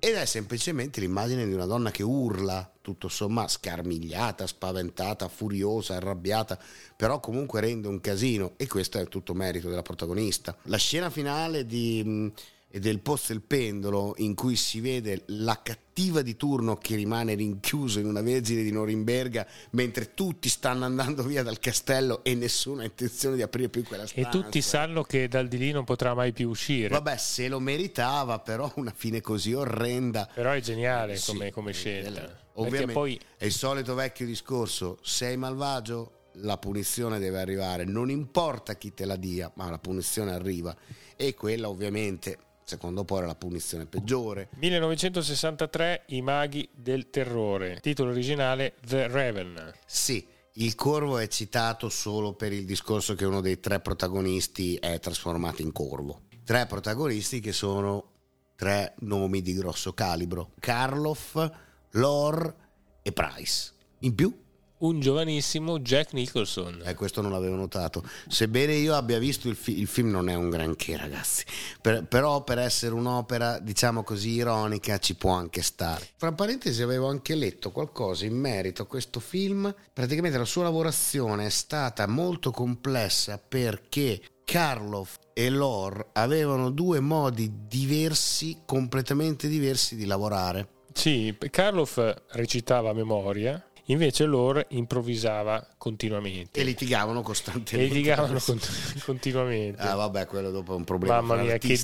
ed 0.00 0.14
è 0.14 0.24
semplicemente 0.24 0.98
l'immagine 0.98 1.46
di 1.46 1.52
una 1.52 1.66
donna 1.66 1.92
che 1.92 2.02
urla, 2.02 2.68
tutto 2.80 3.06
sommato 3.06 3.50
scarmigliata, 3.50 4.44
spaventata, 4.48 5.28
furiosa, 5.28 5.94
arrabbiata, 5.94 6.58
però 6.96 7.20
comunque 7.20 7.60
rende 7.60 7.86
un 7.86 8.00
casino 8.00 8.54
e 8.56 8.66
questo 8.66 8.98
è 8.98 9.06
tutto 9.06 9.34
merito 9.34 9.68
della 9.68 9.82
protagonista. 9.82 10.56
La 10.64 10.78
scena 10.78 11.10
finale 11.10 11.64
di 11.64 12.32
e 12.74 12.80
del 12.80 13.00
posto 13.00 13.34
del 13.34 13.42
pendolo 13.42 14.14
in 14.16 14.34
cui 14.34 14.56
si 14.56 14.80
vede 14.80 15.24
la 15.26 15.60
cattiva 15.62 16.22
di 16.22 16.36
turno 16.36 16.76
che 16.76 16.96
rimane 16.96 17.34
rinchiuso 17.34 17.98
in 17.98 18.06
una 18.06 18.22
vergine 18.22 18.62
di 18.62 18.72
Norimberga 18.72 19.46
mentre 19.72 20.14
tutti 20.14 20.48
stanno 20.48 20.86
andando 20.86 21.22
via 21.22 21.42
dal 21.42 21.58
castello 21.58 22.24
e 22.24 22.34
nessuno 22.34 22.80
ha 22.80 22.84
intenzione 22.84 23.36
di 23.36 23.42
aprire 23.42 23.68
più 23.68 23.84
quella 23.84 24.06
stanza. 24.06 24.26
E 24.26 24.32
tutti 24.32 24.62
sanno 24.62 25.02
che 25.02 25.28
dal 25.28 25.48
di 25.48 25.58
lì 25.58 25.70
non 25.70 25.84
potrà 25.84 26.14
mai 26.14 26.32
più 26.32 26.48
uscire. 26.48 26.88
Vabbè, 26.88 27.18
se 27.18 27.48
lo 27.48 27.60
meritava, 27.60 28.38
però 28.38 28.72
una 28.76 28.92
fine 28.96 29.20
così 29.20 29.52
orrenda. 29.52 30.26
Però 30.32 30.52
è 30.52 30.60
geniale 30.60 31.20
come, 31.26 31.44
sì, 31.44 31.50
come 31.50 31.72
scelta. 31.74 32.40
Ovviamente 32.54 32.92
poi... 32.94 33.20
è 33.36 33.44
il 33.44 33.52
solito 33.52 33.94
vecchio 33.94 34.24
discorso, 34.24 34.98
sei 35.02 35.36
malvagio, 35.36 36.20
la 36.36 36.56
punizione 36.56 37.18
deve 37.18 37.38
arrivare, 37.38 37.84
non 37.84 38.08
importa 38.08 38.76
chi 38.76 38.94
te 38.94 39.04
la 39.04 39.16
dia, 39.16 39.52
ma 39.56 39.68
la 39.68 39.78
punizione 39.78 40.32
arriva 40.32 40.74
e 41.16 41.34
quella 41.34 41.68
ovviamente 41.68 42.38
secondo 42.72 43.04
poi 43.04 43.18
era 43.18 43.26
la 43.26 43.34
punizione 43.34 43.86
peggiore. 43.86 44.48
1963 44.56 46.04
I 46.06 46.22
maghi 46.22 46.66
del 46.72 47.10
terrore, 47.10 47.80
titolo 47.80 48.10
originale 48.10 48.74
The 48.86 49.08
Raven. 49.08 49.72
Sì, 49.84 50.26
il 50.54 50.74
corvo 50.74 51.18
è 51.18 51.28
citato 51.28 51.90
solo 51.90 52.32
per 52.32 52.52
il 52.52 52.64
discorso 52.64 53.14
che 53.14 53.26
uno 53.26 53.40
dei 53.42 53.60
tre 53.60 53.80
protagonisti 53.80 54.76
è 54.76 54.98
trasformato 54.98 55.60
in 55.60 55.72
corvo. 55.72 56.22
Tre 56.44 56.66
protagonisti 56.66 57.40
che 57.40 57.52
sono 57.52 58.10
tre 58.56 58.94
nomi 59.00 59.42
di 59.42 59.52
grosso 59.52 59.92
calibro: 59.92 60.52
Karloff, 60.58 61.50
Lore 61.90 62.54
e 63.02 63.12
Price. 63.12 63.72
In 64.00 64.14
più 64.14 64.41
un 64.82 65.00
giovanissimo 65.00 65.78
Jack 65.80 66.12
Nicholson. 66.12 66.82
Eh, 66.84 66.94
questo 66.94 67.20
non 67.20 67.32
l'avevo 67.32 67.56
notato. 67.56 68.02
Sebbene 68.28 68.74
io 68.74 68.94
abbia 68.94 69.18
visto 69.18 69.48
il, 69.48 69.56
fi- 69.56 69.78
il 69.78 69.86
film, 69.86 70.10
non 70.10 70.28
è 70.28 70.34
un 70.34 70.48
granché, 70.50 70.96
ragazzi. 70.96 71.44
Per- 71.80 72.04
però, 72.04 72.42
per 72.44 72.58
essere 72.58 72.94
un'opera, 72.94 73.58
diciamo 73.58 74.02
così, 74.02 74.30
ironica, 74.30 74.98
ci 74.98 75.14
può 75.14 75.32
anche 75.32 75.62
stare. 75.62 76.08
Tra 76.16 76.32
parentesi, 76.32 76.82
avevo 76.82 77.08
anche 77.08 77.34
letto 77.34 77.70
qualcosa 77.70 78.24
in 78.24 78.36
merito 78.36 78.82
a 78.82 78.86
questo 78.86 79.20
film. 79.20 79.72
Praticamente 79.92 80.38
la 80.38 80.44
sua 80.44 80.64
lavorazione 80.64 81.46
è 81.46 81.50
stata 81.50 82.06
molto 82.06 82.50
complessa 82.50 83.38
perché 83.38 84.20
Karloff 84.44 85.18
e 85.32 85.48
Lore 85.48 86.08
avevano 86.12 86.70
due 86.70 87.00
modi 87.00 87.66
diversi, 87.68 88.62
completamente 88.66 89.48
diversi 89.48 89.96
di 89.96 90.04
lavorare. 90.04 90.68
Sì, 90.92 91.34
Karloff 91.50 91.98
recitava 92.32 92.90
a 92.90 92.92
memoria 92.92 93.64
Invece 93.92 94.24
loro 94.24 94.64
improvvisava 94.68 95.64
continuamente. 95.76 96.60
E 96.60 96.64
litigavano 96.64 97.20
costantemente. 97.22 97.92
E 97.92 97.94
litigavano 97.94 98.38
cont- 98.38 99.02
continuamente. 99.04 99.82
Ah, 99.82 99.94
vabbè, 99.96 100.26
quello 100.26 100.50
dopo 100.50 100.72
è 100.72 100.76
un 100.76 100.84
problema. 100.84 101.20
Mamma 101.20 101.42
mia, 101.42 101.58
che, 101.58 101.78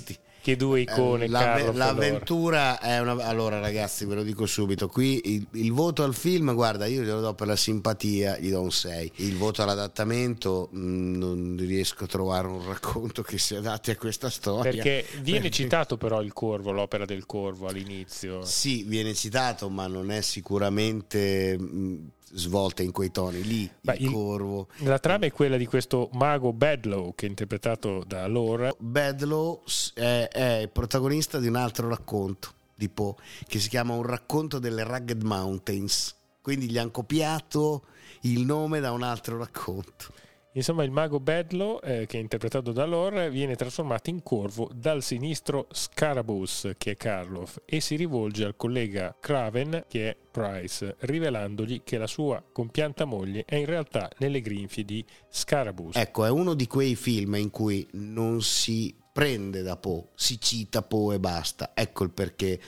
che, 0.49 0.57
due 0.57 0.81
icone. 0.81 1.25
Eh, 1.25 1.29
la, 1.29 1.73
l'avventura 1.73 2.81
è 2.81 3.01
una. 3.01 3.13
Allora, 3.27 3.61
ragazzi, 3.61 4.05
ve 4.05 4.15
lo 4.15 4.23
dico 4.23 4.47
subito: 4.47 4.89
qui 4.89 5.21
il, 5.35 5.47
il, 5.53 5.73
voto 5.73 6.03
al 6.03 6.15
film, 6.15 6.55
guarda, 6.55 6.87
io 6.87 7.03
glielo 7.03 7.21
do 7.21 7.35
per 7.35 7.47
la 7.47 7.57
simpatia, 7.57 8.39
gli 8.39 8.51
do 8.51 8.61
un 8.61 8.71
6. 8.71 9.13
Il 9.17 9.37
voto 9.37 9.63
all'adattamento, 9.63 10.69
mh, 10.71 10.79
mm, 10.79 11.15
non 11.17 11.57
riesco 11.59 12.05
a 12.05 12.07
trovare 12.07 12.47
un 12.47 12.67
racconto 12.67 13.23
che 13.23 13.39
si 13.39 13.55
adatti 13.55 13.91
a 13.91 13.97
questa 13.97 14.31
storia. 14.31 14.71
Perché 14.71 15.05
viene 15.21 15.41
perché... 15.41 15.57
citato, 15.63 15.97
però, 15.97 16.23
il 16.23 16.33
Corvo, 16.33 16.73
l'opera 16.73 17.05
del 17.05 17.27
Corvo 17.27 17.69
all'inizio. 17.69 18.45
Sì, 18.45 18.85
viene 18.85 19.15
citato, 19.15 19.69
ma 19.69 19.87
non 19.87 20.11
è 20.11 20.21
sicuramente. 20.21 21.57
Mh, 21.59 21.65
mm, 21.65 22.07
svolta 22.33 22.83
in 22.83 22.93
quei 22.93 23.11
toni 23.11 23.43
lì 23.43 23.71
Beh, 23.81 23.97
il, 23.99 24.11
corvo 24.11 24.69
la 24.79 24.99
trama 24.99 25.27
è 25.27 25.33
quella 25.33 25.57
di 25.57 25.67
questo 25.67 26.09
mago 26.13 26.53
Bedlow 26.53 27.15
che 27.15 27.27
è 27.27 27.29
interpretato 27.29 28.05
da 28.07 28.27
Lore 28.27 28.75
Bedlow 28.79 29.63
è, 29.95 30.29
è 30.31 30.69
protagonista 30.73 31.39
di 31.39 31.49
un 31.49 31.57
altro 31.57 31.89
racconto 31.89 32.57
di 32.79 32.89
Poe, 32.89 33.15
che 33.47 33.59
si 33.59 33.69
chiama 33.69 33.95
Un 33.95 34.05
racconto 34.05 34.61
delle 34.61 34.85
Rugged 34.85 35.23
Mountains. 35.23 36.15
Quindi 36.41 36.71
gli 36.71 36.79
hanno 36.79 36.93
copiato 36.93 37.83
il 38.23 38.45
nome 38.45 38.79
da 38.79 38.93
un 38.93 39.03
altro 39.03 39.37
racconto. 39.37 40.13
Insomma, 40.53 40.83
il 40.83 40.91
mago 40.91 41.21
Bedlo, 41.21 41.81
eh, 41.83 42.07
che 42.07 42.19
è 42.19 42.21
interpretato 42.21 42.73
da 42.73 42.85
Lore, 42.85 43.31
viene 43.31 43.55
trasformato 43.55 44.11
in 44.11 44.23
corvo 44.23 44.71
dal 44.75 45.03
sinistro 45.03 45.69
Scarabus, 45.71 46.73
che 46.79 46.93
è 46.93 46.97
Karloff, 46.97 47.59
e 47.65 47.81
si 47.81 47.97
rivolge 47.97 48.45
al 48.45 48.57
collega 48.57 49.15
Craven, 49.21 49.85
che 49.89 50.11
è 50.11 50.17
Price, 50.31 50.97
rivelandogli 51.01 51.83
che 51.85 51.99
la 51.99 52.07
sua 52.07 52.43
compianta 52.53 53.05
moglie 53.05 53.45
è 53.45 53.57
in 53.57 53.67
realtà 53.67 54.11
nelle 54.19 54.41
grinfie 54.41 54.85
di 54.85 55.05
Scarabus. 55.29 55.97
Ecco, 55.97 56.25
è 56.25 56.31
uno 56.31 56.55
di 56.55 56.67
quei 56.67 56.97
film 56.97 57.35
in 57.35 57.51
cui 57.51 57.87
non 57.93 58.41
si 58.43 58.95
prende 59.13 59.63
da 59.63 59.77
Poe, 59.77 60.11
si 60.15 60.41
cita 60.41 60.83
Poe 60.83 61.17
e 61.17 61.21
basta. 61.21 61.73
Ecco 61.75 62.05
il 62.05 62.11
perché 62.11 62.61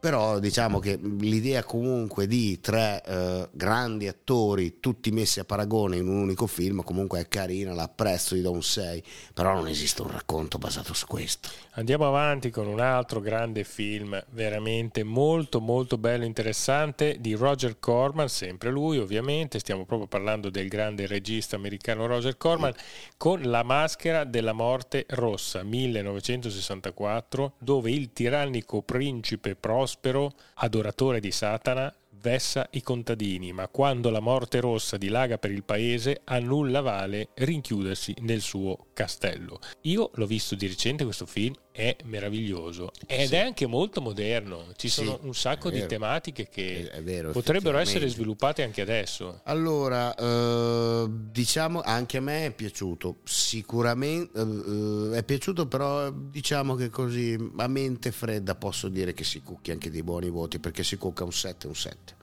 però 0.00 0.40
diciamo 0.40 0.80
che 0.80 0.98
l'idea 1.00 1.62
comunque 1.62 2.26
di 2.26 2.58
tre 2.60 3.02
eh, 3.06 3.48
grandi 3.52 4.08
attori 4.08 4.80
tutti 4.80 5.12
messi 5.12 5.38
a 5.38 5.44
paragone 5.44 5.96
in 5.96 6.08
un 6.08 6.16
unico 6.16 6.46
film 6.46 6.82
comunque 6.82 7.20
è 7.20 7.28
carina, 7.28 7.72
l'apprezzo, 7.72 8.34
gli 8.34 8.40
do 8.40 8.50
un 8.50 8.62
6, 8.62 9.02
però 9.34 9.54
non 9.54 9.68
esiste 9.68 10.02
un 10.02 10.10
racconto 10.10 10.58
basato 10.58 10.94
su 10.94 11.06
questo. 11.06 11.48
Andiamo 11.72 12.08
avanti 12.08 12.50
con 12.50 12.66
un 12.66 12.80
altro 12.80 13.20
grande 13.20 13.62
film 13.62 14.20
veramente 14.30 15.04
molto 15.04 15.60
molto 15.60 15.96
bello 15.96 16.24
e 16.24 16.26
interessante 16.26 17.16
di 17.20 17.34
Roger 17.34 17.78
Corman, 17.78 18.28
sempre 18.28 18.70
lui 18.70 18.98
ovviamente, 18.98 19.60
stiamo 19.60 19.84
proprio 19.84 20.08
parlando 20.08 20.50
del 20.50 20.68
grande 20.68 21.06
regista 21.06 21.56
americano 21.56 22.06
Roger 22.06 22.36
Corman, 22.36 22.72
con 23.16 23.42
La 23.42 23.62
maschera 23.62 24.24
della 24.24 24.52
morte 24.52 25.06
rossa 25.10 25.62
1964, 25.62 27.54
dove 27.58 27.90
il 27.90 28.12
tirannico 28.12 28.82
principe 28.82 29.54
prospero, 29.68 30.32
adoratore 30.54 31.20
di 31.20 31.30
Satana, 31.30 31.94
vessa 32.22 32.66
i 32.70 32.82
contadini, 32.82 33.52
ma 33.52 33.68
quando 33.68 34.08
la 34.08 34.18
morte 34.18 34.60
rossa 34.60 34.96
dilaga 34.96 35.36
per 35.36 35.50
il 35.50 35.62
paese, 35.62 36.22
a 36.24 36.38
nulla 36.38 36.80
vale 36.80 37.28
rinchiudersi 37.34 38.14
nel 38.20 38.40
suo 38.40 38.86
castello. 38.94 39.58
Io 39.82 40.10
l'ho 40.14 40.24
visto 40.24 40.54
di 40.54 40.66
recente 40.66 41.04
questo 41.04 41.26
film, 41.26 41.52
è 41.78 41.96
meraviglioso 42.06 42.90
ed 43.06 43.28
sì. 43.28 43.34
è 43.36 43.38
anche 43.38 43.66
molto 43.68 44.00
moderno. 44.00 44.64
Ci 44.74 44.88
sono 44.88 45.16
sì, 45.20 45.26
un 45.26 45.34
sacco 45.34 45.70
di 45.70 45.86
tematiche 45.86 46.48
che 46.48 46.90
vero, 47.04 47.30
potrebbero 47.30 47.78
essere 47.78 48.08
sviluppate 48.08 48.64
anche 48.64 48.80
adesso. 48.80 49.42
Allora, 49.44 50.12
eh, 50.12 51.06
diciamo 51.08 51.80
anche 51.82 52.16
a 52.16 52.20
me 52.20 52.46
è 52.46 52.50
piaciuto, 52.50 53.18
sicuramente 53.22 54.40
eh, 54.40 55.18
è 55.18 55.22
piaciuto, 55.22 55.68
però 55.68 56.10
diciamo 56.10 56.74
che 56.74 56.90
così 56.90 57.38
a 57.58 57.68
mente 57.68 58.10
fredda 58.10 58.56
posso 58.56 58.88
dire 58.88 59.14
che 59.14 59.22
si 59.22 59.40
cucchi 59.40 59.70
anche 59.70 59.88
dei 59.88 60.02
buoni 60.02 60.30
voti 60.30 60.58
perché 60.58 60.82
si 60.82 60.96
cucca 60.96 61.22
un 61.22 61.32
7 61.32 61.68
un 61.68 61.76
7 61.76 62.16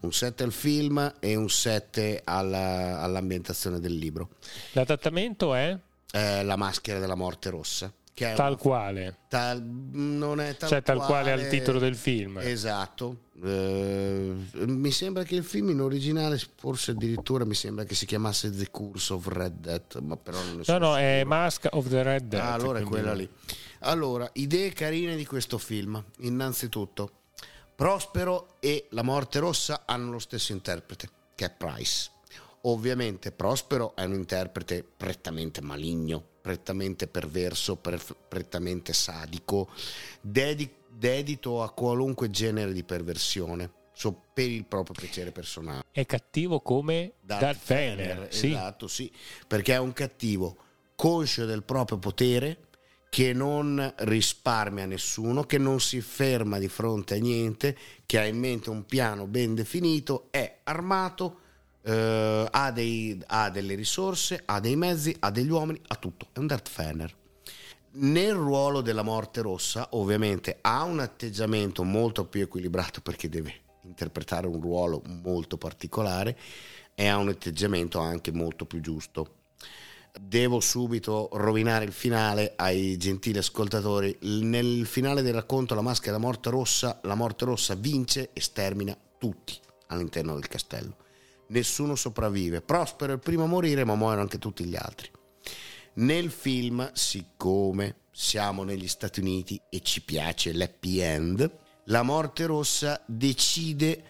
un 0.00 0.12
7 0.12 0.42
al 0.42 0.52
film 0.52 1.14
e 1.20 1.36
un 1.36 1.48
7 1.48 2.22
alla, 2.24 3.00
all'ambientazione 3.00 3.78
del 3.78 3.94
libro. 3.94 4.30
L'adattamento 4.72 5.54
è? 5.54 5.76
Eh, 6.10 6.42
la 6.42 6.56
maschera 6.56 6.98
della 6.98 7.14
morte 7.14 7.50
rossa. 7.50 7.92
Che 8.18 8.32
tal 8.34 8.54
una, 8.54 8.56
quale? 8.56 9.16
Tal, 9.28 9.62
non 9.62 10.40
è 10.40 10.56
tal 10.56 10.68
cioè 10.68 10.82
tal 10.82 10.96
quale, 10.96 11.30
quale 11.30 11.32
al 11.32 11.48
titolo 11.48 11.78
del 11.78 11.94
film. 11.94 12.38
Esatto. 12.38 13.26
Eh, 13.40 14.34
mi 14.54 14.90
sembra 14.90 15.22
che 15.22 15.36
il 15.36 15.44
film 15.44 15.70
in 15.70 15.80
originale, 15.80 16.36
forse 16.56 16.90
addirittura 16.90 17.44
mi 17.44 17.54
sembra 17.54 17.84
che 17.84 17.94
si 17.94 18.06
chiamasse 18.06 18.50
The 18.50 18.70
Curse 18.72 19.12
of 19.12 19.28
Red 19.28 19.60
Death, 19.60 20.00
ma 20.00 20.16
però 20.16 20.42
non 20.42 20.56
ne 20.56 20.64
so. 20.64 20.72
No, 20.72 20.78
no, 20.78 20.94
sicuro. 20.94 21.00
è 21.00 21.24
Mask 21.24 21.68
of 21.70 21.88
the 21.88 22.02
Red 22.02 22.24
Death. 22.24 22.42
Ah, 22.42 22.52
allora 22.54 22.80
è 22.80 22.82
quella 22.82 23.14
lì. 23.14 23.30
Allora, 23.82 24.28
idee 24.32 24.72
carine 24.72 25.14
di 25.14 25.24
questo 25.24 25.56
film. 25.56 26.02
Innanzitutto, 26.22 27.12
Prospero 27.76 28.56
e 28.58 28.88
La 28.90 29.02
Morte 29.02 29.38
Rossa 29.38 29.82
hanno 29.86 30.10
lo 30.10 30.18
stesso 30.18 30.50
interprete, 30.50 31.08
che 31.36 31.44
è 31.44 31.50
Price. 31.56 32.10
Ovviamente 32.62 33.32
Prospero 33.32 33.94
è 33.94 34.04
un 34.04 34.14
interprete 34.14 34.84
prettamente 34.96 35.60
maligno, 35.60 36.22
prettamente 36.40 37.06
perverso, 37.06 37.76
per, 37.76 38.02
prettamente 38.28 38.92
sadico, 38.92 39.68
dedi- 40.20 40.70
dedito 40.88 41.62
a 41.62 41.70
qualunque 41.70 42.30
genere 42.30 42.72
di 42.72 42.82
perversione 42.82 43.70
per 44.32 44.48
il 44.48 44.64
proprio 44.64 44.94
piacere 44.96 45.32
personale. 45.32 45.82
È 45.90 46.06
cattivo 46.06 46.60
come 46.60 47.14
Darth, 47.20 47.40
Darth 47.40 47.66
Vader, 47.66 48.26
sì. 48.32 48.50
esatto, 48.50 48.86
sì, 48.86 49.12
perché 49.46 49.74
è 49.74 49.78
un 49.78 49.92
cattivo 49.92 50.56
conscio 50.94 51.44
del 51.44 51.62
proprio 51.62 51.98
potere, 51.98 52.68
che 53.08 53.32
non 53.32 53.94
risparmia 53.98 54.84
nessuno, 54.84 55.44
che 55.44 55.58
non 55.58 55.80
si 55.80 56.00
ferma 56.00 56.58
di 56.58 56.68
fronte 56.68 57.14
a 57.14 57.18
niente, 57.18 57.76
che 58.04 58.18
ha 58.18 58.24
in 58.24 58.38
mente 58.38 58.70
un 58.70 58.84
piano 58.84 59.26
ben 59.26 59.54
definito, 59.54 60.26
è 60.30 60.58
armato, 60.64 61.40
eh, 61.88 62.46
ha, 62.50 62.70
dei, 62.70 63.18
ha, 63.28 63.48
delle 63.48 63.74
risorse, 63.74 64.42
ha 64.44 64.60
dei 64.60 64.76
mezzi, 64.76 65.16
ha 65.20 65.30
degli 65.30 65.48
uomini, 65.48 65.80
ha 65.86 65.94
tutto. 65.94 66.28
È 66.32 66.38
un 66.38 66.46
Darth 66.46 66.68
Fener. 66.68 67.16
Nel 67.92 68.34
ruolo 68.34 68.82
della 68.82 69.02
morte 69.02 69.40
rossa, 69.40 69.88
ovviamente, 69.92 70.58
ha 70.60 70.82
un 70.82 71.00
atteggiamento 71.00 71.82
molto 71.84 72.26
più 72.26 72.42
equilibrato 72.42 73.00
perché 73.00 73.30
deve 73.30 73.54
interpretare 73.84 74.46
un 74.46 74.60
ruolo 74.60 75.02
molto 75.06 75.56
particolare 75.56 76.36
e 76.94 77.06
ha 77.06 77.16
un 77.16 77.28
atteggiamento 77.28 77.98
anche 77.98 78.32
molto 78.32 78.66
più 78.66 78.80
giusto 78.80 79.36
devo 80.20 80.58
subito 80.58 81.28
rovinare 81.34 81.84
il 81.84 81.92
finale 81.92 82.54
ai 82.56 82.96
gentili 82.96 83.38
ascoltatori. 83.38 84.16
Nel 84.22 84.84
finale 84.84 85.22
del 85.22 85.34
racconto 85.34 85.76
La 85.76 85.80
maschera 85.80 86.16
della 86.16 86.24
morte 86.26 86.50
rossa, 86.50 86.98
la 87.02 87.14
morte 87.14 87.44
rossa 87.44 87.76
vince 87.76 88.30
e 88.32 88.40
stermina 88.40 88.96
tutti 89.16 89.56
all'interno 89.88 90.34
del 90.34 90.48
castello. 90.48 90.96
Nessuno 91.48 91.94
sopravvive. 91.94 92.60
Prospero 92.60 93.12
è 93.12 93.14
il 93.14 93.20
primo 93.20 93.44
a 93.44 93.46
morire, 93.46 93.84
ma 93.84 93.94
muoiono 93.94 94.22
anche 94.22 94.38
tutti 94.38 94.64
gli 94.64 94.76
altri. 94.76 95.10
Nel 95.94 96.30
film, 96.30 96.90
siccome 96.92 98.02
siamo 98.12 98.64
negli 98.64 98.88
Stati 98.88 99.20
Uniti 99.20 99.60
e 99.68 99.80
ci 99.80 100.02
piace 100.02 100.52
l'happy 100.52 100.98
end, 100.98 101.50
la 101.86 102.02
morte 102.02 102.46
rossa 102.46 103.02
decide 103.06 104.02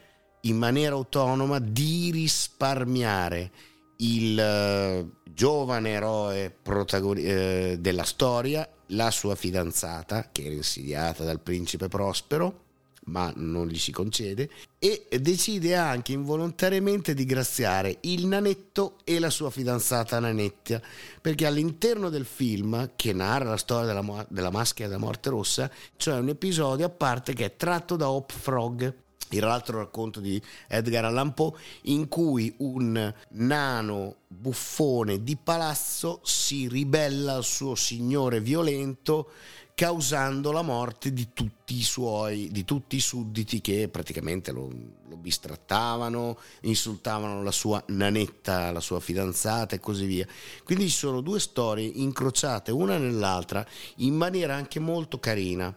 in 0.42 0.56
maniera 0.56 0.94
autonoma 0.94 1.58
di 1.58 2.10
risparmiare 2.10 3.50
il 3.98 4.38
eh, 4.38 5.06
giovane 5.24 5.90
eroe 5.90 6.50
protagoni- 6.50 7.22
eh, 7.22 7.76
della 7.80 8.04
storia, 8.04 8.68
la 8.88 9.10
sua 9.10 9.34
fidanzata, 9.34 10.30
che 10.30 10.44
era 10.44 10.54
insidiata 10.54 11.24
dal 11.24 11.40
principe 11.40 11.88
Prospero, 11.88 12.66
ma 13.08 13.32
non 13.36 13.66
gli 13.66 13.78
si 13.78 13.90
concede, 13.90 14.50
e 14.78 15.06
decide 15.20 15.74
anche 15.74 16.12
involontariamente 16.12 17.14
di 17.14 17.24
graziare 17.24 17.98
il 18.02 18.26
nanetto 18.26 18.98
e 19.04 19.18
la 19.18 19.30
sua 19.30 19.50
fidanzata 19.50 20.18
Nanettia, 20.18 20.80
perché 21.20 21.46
all'interno 21.46 22.10
del 22.10 22.24
film, 22.24 22.90
che 22.94 23.12
narra 23.12 23.50
la 23.50 23.56
storia 23.56 23.92
della, 23.92 24.26
della 24.28 24.50
maschera 24.50 24.88
della 24.88 25.00
morte 25.00 25.30
rossa, 25.30 25.70
c'è 25.96 26.14
un 26.14 26.28
episodio 26.28 26.86
a 26.86 26.90
parte 26.90 27.32
che 27.32 27.46
è 27.46 27.56
tratto 27.56 27.96
da 27.96 28.10
Hop 28.10 28.32
Frog, 28.32 28.94
l'altro 29.36 29.78
racconto 29.78 30.20
di 30.20 30.40
Edgar 30.66 31.04
Allan 31.04 31.34
Poe 31.34 31.52
in 31.82 32.08
cui 32.08 32.54
un 32.58 33.12
nano 33.30 34.16
buffone 34.26 35.22
di 35.22 35.36
palazzo 35.36 36.20
si 36.22 36.68
ribella 36.68 37.34
al 37.34 37.44
suo 37.44 37.74
signore 37.74 38.40
violento 38.40 39.30
causando 39.78 40.50
la 40.50 40.62
morte 40.62 41.12
di 41.12 41.28
tutti 41.32 41.76
i 41.76 41.84
suoi 41.84 42.48
di 42.50 42.64
tutti 42.64 42.96
i 42.96 43.00
sudditi 43.00 43.60
che 43.60 43.88
praticamente 43.88 44.50
lo, 44.50 44.68
lo 45.06 45.16
bistrattavano 45.16 46.36
insultavano 46.62 47.44
la 47.44 47.52
sua 47.52 47.80
nanetta 47.86 48.72
la 48.72 48.80
sua 48.80 48.98
fidanzata 48.98 49.76
e 49.76 49.78
così 49.78 50.06
via. 50.06 50.26
Quindi 50.64 50.88
ci 50.88 50.96
sono 50.96 51.20
due 51.20 51.38
storie 51.38 51.86
incrociate 51.86 52.72
una 52.72 52.98
nell'altra 52.98 53.64
in 53.98 54.16
maniera 54.16 54.56
anche 54.56 54.80
molto 54.80 55.20
carina. 55.20 55.72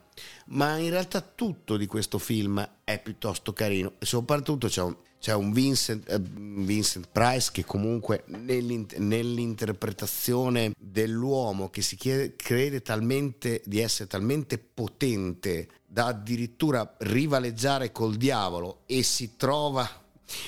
Ma 0.47 0.78
in 0.78 0.89
realtà 0.89 1.22
tutto 1.22 1.78
di 1.78 1.86
questo 1.86 2.18
film 2.18 2.68
è 2.84 2.99
piuttosto 2.99 3.54
carino 3.54 3.93
e 3.99 4.08
soprattutto 4.08 4.68
c'è 4.68 4.82
un, 4.82 4.95
c'è 5.22 5.36
un 5.36 5.51
Vincent, 5.51 6.11
uh, 6.11 6.19
Vincent, 6.19 7.07
Price 7.11 7.51
che 7.53 7.63
comunque 7.63 8.24
nell'int- 8.26 8.97
nell'interpretazione 8.97 10.74
dell'uomo 10.76 11.69
che 11.69 11.84
si 11.84 11.95
chiede, 11.95 12.36
crede 12.36 12.82
talmente 12.82 13.61
di 13.65 13.80
essere 13.80 14.09
talmente 14.09 14.57
potente 14.57 15.67
da 15.86 16.07
addirittura 16.07 16.95
rivaleggiare 17.01 17.91
col 17.91 18.15
diavolo 18.15 18.82
e 18.88 19.03
si 19.03 19.36
trova 19.38 19.88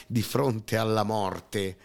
di 0.08 0.24
fronte 0.24 0.76
alla 0.76 1.04
morte 1.04 1.78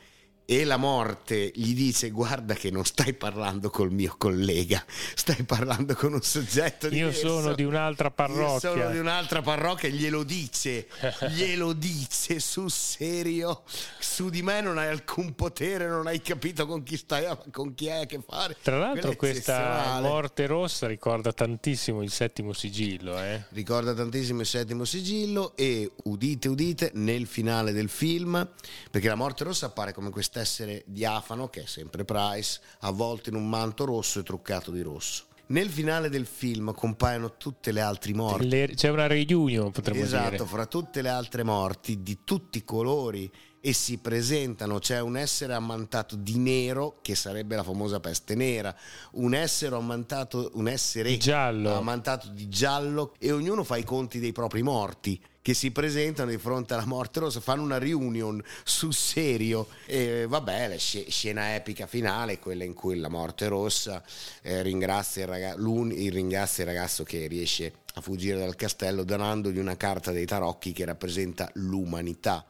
e 0.50 0.64
la 0.64 0.78
morte 0.78 1.52
gli 1.54 1.74
dice 1.74 2.08
guarda 2.08 2.54
che 2.54 2.70
non 2.70 2.86
stai 2.86 3.12
parlando 3.12 3.68
col 3.68 3.92
mio 3.92 4.14
collega, 4.16 4.82
stai 5.14 5.42
parlando 5.42 5.94
con 5.94 6.14
un 6.14 6.22
soggetto 6.22 6.86
Io 6.86 7.10
diverso. 7.10 7.28
sono 7.28 7.54
di 7.54 7.64
un'altra 7.64 8.10
parrocchia. 8.10 8.70
Io 8.70 8.76
sono 8.76 8.90
di 8.90 8.98
un'altra 8.98 9.42
parrocchia, 9.42 9.90
glielo 9.90 10.22
dice, 10.22 10.88
glielo 11.36 11.74
dice 11.74 12.40
sul 12.40 12.70
serio, 12.70 13.62
su 13.98 14.30
di 14.30 14.40
me 14.40 14.62
non 14.62 14.78
hai 14.78 14.88
alcun 14.88 15.34
potere, 15.34 15.86
non 15.86 16.06
hai 16.06 16.22
capito 16.22 16.64
con 16.64 16.82
chi 16.82 16.96
stai, 16.96 17.26
con 17.52 17.74
chi 17.74 17.90
hai 17.90 18.04
a 18.04 18.06
che 18.06 18.18
fare. 18.26 18.56
Tra 18.62 18.78
l'altro 18.78 19.16
questa 19.16 19.98
morte 20.00 20.46
rossa 20.46 20.86
ricorda 20.86 21.30
tantissimo 21.30 22.02
il 22.02 22.10
settimo 22.10 22.54
sigillo, 22.54 23.20
eh? 23.20 23.44
Ricorda 23.50 23.92
tantissimo 23.92 24.40
il 24.40 24.46
settimo 24.46 24.86
sigillo 24.86 25.54
e 25.56 25.92
udite 26.04 26.48
udite 26.48 26.90
nel 26.94 27.26
finale 27.26 27.72
del 27.72 27.90
film, 27.90 28.48
perché 28.90 29.08
la 29.08 29.14
morte 29.14 29.44
rossa 29.44 29.66
appare 29.66 29.92
come 29.92 30.08
quest'essere 30.38 30.84
diafano, 30.86 31.48
che 31.48 31.62
è 31.62 31.66
sempre 31.66 32.04
Price, 32.04 32.60
avvolto 32.80 33.28
in 33.28 33.34
un 33.34 33.48
manto 33.48 33.84
rosso 33.84 34.20
e 34.20 34.22
truccato 34.22 34.70
di 34.70 34.82
rosso. 34.82 35.24
Nel 35.46 35.70
finale 35.70 36.10
del 36.10 36.26
film 36.26 36.74
compaiono 36.74 37.36
tutte 37.38 37.72
le 37.72 37.80
altre 37.80 38.12
morti. 38.12 38.48
Le- 38.48 38.68
c'è 38.74 38.90
una 38.90 39.06
reunion, 39.06 39.70
potremmo 39.70 40.02
esatto, 40.02 40.30
dire. 40.30 40.44
fra 40.44 40.66
tutte 40.66 41.00
le 41.00 41.08
altre 41.08 41.42
morti 41.42 42.02
di 42.02 42.18
tutti 42.22 42.58
i 42.58 42.64
colori 42.64 43.30
e 43.60 43.72
si 43.72 43.98
presentano, 43.98 44.78
c'è 44.78 45.00
un 45.00 45.16
essere 45.16 45.54
ammantato 45.54 46.16
di 46.16 46.38
nero 46.38 46.98
che 47.02 47.14
sarebbe 47.14 47.56
la 47.56 47.64
famosa 47.64 47.98
peste 47.98 48.34
nera, 48.34 48.74
un 49.12 49.34
essere 49.34 49.74
ammantato, 49.74 50.50
un 50.54 50.68
essere 50.68 51.16
giallo. 51.16 51.74
ammantato 51.74 52.28
di 52.28 52.48
giallo 52.48 53.14
e 53.18 53.32
ognuno 53.32 53.64
fa 53.64 53.76
i 53.76 53.84
conti 53.84 54.20
dei 54.20 54.32
propri 54.32 54.62
morti 54.62 55.20
che 55.48 55.54
si 55.54 55.70
presentano 55.70 56.28
di 56.28 56.36
fronte 56.36 56.74
alla 56.74 56.84
morte 56.84 57.20
rossa, 57.20 57.40
fanno 57.40 57.62
una 57.62 57.78
reunion 57.78 58.38
sul 58.64 58.92
serio 58.92 59.68
e 59.86 60.26
vabbè, 60.28 60.68
la 60.68 60.78
sc- 60.78 61.08
scena 61.08 61.54
epica 61.54 61.86
finale, 61.86 62.38
quella 62.38 62.64
in 62.64 62.74
cui 62.74 62.98
la 62.98 63.08
morte 63.08 63.48
rossa 63.48 64.04
eh, 64.42 64.60
ringrazia, 64.60 65.22
il 65.22 65.28
raga- 65.28 65.54
l'un- 65.56 65.90
il 65.90 66.12
ringrazia 66.12 66.64
il 66.64 66.68
ragazzo 66.68 67.02
che 67.02 67.26
riesce 67.28 67.72
a 67.94 68.02
fuggire 68.02 68.38
dal 68.38 68.56
castello 68.56 69.04
donandogli 69.04 69.56
una 69.56 69.78
carta 69.78 70.12
dei 70.12 70.26
tarocchi 70.26 70.72
che 70.72 70.84
rappresenta 70.84 71.50
l'umanità. 71.54 72.44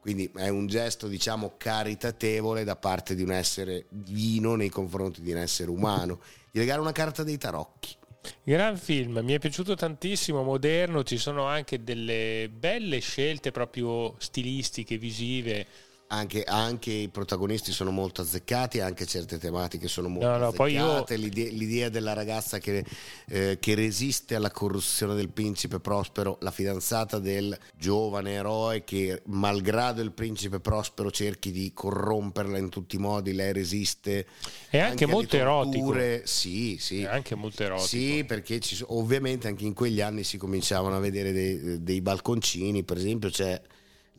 Quindi 0.00 0.28
è 0.34 0.48
un 0.48 0.66
gesto, 0.66 1.06
diciamo, 1.06 1.52
caritatevole 1.56 2.64
da 2.64 2.74
parte 2.74 3.14
di 3.14 3.22
un 3.22 3.30
essere 3.30 3.84
divino 3.90 4.56
nei 4.56 4.70
confronti 4.70 5.22
di 5.22 5.30
un 5.30 5.38
essere 5.38 5.70
umano. 5.70 6.18
Gli 6.50 6.58
regala 6.58 6.80
una 6.80 6.90
carta 6.90 7.22
dei 7.22 7.38
tarocchi. 7.38 7.94
Gran 8.42 8.76
film, 8.76 9.20
mi 9.22 9.32
è 9.32 9.38
piaciuto 9.38 9.74
tantissimo, 9.74 10.42
moderno, 10.42 11.02
ci 11.04 11.16
sono 11.16 11.44
anche 11.44 11.82
delle 11.82 12.50
belle 12.52 12.98
scelte 12.98 13.50
proprio 13.50 14.14
stilistiche, 14.18 14.98
visive. 14.98 15.66
Anche, 16.12 16.42
anche 16.42 16.90
i 16.90 17.08
protagonisti 17.08 17.70
sono 17.70 17.92
molto 17.92 18.22
azzeccati, 18.22 18.80
anche 18.80 19.06
certe 19.06 19.38
tematiche 19.38 19.86
sono 19.86 20.08
molto 20.08 20.26
No, 20.26 20.38
no, 20.38 20.50
poi 20.50 20.72
io- 20.72 20.84
azzeccate. 20.84 21.16
L'idea, 21.16 21.50
l'idea 21.52 21.88
della 21.88 22.14
ragazza 22.14 22.58
che, 22.58 22.84
eh, 23.28 23.58
che 23.60 23.74
resiste 23.76 24.34
alla 24.34 24.50
corruzione 24.50 25.14
del 25.14 25.28
principe 25.28 25.78
Prospero, 25.78 26.38
la 26.40 26.50
fidanzata 26.50 27.20
del 27.20 27.56
giovane 27.76 28.32
eroe 28.32 28.82
che, 28.82 29.22
malgrado 29.26 30.02
il 30.02 30.10
principe 30.10 30.58
Prospero 30.58 31.12
cerchi 31.12 31.52
di 31.52 31.70
corromperla 31.72 32.58
in 32.58 32.70
tutti 32.70 32.96
i 32.96 32.98
modi, 32.98 33.32
lei 33.32 33.52
resiste. 33.52 34.26
È 34.68 34.78
anche 34.78 35.04
alle 35.04 35.12
molto 35.12 35.36
erotico. 35.36 35.96
Sì, 36.24 36.76
sì. 36.80 37.02
È 37.02 37.06
anche 37.06 37.36
molto 37.36 37.62
erotico. 37.62 37.86
Sì, 37.86 38.24
perché 38.24 38.58
ci 38.58 38.82
ovviamente 38.88 39.46
anche 39.46 39.64
in 39.64 39.74
quegli 39.74 40.00
anni 40.00 40.24
si 40.24 40.38
cominciavano 40.38 40.96
a 40.96 40.98
vedere 40.98 41.30
dei, 41.30 41.84
dei 41.84 42.00
balconcini, 42.00 42.82
per 42.82 42.96
esempio 42.96 43.30
c'è 43.30 43.62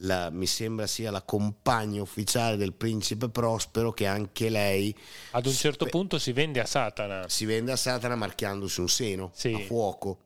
la, 0.04 0.30
mi 0.30 0.46
sembra 0.48 0.88
sia 0.88 1.12
la 1.12 1.22
compagna 1.22 2.02
ufficiale 2.02 2.58
del 2.58 2.74
principe 2.74 3.30
Prospero 3.30 3.92
che 3.92 4.08
anche 4.08 4.50
lei 4.50 4.96
Ad 5.32 5.46
un 5.46 5.54
certo 5.54 5.86
Beh, 5.86 5.92
punto 5.92 6.18
si 6.20 6.32
vende 6.32 6.60
a 6.60 6.66
Satana. 6.66 7.26
si 7.28 7.46
vende 7.46 7.72
a 7.72 7.76
Satana 7.76 8.16
marchiandosi 8.16 8.80
un 8.80 8.90
seno 8.90 9.32
Sì. 9.34 9.54
a 9.54 9.60
fuoco. 9.60 10.20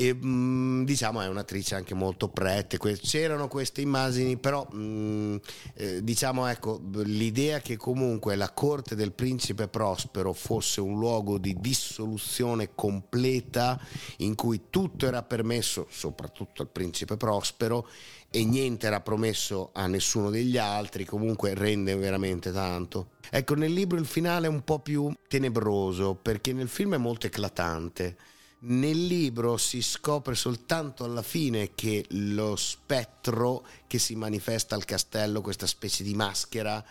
E 0.00 0.14
mh, 0.14 0.84
diciamo 0.86 1.20
è 1.20 1.28
un'attrice 1.28 1.74
anche 1.74 1.92
molto 1.92 2.30
prete. 2.30 2.78
Que- 2.78 2.96
C'erano 2.96 3.48
queste 3.48 3.82
immagini, 3.82 4.38
però 4.38 4.66
mh, 4.66 5.40
eh, 5.74 6.02
diciamo 6.02 6.46
ecco 6.46 6.80
l'idea 7.02 7.60
che 7.60 7.76
comunque 7.76 8.34
la 8.34 8.50
corte 8.50 8.94
del 8.94 9.12
principe 9.12 9.68
Prospero 9.68 10.32
fosse 10.32 10.80
un 10.80 10.98
luogo 10.98 11.36
di 11.36 11.54
dissoluzione 11.60 12.70
completa 12.74 13.78
in 14.18 14.34
cui 14.36 14.62
tutto 14.70 15.06
era 15.06 15.22
permesso, 15.22 15.86
soprattutto 15.90 16.62
al 16.62 16.68
principe 16.68 17.18
Prospero, 17.18 17.86
e 18.30 18.42
niente 18.46 18.86
era 18.86 19.02
promesso 19.02 19.68
a 19.74 19.86
nessuno 19.86 20.30
degli 20.30 20.56
altri, 20.56 21.04
comunque 21.04 21.52
rende 21.52 21.94
veramente 21.96 22.52
tanto. 22.52 23.10
Ecco, 23.28 23.54
nel 23.54 23.72
libro 23.74 23.98
il 23.98 24.06
finale 24.06 24.46
è 24.46 24.50
un 24.50 24.64
po' 24.64 24.78
più 24.78 25.12
tenebroso 25.28 26.14
perché 26.14 26.54
nel 26.54 26.68
film 26.68 26.94
è 26.94 26.98
molto 26.98 27.26
eclatante. 27.26 28.16
Nel 28.62 29.06
libro 29.06 29.56
si 29.56 29.80
scopre 29.80 30.34
soltanto 30.34 31.04
alla 31.04 31.22
fine 31.22 31.70
che 31.74 32.04
lo 32.10 32.56
spettro 32.56 33.64
che 33.86 33.98
si 33.98 34.14
manifesta 34.16 34.74
al 34.74 34.84
castello, 34.84 35.40
questa 35.40 35.66
specie 35.66 36.04
di 36.04 36.12
maschera, 36.14 36.84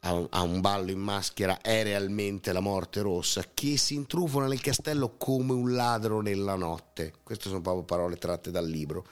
a 0.00 0.42
un, 0.42 0.60
ballo 0.60 0.90
in 0.90 0.98
maschera, 0.98 1.60
è 1.60 1.84
realmente 1.84 2.52
la 2.52 2.58
morte 2.58 3.02
rossa, 3.02 3.44
che 3.54 3.76
si 3.76 3.94
intrufona 3.94 4.46
nel 4.46 4.60
castello 4.60 5.16
come 5.16 5.52
un 5.52 5.74
ladro 5.74 6.20
nella 6.20 6.56
notte. 6.56 7.14
Queste 7.22 7.48
sono 7.48 7.60
proprio 7.60 7.84
parole 7.84 8.16
tratte 8.16 8.50
dal 8.50 8.68
libro. 8.68 9.06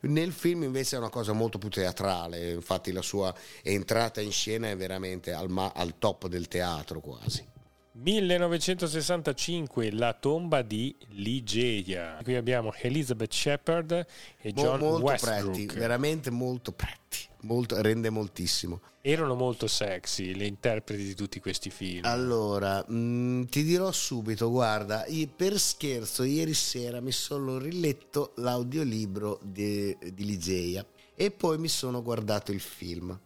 Nel 0.00 0.32
film 0.32 0.62
invece 0.62 0.96
è 0.96 0.98
una 0.98 1.10
cosa 1.10 1.34
molto 1.34 1.58
più 1.58 1.68
teatrale, 1.68 2.52
infatti 2.52 2.90
la 2.90 3.02
sua 3.02 3.34
entrata 3.62 4.22
in 4.22 4.32
scena 4.32 4.70
è 4.70 4.76
veramente 4.76 5.32
al, 5.32 5.50
ma- 5.50 5.72
al 5.74 5.98
top 5.98 6.26
del 6.26 6.48
teatro 6.48 7.00
quasi. 7.00 7.52
1965, 7.96 9.92
La 9.92 10.12
tomba 10.14 10.62
di 10.62 10.94
Ligeia. 11.10 12.18
Qui 12.22 12.34
abbiamo 12.34 12.72
Elizabeth 12.80 13.32
Shepard 13.32 13.92
e 14.40 14.52
Mo- 14.54 14.62
John 14.62 14.78
molto 14.80 15.04
Westbrook. 15.04 15.50
pretti, 15.52 15.66
veramente 15.78 16.30
molto 16.30 16.72
pretti, 16.72 17.18
molto- 17.42 17.80
rende 17.80 18.10
moltissimo. 18.10 18.80
Erano 19.00 19.34
molto 19.34 19.66
sexy 19.66 20.34
le 20.34 20.46
interpreti 20.46 21.04
di 21.04 21.14
tutti 21.14 21.38
questi 21.38 21.70
film. 21.70 22.04
Allora, 22.04 22.84
mh, 22.86 23.46
ti 23.48 23.62
dirò 23.62 23.92
subito, 23.92 24.50
guarda, 24.50 25.04
per 25.36 25.58
scherzo 25.60 26.22
ieri 26.24 26.54
sera 26.54 27.00
mi 27.00 27.12
sono 27.12 27.58
riletto 27.58 28.32
l'audiolibro 28.36 29.38
di, 29.42 29.96
di 30.12 30.24
Ligeia 30.24 30.84
e 31.14 31.30
poi 31.30 31.58
mi 31.58 31.68
sono 31.68 32.02
guardato 32.02 32.50
il 32.50 32.60
film. 32.60 33.16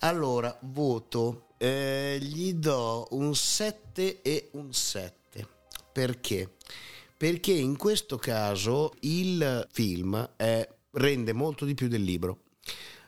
Allora, 0.00 0.56
voto, 0.62 1.48
eh, 1.62 2.18
gli 2.22 2.54
do 2.54 3.06
un 3.10 3.34
7 3.34 4.22
e 4.22 4.48
un 4.52 4.72
7. 4.72 5.46
Perché? 5.92 6.54
Perché 7.14 7.52
in 7.52 7.76
questo 7.76 8.16
caso 8.16 8.94
il 9.00 9.66
film 9.70 10.30
è- 10.36 10.66
rende 10.92 11.32
molto 11.34 11.66
di 11.66 11.74
più 11.74 11.88
del 11.88 12.02
libro. 12.02 12.44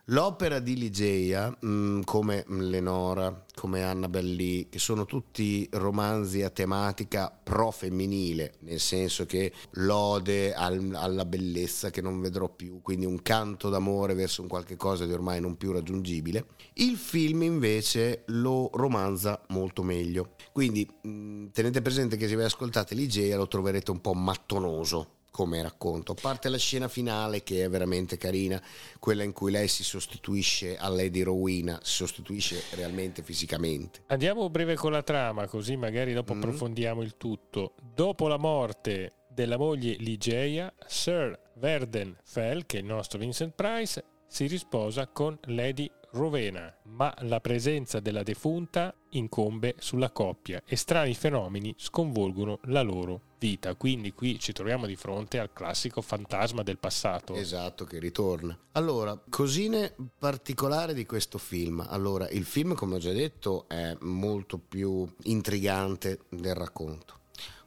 L'opera 0.07 0.59
di 0.59 0.77
Ligeia, 0.77 1.49
mh, 1.49 2.01
come 2.03 2.45
Lenora, 2.49 3.45
come 3.63 3.85
Annabelle 3.85 4.35
Lee, 4.35 4.69
che 4.69 4.81
sono 4.81 5.05
tutti 5.05 5.69
romanzi 5.71 6.43
a 6.43 6.51
tematica 6.51 7.31
pro-femminile, 7.31 8.55
nel 8.63 8.81
senso 8.81 9.25
che 9.25 9.53
lode 9.75 10.53
al- 10.53 10.93
alla 10.97 11.25
bellezza 11.25 11.91
che 11.91 12.01
non 12.01 12.21
vedrò 12.21 12.49
più, 12.49 12.81
quindi 12.83 13.07
un 13.07 13.23
canto 13.23 13.69
d'amore 13.69 14.15
verso 14.15 14.43
un 14.43 14.49
qualche 14.49 14.75
cosa 14.75 15.07
di 15.07 15.13
ormai 15.13 15.41
non 15.41 15.57
più 15.57 15.71
raggiungibile. 15.71 16.47
Il 16.75 16.97
film 16.97 17.43
invece 17.43 18.25
lo 18.27 18.69
romanza 18.73 19.41
molto 19.51 19.85
meglio. 19.85 20.35
Quindi 20.51 20.85
mh, 21.01 21.51
tenete 21.53 21.83
presente 21.83 22.17
che 22.17 22.27
se 22.27 22.35
vi 22.35 22.43
ascoltate 22.43 22.97
Ligeia 22.97 23.37
lo 23.37 23.47
troverete 23.47 23.93
un 23.93 24.01
po' 24.01 24.15
mattonoso 24.15 25.21
come 25.33 25.61
racconto, 25.63 26.13
a 26.13 26.15
parte 26.21 26.49
la 26.51 26.59
scena 26.59 26.87
finale 26.87 27.43
che 27.43 27.65
è 27.65 27.69
veramente 27.69 28.17
carina, 28.19 28.63
quella 29.01 29.25
in 29.25 29.33
cui 29.33 29.51
lei 29.51 29.67
si 29.67 29.83
sostituisce 29.83 30.77
a 30.77 30.89
Lady 30.89 31.23
Rowena, 31.23 31.81
si 31.83 31.95
sostituisce 31.95 32.63
realmente 32.75 33.23
fisicamente. 33.23 34.03
Andiamo 34.09 34.49
breve 34.51 34.77
con 34.77 34.93
la 34.93 35.03
trama, 35.03 35.49
così 35.49 35.75
magari 35.75 36.13
dopo 36.13 36.35
Mm. 36.35 36.37
approfondiamo 36.39 37.03
il 37.03 37.17
tutto. 37.17 37.73
Dopo 37.95 38.29
la 38.29 38.37
morte 38.37 39.15
della 39.27 39.57
moglie 39.57 39.95
Ligeia, 39.95 40.73
Sir 40.87 41.37
Verden 41.55 42.15
Fell, 42.23 42.67
che 42.67 42.77
è 42.77 42.81
il 42.81 42.87
nostro 42.87 43.19
Vincent 43.19 43.55
Price, 43.55 44.05
si 44.27 44.47
risposa 44.47 45.07
con 45.07 45.39
Lady 45.47 45.91
Rowena, 46.13 46.75
ma 46.85 47.15
la 47.21 47.41
presenza 47.41 47.99
della 48.01 48.23
defunta 48.23 48.95
incombe 49.11 49.75
sulla 49.79 50.11
coppia 50.11 50.63
e 50.67 50.77
strani 50.77 51.15
fenomeni 51.15 51.75
sconvolgono 51.79 52.61
la 52.65 52.83
loro 52.83 53.21
vita. 53.39 53.75
Quindi 53.75 54.13
qui 54.13 54.39
ci 54.39 54.53
troviamo 54.53 54.87
di 54.87 54.95
fronte 54.95 55.39
al 55.39 55.53
classico 55.53 56.03
fantasma 56.03 56.63
del 56.63 56.79
passato. 56.79 57.35
Esatto, 57.35 57.85
che 57.85 57.99
ritorna. 57.99 58.57
Allora, 58.73 59.19
cosine 59.31 59.95
particolari 60.19 60.93
di 60.93 61.07
questo 61.07 61.39
film. 61.39 61.85
Allora, 61.89 62.29
il 62.29 62.45
film, 62.45 62.75
come 62.75 62.97
ho 62.97 62.99
già 62.99 63.13
detto, 63.13 63.67
è 63.69 63.97
molto 64.01 64.59
più 64.59 65.11
intrigante 65.25 66.21
del 66.29 66.55
racconto. 66.55 67.21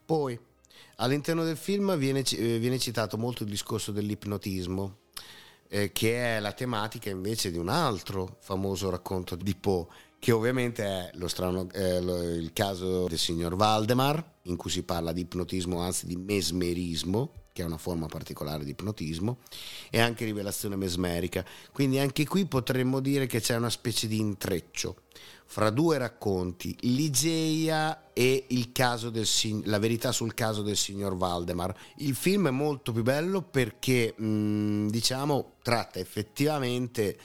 Poi, 0.05 0.39
all'interno 0.97 1.43
del 1.43 1.57
film 1.57 1.97
viene, 1.97 2.21
eh, 2.21 2.59
viene 2.59 2.77
citato 2.77 3.17
molto 3.17 3.43
il 3.43 3.49
discorso 3.49 3.91
dell'ipnotismo, 3.91 4.97
eh, 5.69 5.91
che 5.91 6.37
è 6.37 6.39
la 6.39 6.51
tematica 6.51 7.09
invece 7.09 7.51
di 7.51 7.57
un 7.57 7.69
altro 7.69 8.37
famoso 8.39 8.89
racconto 8.89 9.35
di 9.35 9.55
Poe, 9.55 9.87
che 10.19 10.31
ovviamente 10.31 10.83
è 10.83 11.09
lo 11.13 11.27
strano, 11.27 11.67
eh, 11.71 12.01
lo, 12.01 12.21
il 12.21 12.53
caso 12.53 13.05
del 13.07 13.17
signor 13.17 13.55
Valdemar, 13.55 14.33
in 14.43 14.55
cui 14.55 14.69
si 14.69 14.83
parla 14.83 15.11
di 15.11 15.21
ipnotismo, 15.21 15.79
anzi 15.79 16.05
di 16.07 16.15
mesmerismo, 16.15 17.44
che 17.55 17.61
è 17.61 17.65
una 17.65 17.77
forma 17.77 18.07
particolare 18.07 18.65
di 18.65 18.71
ipnotismo, 18.71 19.37
e 19.89 20.01
anche 20.01 20.25
rivelazione 20.25 20.75
mesmerica. 20.75 21.45
Quindi 21.71 21.99
anche 21.99 22.27
qui 22.27 22.45
potremmo 22.47 22.99
dire 22.99 23.27
che 23.27 23.39
c'è 23.39 23.55
una 23.55 23.69
specie 23.69 24.07
di 24.09 24.19
intreccio 24.19 25.03
fra 25.45 25.69
due 25.69 25.97
racconti, 25.97 26.75
Ligeia 26.81 28.11
e 28.11 28.45
del, 29.09 29.25
la 29.63 29.79
verità 29.79 30.11
sul 30.11 30.33
caso 30.33 30.63
del 30.63 30.75
signor 30.75 31.15
Valdemar. 31.15 31.73
Il 31.99 32.15
film 32.15 32.49
è 32.49 32.51
molto 32.51 32.91
più 32.91 33.03
bello 33.03 33.41
perché, 33.41 34.13
mh, 34.17 34.89
diciamo, 34.89 35.53
tratta 35.61 35.99
effettivamente 35.99 37.17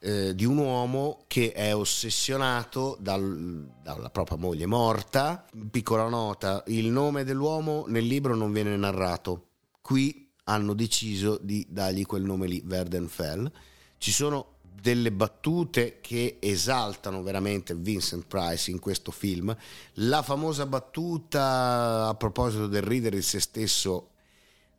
eh, 0.00 0.34
di 0.34 0.44
un 0.44 0.56
uomo 0.56 1.22
che 1.28 1.52
è 1.52 1.72
ossessionato 1.72 2.96
dal, 2.98 3.70
dalla 3.80 4.10
propria 4.10 4.38
moglie 4.38 4.66
morta. 4.66 5.46
Piccola 5.70 6.08
nota, 6.08 6.64
il 6.66 6.86
nome 6.86 7.22
dell'uomo 7.22 7.84
nel 7.86 8.06
libro 8.06 8.34
non 8.34 8.50
viene 8.50 8.76
narrato. 8.76 9.47
Qui 9.88 10.30
hanno 10.44 10.74
deciso 10.74 11.38
di 11.40 11.66
dargli 11.66 12.04
quel 12.04 12.22
nome 12.22 12.46
lì, 12.46 12.60
Verdenfell. 12.62 13.50
Ci 13.96 14.12
sono 14.12 14.56
delle 14.60 15.10
battute 15.10 16.00
che 16.02 16.36
esaltano 16.40 17.22
veramente 17.22 17.74
Vincent 17.74 18.26
Price 18.26 18.70
in 18.70 18.80
questo 18.80 19.10
film. 19.10 19.56
La 19.94 20.20
famosa 20.20 20.66
battuta 20.66 22.06
a 22.06 22.14
proposito 22.16 22.66
del 22.66 22.82
ridere 22.82 23.16
di 23.16 23.22
se 23.22 23.40
stesso 23.40 24.10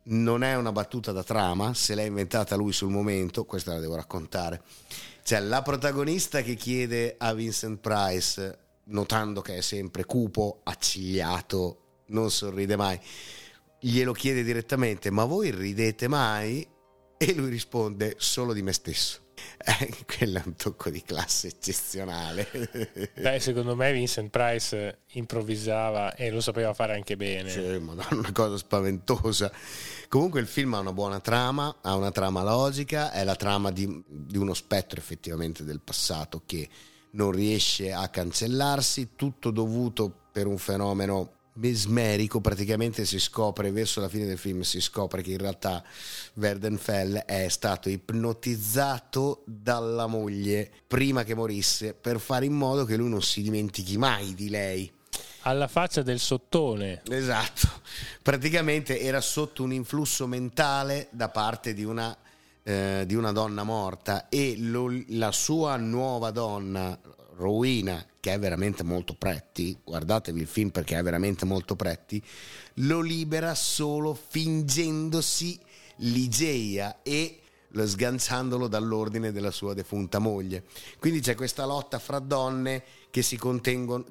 non 0.04 0.44
è 0.44 0.56
una 0.56 0.72
battuta 0.72 1.12
da 1.12 1.24
trama, 1.24 1.74
se 1.74 1.96
l'ha 1.96 2.04
inventata 2.04 2.56
lui 2.56 2.72
sul 2.72 2.92
momento, 2.92 3.46
questa 3.46 3.74
la 3.74 3.80
devo 3.80 3.96
raccontare. 3.96 4.62
Cioè, 5.24 5.40
la 5.40 5.64
protagonista 5.64 6.44
che 6.44 6.54
chiede 6.54 7.16
a 7.18 7.34
Vincent 7.34 7.80
Price, 7.80 8.60
notando 8.84 9.42
che 9.42 9.58
è 9.58 9.62
sempre 9.62 10.06
cupo, 10.06 10.60
accigliato, 10.66 12.04
non 12.10 12.30
sorride 12.30 12.76
mai, 12.76 13.00
glielo 13.80 14.12
chiede 14.14 14.44
direttamente, 14.44 15.10
ma 15.10 15.26
voi 15.26 15.52
ridete 15.52 16.08
mai? 16.08 16.68
E 17.18 17.34
lui 17.34 17.50
risponde, 17.50 18.16
solo 18.18 18.54
di 18.54 18.62
me 18.62 18.74
stesso. 18.74 19.28
Eh, 19.62 19.94
quello 20.18 20.40
è 20.40 20.42
un 20.46 20.56
tocco 20.56 20.90
di 20.90 21.02
classe 21.02 21.48
eccezionale. 21.48 23.12
Beh, 23.20 23.40
secondo 23.40 23.76
me 23.76 23.92
Vincent 23.92 24.30
Price 24.30 25.00
improvvisava 25.14 26.16
e 26.16 26.30
lo 26.30 26.40
sapeva 26.40 26.74
fare 26.74 26.94
anche 26.94 27.18
bene. 27.18 27.50
Sì, 27.50 27.78
madonna, 27.78 28.08
una 28.12 28.32
cosa 28.32 28.58
spaventosa. 28.58 29.52
Comunque 30.08 30.40
il 30.40 30.48
film 30.48 30.74
ha 30.76 30.80
una 30.80 30.94
buona 30.94 31.20
trama, 31.20 31.76
ha 31.82 31.96
una 31.96 32.12
trama 32.12 32.42
logica, 32.42 33.12
è 33.12 33.24
la 33.26 33.36
trama 33.36 33.72
di, 33.72 34.02
di 34.08 34.38
uno 34.38 34.54
spettro 34.54 35.00
effettivamente 35.00 35.66
del 35.66 35.82
passato 35.82 36.44
che 36.46 36.68
non 37.12 37.32
riesce 37.32 37.92
a 37.92 38.08
cancellarsi, 38.08 39.10
tutto 39.16 39.52
dovuto 39.52 40.28
per 40.32 40.48
un 40.48 40.58
fenomeno 40.58 41.39
mesmerico 41.54 42.40
praticamente 42.40 43.06
si 43.06 43.20
scopre 43.20 43.72
verso 43.72 44.00
la 44.00 44.08
fine 44.08 44.26
del 44.26 44.38
film 44.38 44.62
si 44.62 44.80
scopre 44.80 45.22
che 45.22 45.32
in 45.32 45.40
realtà 45.40 45.84
Verdenfell 46.34 47.18
è 47.18 47.48
stato 47.50 47.90
ipnotizzato 47.90 49.44
dalla 49.46 50.08
moglie 50.08 50.72
prima 50.88 51.24
che 51.24 51.36
morisse 51.36 51.94
per 51.94 52.20
fare 52.20 52.46
in 52.46 52.54
modo 52.54 52.86
che 52.86 52.96
lui 52.96 53.10
non 53.10 53.22
si 53.22 53.42
dimentichi 53.42 53.98
mai 53.98 54.34
di 54.34 54.50
lei. 54.50 54.92
Alla 55.44 55.68
faccia 55.68 56.02
del 56.02 56.20
sottone. 56.20 57.02
Esatto. 57.10 57.68
Praticamente 58.22 59.00
era 59.00 59.22
sotto 59.22 59.64
un 59.64 59.74
influsso 59.74 60.28
mentale 60.28 61.08
da 61.12 61.30
parte 61.30 61.74
di 61.74 61.84
una 61.84 62.16
eh, 62.70 63.04
di 63.08 63.16
una 63.16 63.32
donna 63.32 63.64
morta 63.64 64.30
e 64.30 64.56
lo, 64.58 64.92
la 65.08 65.32
sua 65.32 65.76
nuova 65.78 66.30
donna 66.30 66.98
Rowena, 67.40 68.06
che 68.20 68.34
è 68.34 68.40
veramente 68.40 68.84
molto 68.84 69.14
pretti, 69.14 69.80
guardatevi 69.82 70.42
il 70.42 70.48
film 70.48 70.72
perché 70.72 70.98
è 70.98 71.02
veramente 71.02 71.46
molto 71.46 71.78
pretti, 71.78 72.22
lo 72.76 73.00
libera 73.00 73.56
solo 73.56 74.14
fingendosi 74.14 75.58
Ligeia 76.02 77.00
e 77.02 77.39
sganciandolo 77.74 78.68
dall'ordine 78.68 79.32
della 79.32 79.52
sua 79.52 79.74
defunta 79.74 80.20
moglie. 80.20 80.64
Quindi 81.00 81.22
c'è 81.22 81.36
questa 81.36 81.66
lotta 81.66 82.00
fra 82.00 82.20
donne 82.20 82.84
che 83.10 83.22
si, 83.22 83.40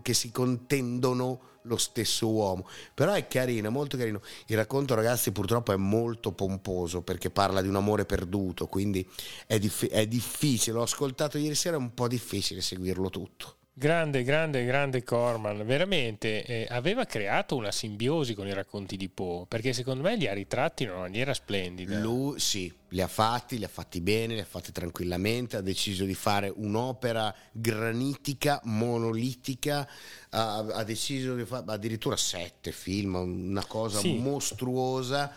che 0.03 0.15
si 0.15 0.31
contendono 0.31 1.41
lo 1.63 1.77
stesso 1.77 2.29
uomo. 2.29 2.67
Però 2.95 3.13
è 3.13 3.27
carino, 3.29 3.71
molto 3.71 3.97
carino. 3.97 4.21
Il 4.47 4.57
racconto, 4.57 4.95
ragazzi, 4.95 5.31
purtroppo 5.31 5.73
è 5.73 5.77
molto 5.77 6.33
pomposo 6.33 7.03
perché 7.03 7.31
parla 7.31 7.63
di 7.63 7.69
un 7.69 7.77
amore 7.77 8.05
perduto, 8.05 8.67
quindi 8.67 9.07
è, 9.47 9.59
dif- 9.59 9.89
è 9.89 10.07
difficile. 10.07 10.77
L'ho 10.77 10.83
ascoltato 10.83 11.39
ieri 11.39 11.55
sera, 11.55 11.77
è 11.77 11.79
un 11.79 11.95
po' 11.95 12.09
difficile 12.09 12.61
seguirlo 12.61 13.11
tutto. 13.11 13.58
Grande, 13.79 14.25
grande, 14.25 14.65
grande 14.65 15.05
Corman, 15.05 15.65
veramente 15.65 16.45
eh, 16.45 16.67
aveva 16.69 17.05
creato 17.05 17.55
una 17.55 17.71
simbiosi 17.71 18.35
con 18.35 18.49
i 18.49 18.53
racconti 18.53 18.97
di 18.97 19.09
Poe, 19.09 19.45
perché 19.47 19.73
secondo 19.73 20.03
me 20.03 20.17
li 20.17 20.27
ha 20.27 20.33
ritratti 20.33 20.83
in 20.83 20.91
una 20.91 21.03
maniera 21.03 21.33
splendida. 21.33 21.97
Lui 22.01 22.41
sì, 22.41 22.75
li 22.89 23.01
ha 23.01 23.07
fatti, 23.07 23.57
li 23.57 23.63
ha 23.63 23.69
fatti 23.69 24.01
bene, 24.01 24.35
li 24.35 24.41
ha 24.41 24.45
fatti 24.45 24.73
tranquillamente, 24.73 25.59
ha 25.59 25.61
deciso 25.61 26.05
di 26.05 26.15
fare 26.15 26.53
un'opera 26.53 27.33
granitica, 27.53 28.61
monolitica, 28.65 29.89
ha, 30.31 30.57
ha 30.57 30.83
deciso 30.83 31.37
di 31.37 31.45
fare 31.45 31.63
addirittura 31.69 32.17
sette 32.17 32.73
film, 32.73 33.15
una 33.15 33.65
cosa 33.65 34.01
sì. 34.01 34.19
mostruosa 34.19 35.33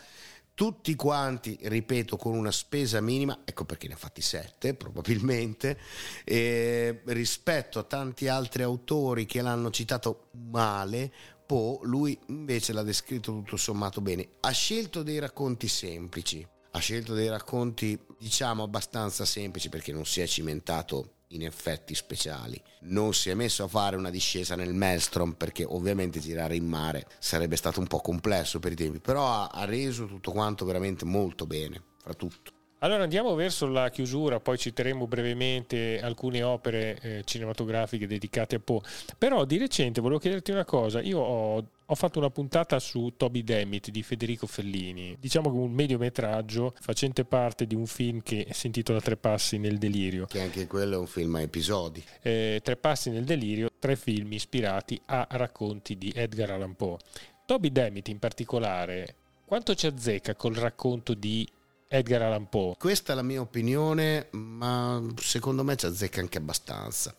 tutti 0.54 0.96
quanti, 0.96 1.58
ripeto, 1.62 2.18
con 2.18 2.36
una 2.36 2.52
spesa 2.52 3.02
minima, 3.02 3.42
ecco 3.46 3.66
perché 3.66 3.88
ne 3.88 3.94
ha 3.94 3.98
fatti 3.98 4.22
sette 4.22 4.74
probabilmente, 4.76 5.78
eh, 6.24 7.02
rispetto 7.06 7.80
a 7.80 7.84
tanti 7.84 8.28
altri 8.28 8.64
autori 8.64 9.26
che 9.26 9.42
l'hanno 9.42 9.72
citato 9.72 10.30
male, 10.50 11.12
Poe, 11.46 11.80
lui 11.84 12.18
invece 12.28 12.72
l'ha 12.72 12.84
descritto 12.84 13.34
tutto 13.34 13.58
sommato 13.58 14.00
bene. 14.00 14.28
Ha 14.40 14.52
scelto 14.52 15.04
dei 15.04 15.20
racconti 15.20 15.68
semplici, 15.68 16.48
ha 16.72 16.80
scelto 16.80 17.14
dei 17.14 17.28
racconti 17.28 18.00
diciamo 18.18 18.64
abbastanza 18.64 19.26
semplici 19.26 19.68
perché 19.68 19.92
non 19.92 20.06
si 20.06 20.22
è 20.22 20.28
cimentato 20.28 21.16
in 21.32 21.44
effetti 21.44 21.96
speciali. 21.96 22.62
Non 22.82 23.14
si 23.14 23.30
è 23.30 23.34
messo 23.34 23.64
a 23.64 23.68
fare 23.68 23.96
una 23.96 24.10
discesa 24.10 24.56
nel 24.56 24.74
maelstrom 24.74 25.34
perché 25.34 25.64
ovviamente 25.64 26.20
girare 26.20 26.56
in 26.56 26.66
mare 26.66 27.08
sarebbe 27.20 27.56
stato 27.56 27.80
un 27.80 27.88
po' 27.88 28.00
complesso 28.00 28.60
per 28.60 28.72
i 28.72 28.76
tempi, 28.76 29.00
però 29.00 29.28
ha, 29.28 29.48
ha 29.48 29.66
reso 29.66 30.06
tutto 30.06 30.32
quanto 30.32 30.66
veramente 30.66 31.06
molto 31.06 31.46
bene, 31.46 31.82
fra 31.98 32.14
tutto. 32.14 32.60
Allora 32.84 33.04
andiamo 33.04 33.36
verso 33.36 33.68
la 33.68 33.92
chiusura, 33.92 34.40
poi 34.40 34.58
citeremo 34.58 35.06
brevemente 35.06 36.02
alcune 36.02 36.42
opere 36.42 36.98
eh, 37.02 37.22
cinematografiche 37.24 38.08
dedicate 38.08 38.56
a 38.56 38.60
Poe. 38.60 38.82
Però 39.20 39.46
di 39.46 39.60
recente 39.60 40.02
volevo 40.02 40.20
chiederti 40.20 40.50
una 40.50 40.66
cosa, 40.66 41.00
io 41.00 41.20
ho, 41.20 41.64
ho, 41.86 41.96
fatto 41.96 42.18
una 42.18 42.32
puntata 42.32 42.80
su 42.80 43.14
Toby 43.16 43.44
Dammit 43.44 43.92
di 43.92 44.02
Federico 44.02 44.48
Fellini, 44.48 45.16
diciamo 45.20 45.52
che 45.52 45.58
un 45.58 45.72
mediometraggio 45.72 46.74
facente 46.80 47.24
parte 47.24 47.68
di 47.68 47.76
un 47.76 47.86
film 47.86 48.24
che 48.24 48.48
si 48.50 48.66
intitola 48.66 49.00
Tre 49.00 49.16
passi 49.16 49.60
nel 49.60 49.78
delirio. 49.78 50.26
Che 50.26 50.42
anche 50.42 50.66
quello 50.66 50.96
è 50.96 50.98
un 50.98 51.06
film 51.08 51.36
a 51.36 51.42
episodi. 51.42 52.04
Eh, 52.24 52.62
tre 52.64 52.78
passi 52.78 53.12
nel 53.12 53.26
delirio, 53.26 53.70
tre 53.78 53.96
film 53.96 54.32
ispirati 54.32 55.00
a 55.06 55.28
racconti 55.30 56.00
di 56.00 56.12
Edgar 56.16 56.50
Allan 56.50 56.76
Poe. 56.76 56.98
Toby 57.46 57.72
Dammit 57.72 58.08
in 58.08 58.18
particolare, 58.18 59.18
quanto 59.46 59.76
ci 59.76 59.86
azzecca 59.86 60.34
col 60.34 60.56
racconto 60.56 61.14
di 61.14 61.48
Edgar 61.94 62.22
Allan 62.22 62.48
Poe. 62.48 62.76
Questa 62.80 63.12
è 63.12 63.16
la 63.18 63.22
mia 63.22 63.42
opinione, 63.42 64.30
ma 64.32 65.04
secondo 65.18 65.66
me 65.66 65.76
ci 65.76 65.88
azzecca 65.88 66.22
anche 66.22 66.38
abbastanza. 66.38 67.14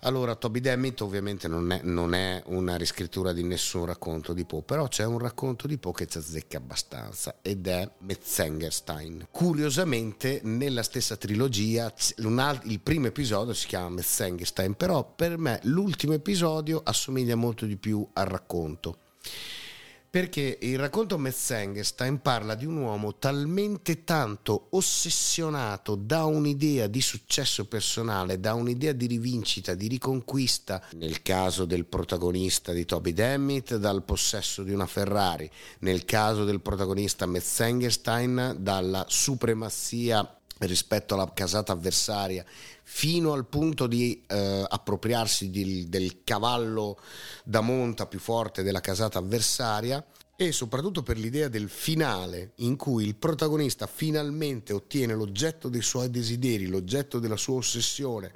Allora, 0.00 0.34
Toby 0.34 0.58
Dammit 0.58 1.00
ovviamente 1.02 1.46
non 1.46 1.70
è, 1.70 1.80
non 1.84 2.12
è, 2.12 2.42
una 2.46 2.74
riscrittura 2.76 3.32
di 3.32 3.44
nessun 3.44 3.84
racconto 3.84 4.32
di 4.32 4.44
Poe, 4.44 4.62
però 4.62 4.88
c'è 4.88 5.04
un 5.04 5.18
racconto 5.18 5.68
di 5.68 5.78
Poe 5.78 5.92
che 5.92 6.08
ci 6.08 6.18
azzecca 6.18 6.56
abbastanza 6.56 7.36
ed 7.40 7.68
è 7.68 7.88
Metzengerstein. 7.98 9.28
Curiosamente, 9.30 10.40
nella 10.42 10.82
stessa 10.82 11.16
trilogia, 11.16 11.92
il 12.16 12.80
primo 12.82 13.06
episodio 13.06 13.54
si 13.54 13.68
chiama 13.68 13.90
Metzengerstein, 13.90 14.74
però 14.74 15.04
per 15.04 15.38
me 15.38 15.60
l'ultimo 15.64 16.14
episodio 16.14 16.80
assomiglia 16.82 17.36
molto 17.36 17.64
di 17.64 17.76
più 17.76 18.04
al 18.14 18.26
racconto 18.26 18.96
perché 20.10 20.58
il 20.62 20.76
racconto 20.76 21.16
Metzengerstein 21.18 22.20
parla 22.20 22.56
di 22.56 22.66
un 22.66 22.78
uomo 22.78 23.14
talmente 23.16 24.02
tanto 24.02 24.66
ossessionato 24.70 25.94
da 25.94 26.24
un'idea 26.24 26.88
di 26.88 27.00
successo 27.00 27.66
personale, 27.66 28.40
da 28.40 28.54
un'idea 28.54 28.92
di 28.92 29.06
rivincita, 29.06 29.74
di 29.74 29.86
riconquista, 29.86 30.82
nel 30.96 31.22
caso 31.22 31.64
del 31.64 31.86
protagonista 31.86 32.72
di 32.72 32.84
Toby 32.84 33.12
Dammit, 33.12 33.76
dal 33.76 34.02
possesso 34.02 34.64
di 34.64 34.72
una 34.72 34.86
Ferrari, 34.86 35.48
nel 35.80 36.04
caso 36.04 36.44
del 36.44 36.60
protagonista 36.60 37.26
Metzengerstein, 37.26 38.56
dalla 38.58 39.04
supremazia 39.08 40.39
rispetto 40.66 41.14
alla 41.14 41.30
casata 41.32 41.72
avversaria 41.72 42.44
fino 42.82 43.32
al 43.32 43.46
punto 43.46 43.86
di 43.86 44.22
eh, 44.26 44.64
appropriarsi 44.68 45.50
di, 45.50 45.88
del 45.88 46.22
cavallo 46.24 46.98
da 47.44 47.60
monta 47.60 48.06
più 48.06 48.18
forte 48.18 48.62
della 48.62 48.80
casata 48.80 49.18
avversaria 49.18 50.04
e 50.36 50.52
soprattutto 50.52 51.02
per 51.02 51.18
l'idea 51.18 51.48
del 51.48 51.68
finale 51.68 52.52
in 52.56 52.76
cui 52.76 53.04
il 53.04 53.14
protagonista 53.14 53.86
finalmente 53.86 54.72
ottiene 54.72 55.14
l'oggetto 55.14 55.68
dei 55.68 55.82
suoi 55.82 56.10
desideri, 56.10 56.66
l'oggetto 56.66 57.18
della 57.18 57.36
sua 57.36 57.56
ossessione 57.56 58.32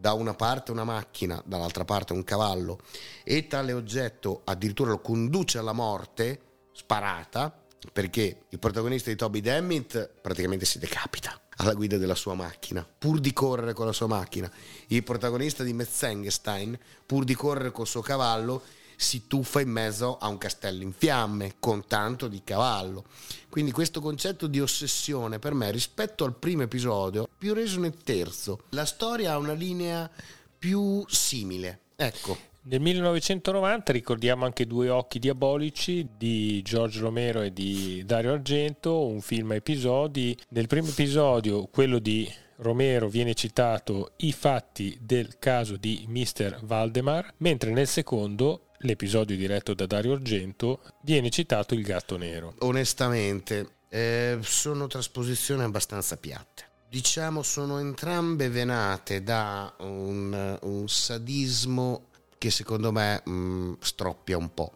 da 0.00 0.14
una 0.14 0.34
parte 0.34 0.72
una 0.72 0.84
macchina, 0.84 1.40
dall'altra 1.44 1.84
parte 1.84 2.14
un 2.14 2.24
cavallo, 2.24 2.80
e 3.22 3.46
tale 3.46 3.72
oggetto 3.72 4.40
addirittura 4.44 4.90
lo 4.90 5.00
conduce 5.00 5.58
alla 5.58 5.74
morte 5.74 6.40
sparata, 6.72 7.64
perché 7.92 8.44
il 8.48 8.58
protagonista 8.58 9.10
di 9.10 9.16
Toby 9.16 9.40
Dammit 9.40 10.10
praticamente 10.20 10.64
si 10.64 10.78
decapita 10.78 11.38
alla 11.56 11.74
guida 11.74 11.98
della 11.98 12.14
sua 12.14 12.34
macchina, 12.34 12.86
pur 12.98 13.20
di 13.20 13.32
correre 13.32 13.72
con 13.72 13.86
la 13.86 13.92
sua 13.92 14.06
macchina. 14.06 14.50
Il 14.88 15.02
protagonista 15.02 15.62
di 15.62 15.72
Metzengerstein, 15.72 16.78
pur 17.04 17.24
di 17.24 17.34
correre 17.34 17.70
col 17.70 17.86
suo 17.86 18.00
cavallo, 18.00 18.62
si 18.96 19.26
tuffa 19.26 19.60
in 19.60 19.70
mezzo 19.70 20.18
a 20.18 20.28
un 20.28 20.36
castello 20.36 20.82
in 20.82 20.92
fiamme 20.92 21.54
con 21.58 21.86
tanto 21.86 22.28
di 22.28 22.42
cavallo. 22.44 23.04
Quindi 23.48 23.72
questo 23.72 24.00
concetto 24.00 24.46
di 24.46 24.60
ossessione 24.60 25.38
per 25.38 25.54
me 25.54 25.70
rispetto 25.70 26.24
al 26.24 26.34
primo 26.34 26.62
episodio 26.62 27.26
più 27.36 27.54
reso 27.54 27.80
nel 27.80 27.96
terzo. 28.02 28.64
La 28.70 28.84
storia 28.84 29.32
ha 29.32 29.38
una 29.38 29.54
linea 29.54 30.10
più 30.58 31.02
simile. 31.08 31.80
Ecco. 31.96 32.48
Nel 32.70 32.80
1990 32.82 33.90
ricordiamo 33.92 34.44
anche 34.44 34.64
Due 34.64 34.90
occhi 34.90 35.18
diabolici 35.18 36.08
di 36.16 36.62
George 36.62 37.00
Romero 37.00 37.40
e 37.40 37.52
di 37.52 38.04
Dario 38.06 38.32
Argento, 38.32 39.06
un 39.06 39.20
film 39.20 39.50
a 39.50 39.54
episodi. 39.56 40.38
Nel 40.50 40.68
primo 40.68 40.86
episodio, 40.86 41.66
quello 41.66 41.98
di 41.98 42.32
Romero, 42.58 43.08
viene 43.08 43.34
citato 43.34 44.12
i 44.18 44.30
fatti 44.30 44.96
del 45.00 45.40
caso 45.40 45.76
di 45.76 46.04
Mr. 46.06 46.60
Valdemar, 46.62 47.34
mentre 47.38 47.72
nel 47.72 47.88
secondo 47.88 48.66
l'episodio 48.82 49.36
diretto 49.36 49.74
da 49.74 49.86
Dario 49.86 50.12
Argento, 50.12 50.80
viene 51.02 51.28
citato 51.28 51.74
il 51.74 51.82
gatto 51.82 52.16
nero. 52.16 52.54
Onestamente, 52.60 53.78
eh, 53.88 54.38
sono 54.42 54.86
trasposizioni 54.86 55.64
abbastanza 55.64 56.16
piatte. 56.16 56.68
Diciamo, 56.88 57.42
sono 57.42 57.80
entrambe 57.80 58.48
venate 58.48 59.24
da 59.24 59.74
un, 59.78 60.58
un 60.60 60.88
sadismo 60.88 62.09
che 62.40 62.50
secondo 62.50 62.90
me 62.90 63.20
mh, 63.22 63.30
mm, 63.30 63.72
stroppia 63.80 64.38
un 64.38 64.54
po'. 64.54 64.72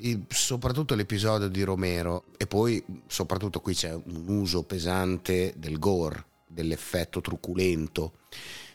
Il, 0.00 0.24
soprattutto 0.28 0.96
l'episodio 0.96 1.46
di 1.46 1.62
Romero 1.62 2.24
e 2.36 2.48
poi 2.48 2.84
soprattutto 3.06 3.60
qui 3.60 3.72
c'è 3.72 3.92
un 3.92 4.24
uso 4.26 4.64
pesante 4.64 5.54
del 5.56 5.78
gore, 5.78 6.24
dell'effetto 6.44 7.20
truculento 7.20 8.14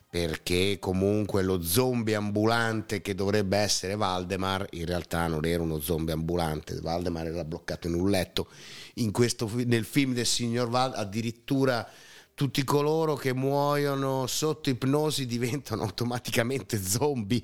perché 0.10 0.78
comunque 0.80 1.44
lo 1.44 1.62
zombie 1.62 2.16
ambulante 2.16 3.02
che 3.02 3.14
dovrebbe 3.14 3.58
essere 3.58 3.98
Valdemar 3.98 4.68
in 4.72 4.86
realtà 4.86 5.28
non 5.28 5.44
era 5.44 5.62
uno 5.62 5.80
zombie 5.80 6.14
ambulante, 6.14 6.80
Valdemar 6.80 7.26
era 7.26 7.44
bloccato 7.44 7.88
in 7.88 7.96
un 7.96 8.10
letto. 8.10 8.48
In 8.96 9.12
questo, 9.12 9.50
nel 9.66 9.84
film 9.84 10.14
del 10.14 10.28
signor 10.28 10.70
Val 10.70 10.94
addirittura 10.96 11.86
tutti 12.36 12.64
coloro 12.64 13.16
che 13.16 13.34
muoiono 13.34 14.26
sotto 14.28 14.70
ipnosi 14.70 15.26
diventano 15.26 15.84
automaticamente 15.84 16.82
zombie, 16.82 17.42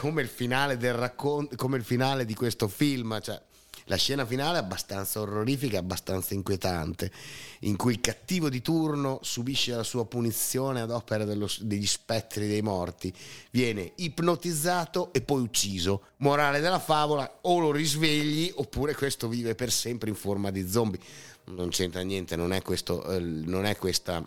come 0.00 0.22
il 0.22 0.28
finale, 0.28 0.76
del 0.76 0.94
raccon- 0.94 1.48
come 1.56 1.76
il 1.76 1.84
finale 1.84 2.24
di 2.24 2.34
questo 2.34 2.68
film. 2.68 3.20
Cioè, 3.20 3.40
la 3.88 3.96
scena 3.96 4.24
finale 4.24 4.56
è 4.56 4.62
abbastanza 4.62 5.20
orrorifica, 5.20 5.78
abbastanza 5.78 6.32
inquietante, 6.32 7.12
in 7.60 7.76
cui 7.76 7.92
il 7.92 8.00
cattivo 8.00 8.48
di 8.48 8.62
turno 8.62 9.18
subisce 9.20 9.74
la 9.74 9.82
sua 9.82 10.06
punizione 10.06 10.80
ad 10.80 10.90
opera 10.90 11.24
dello, 11.24 11.50
degli 11.60 11.86
spettri 11.86 12.48
dei 12.48 12.62
morti, 12.62 13.12
viene 13.50 13.92
ipnotizzato 13.96 15.12
e 15.12 15.20
poi 15.20 15.42
ucciso. 15.42 16.04
Morale 16.18 16.60
della 16.60 16.78
favola, 16.78 17.40
o 17.42 17.58
lo 17.58 17.72
risvegli 17.72 18.50
oppure 18.54 18.94
questo 18.94 19.28
vive 19.28 19.54
per 19.54 19.70
sempre 19.70 20.08
in 20.08 20.16
forma 20.16 20.50
di 20.50 20.66
zombie. 20.66 21.00
Non 21.46 21.68
c'entra 21.68 22.00
niente, 22.02 22.36
non 22.36 22.52
è, 22.52 22.62
questo, 22.62 23.04
eh, 23.04 23.18
non 23.18 23.66
è 23.66 23.76
questa 23.76 24.26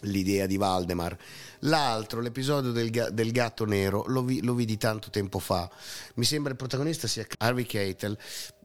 l'idea 0.00 0.46
di 0.46 0.56
Valdemar. 0.56 1.16
L'altro, 1.60 2.20
l'episodio 2.20 2.72
del, 2.72 2.90
del 3.12 3.32
gatto 3.32 3.64
nero, 3.64 4.04
lo, 4.06 4.22
vi, 4.22 4.42
lo, 4.42 4.54
vidi 4.54 4.76
tanto 4.76 5.10
tempo 5.10 5.38
fa. 5.38 5.70
Mi 6.14 6.24
sembra 6.24 6.50
il 6.50 6.58
protagonista 6.58 7.06
sia 7.06 7.26
Harvey 7.38 7.64
Keitel. 7.64 8.16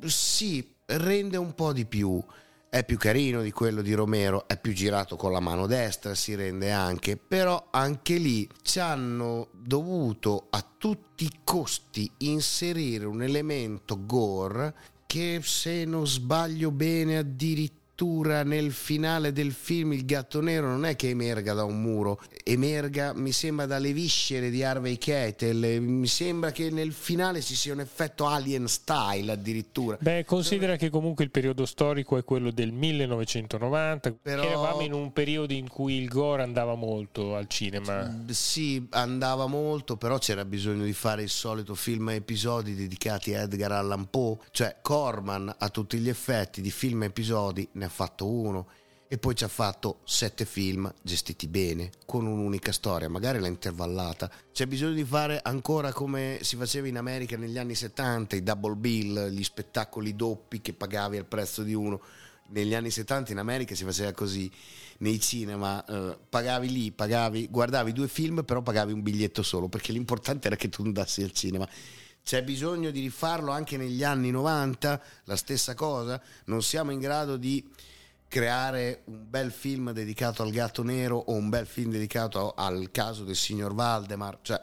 Si 0.05 0.75
rende 0.85 1.37
un 1.37 1.53
po' 1.53 1.73
di 1.73 1.85
più. 1.85 2.23
È 2.69 2.85
più 2.85 2.97
carino 2.97 3.41
di 3.41 3.51
quello 3.51 3.81
di 3.81 3.93
Romero, 3.93 4.47
è 4.47 4.57
più 4.57 4.71
girato 4.71 5.17
con 5.17 5.33
la 5.33 5.41
mano 5.41 5.67
destra, 5.67 6.15
si 6.15 6.35
rende 6.35 6.71
anche, 6.71 7.17
però 7.17 7.67
anche 7.69 8.15
lì 8.15 8.47
ci 8.61 8.79
hanno 8.79 9.49
dovuto 9.51 10.47
a 10.51 10.65
tutti 10.77 11.25
i 11.25 11.39
costi 11.43 12.09
inserire 12.19 13.03
un 13.03 13.23
elemento 13.23 14.05
gore 14.05 14.73
che 15.05 15.41
se 15.43 15.83
non 15.83 16.07
sbaglio 16.07 16.71
bene 16.71 17.17
addirittura 17.17 17.80
addirittura 18.01 18.43
nel 18.43 18.71
finale 18.71 19.31
del 19.31 19.51
film 19.51 19.93
il 19.93 20.05
gatto 20.05 20.41
nero 20.41 20.67
non 20.67 20.85
è 20.85 20.95
che 20.95 21.09
emerga 21.09 21.53
da 21.53 21.63
un 21.63 21.81
muro, 21.81 22.19
emerga 22.43 23.13
mi 23.13 23.31
sembra 23.31 23.67
dalle 23.67 23.93
viscere 23.93 24.49
di 24.49 24.63
Harvey 24.63 24.97
Keitel, 24.97 25.81
mi 25.81 26.07
sembra 26.07 26.51
che 26.51 26.71
nel 26.71 26.93
finale 26.93 27.41
ci 27.41 27.55
sia 27.55 27.73
un 27.73 27.79
effetto 27.79 28.25
alien 28.25 28.67
style 28.67 29.31
addirittura. 29.31 29.97
Beh, 29.99 30.25
considera 30.25 30.75
che 30.77 30.89
comunque 30.89 31.23
il 31.23 31.29
periodo 31.29 31.65
storico 31.65 32.17
è 32.17 32.23
quello 32.23 32.51
del 32.51 32.71
1990, 32.71 34.13
Però... 34.21 34.43
eravamo 34.43 34.81
in 34.81 34.93
un 34.93 35.13
periodo 35.13 35.53
in 35.53 35.67
cui 35.67 35.95
il 35.95 36.07
gore 36.07 36.41
andava 36.41 36.73
molto 36.75 37.35
al 37.35 37.47
cinema. 37.47 38.23
Sì, 38.29 38.87
andava 38.91 39.45
molto, 39.45 39.97
però 39.97 40.17
c'era 40.17 40.45
bisogno 40.45 40.83
di 40.83 40.93
fare 40.93 41.21
il 41.21 41.29
solito 41.29 41.75
film 41.75 42.07
a 42.07 42.13
episodi 42.13 42.73
dedicati 42.73 43.35
a 43.35 43.41
Edgar 43.41 43.73
Allan 43.73 44.09
Poe, 44.09 44.37
cioè 44.49 44.77
Corman 44.81 45.53
a 45.55 45.69
tutti 45.69 45.97
gli 45.99 46.09
effetti 46.09 46.61
di 46.61 46.71
film 46.71 47.03
a 47.03 47.05
episodi 47.05 47.67
ne 47.73 47.85
ha 47.85 47.89
fatto 47.91 48.27
uno 48.27 48.67
e 49.13 49.17
poi 49.17 49.35
ci 49.35 49.43
ha 49.43 49.49
fatto 49.49 49.99
sette 50.05 50.45
film 50.45 50.89
gestiti 51.01 51.49
bene, 51.49 51.91
con 52.05 52.25
un'unica 52.25 52.71
storia, 52.71 53.09
magari 53.09 53.39
l'ha 53.39 53.47
intervallata. 53.47 54.31
C'è 54.53 54.65
bisogno 54.67 54.93
di 54.93 55.03
fare 55.03 55.41
ancora 55.43 55.91
come 55.91 56.39
si 56.43 56.55
faceva 56.55 56.87
in 56.87 56.97
America 56.97 57.35
negli 57.35 57.57
anni 57.57 57.75
70, 57.75 58.37
i 58.37 58.41
double 58.41 58.75
bill, 58.75 59.27
gli 59.27 59.43
spettacoli 59.43 60.15
doppi 60.15 60.61
che 60.61 60.71
pagavi 60.71 61.17
al 61.17 61.25
prezzo 61.25 61.61
di 61.63 61.73
uno. 61.73 61.99
Negli 62.51 62.73
anni 62.73 62.89
70 62.89 63.33
in 63.33 63.39
America 63.39 63.75
si 63.75 63.83
faceva 63.83 64.13
così, 64.13 64.49
nei 64.99 65.19
cinema 65.19 65.83
eh, 65.83 66.17
pagavi 66.29 66.71
lì, 66.71 66.91
pagavi, 66.93 67.49
guardavi 67.49 67.91
due 67.91 68.07
film, 68.07 68.43
però 68.45 68.61
pagavi 68.61 68.93
un 68.93 69.01
biglietto 69.01 69.43
solo, 69.43 69.67
perché 69.67 69.91
l'importante 69.91 70.47
era 70.47 70.55
che 70.55 70.69
tu 70.69 70.83
andassi 70.83 71.21
al 71.21 71.33
cinema. 71.33 71.67
C'è 72.23 72.43
bisogno 72.43 72.91
di 72.91 73.01
rifarlo 73.01 73.51
anche 73.51 73.77
negli 73.77 74.03
anni 74.03 74.31
90, 74.31 75.01
la 75.25 75.35
stessa 75.35 75.73
cosa, 75.73 76.21
non 76.45 76.61
siamo 76.61 76.91
in 76.91 76.99
grado 76.99 77.37
di 77.37 77.67
creare 78.27 79.01
un 79.05 79.29
bel 79.29 79.51
film 79.51 79.91
dedicato 79.91 80.41
al 80.41 80.51
gatto 80.51 80.83
nero 80.83 81.17
o 81.17 81.33
un 81.33 81.49
bel 81.49 81.65
film 81.65 81.91
dedicato 81.91 82.53
al 82.53 82.89
caso 82.91 83.25
del 83.25 83.35
signor 83.35 83.73
Valdemar, 83.73 84.39
cioè 84.41 84.55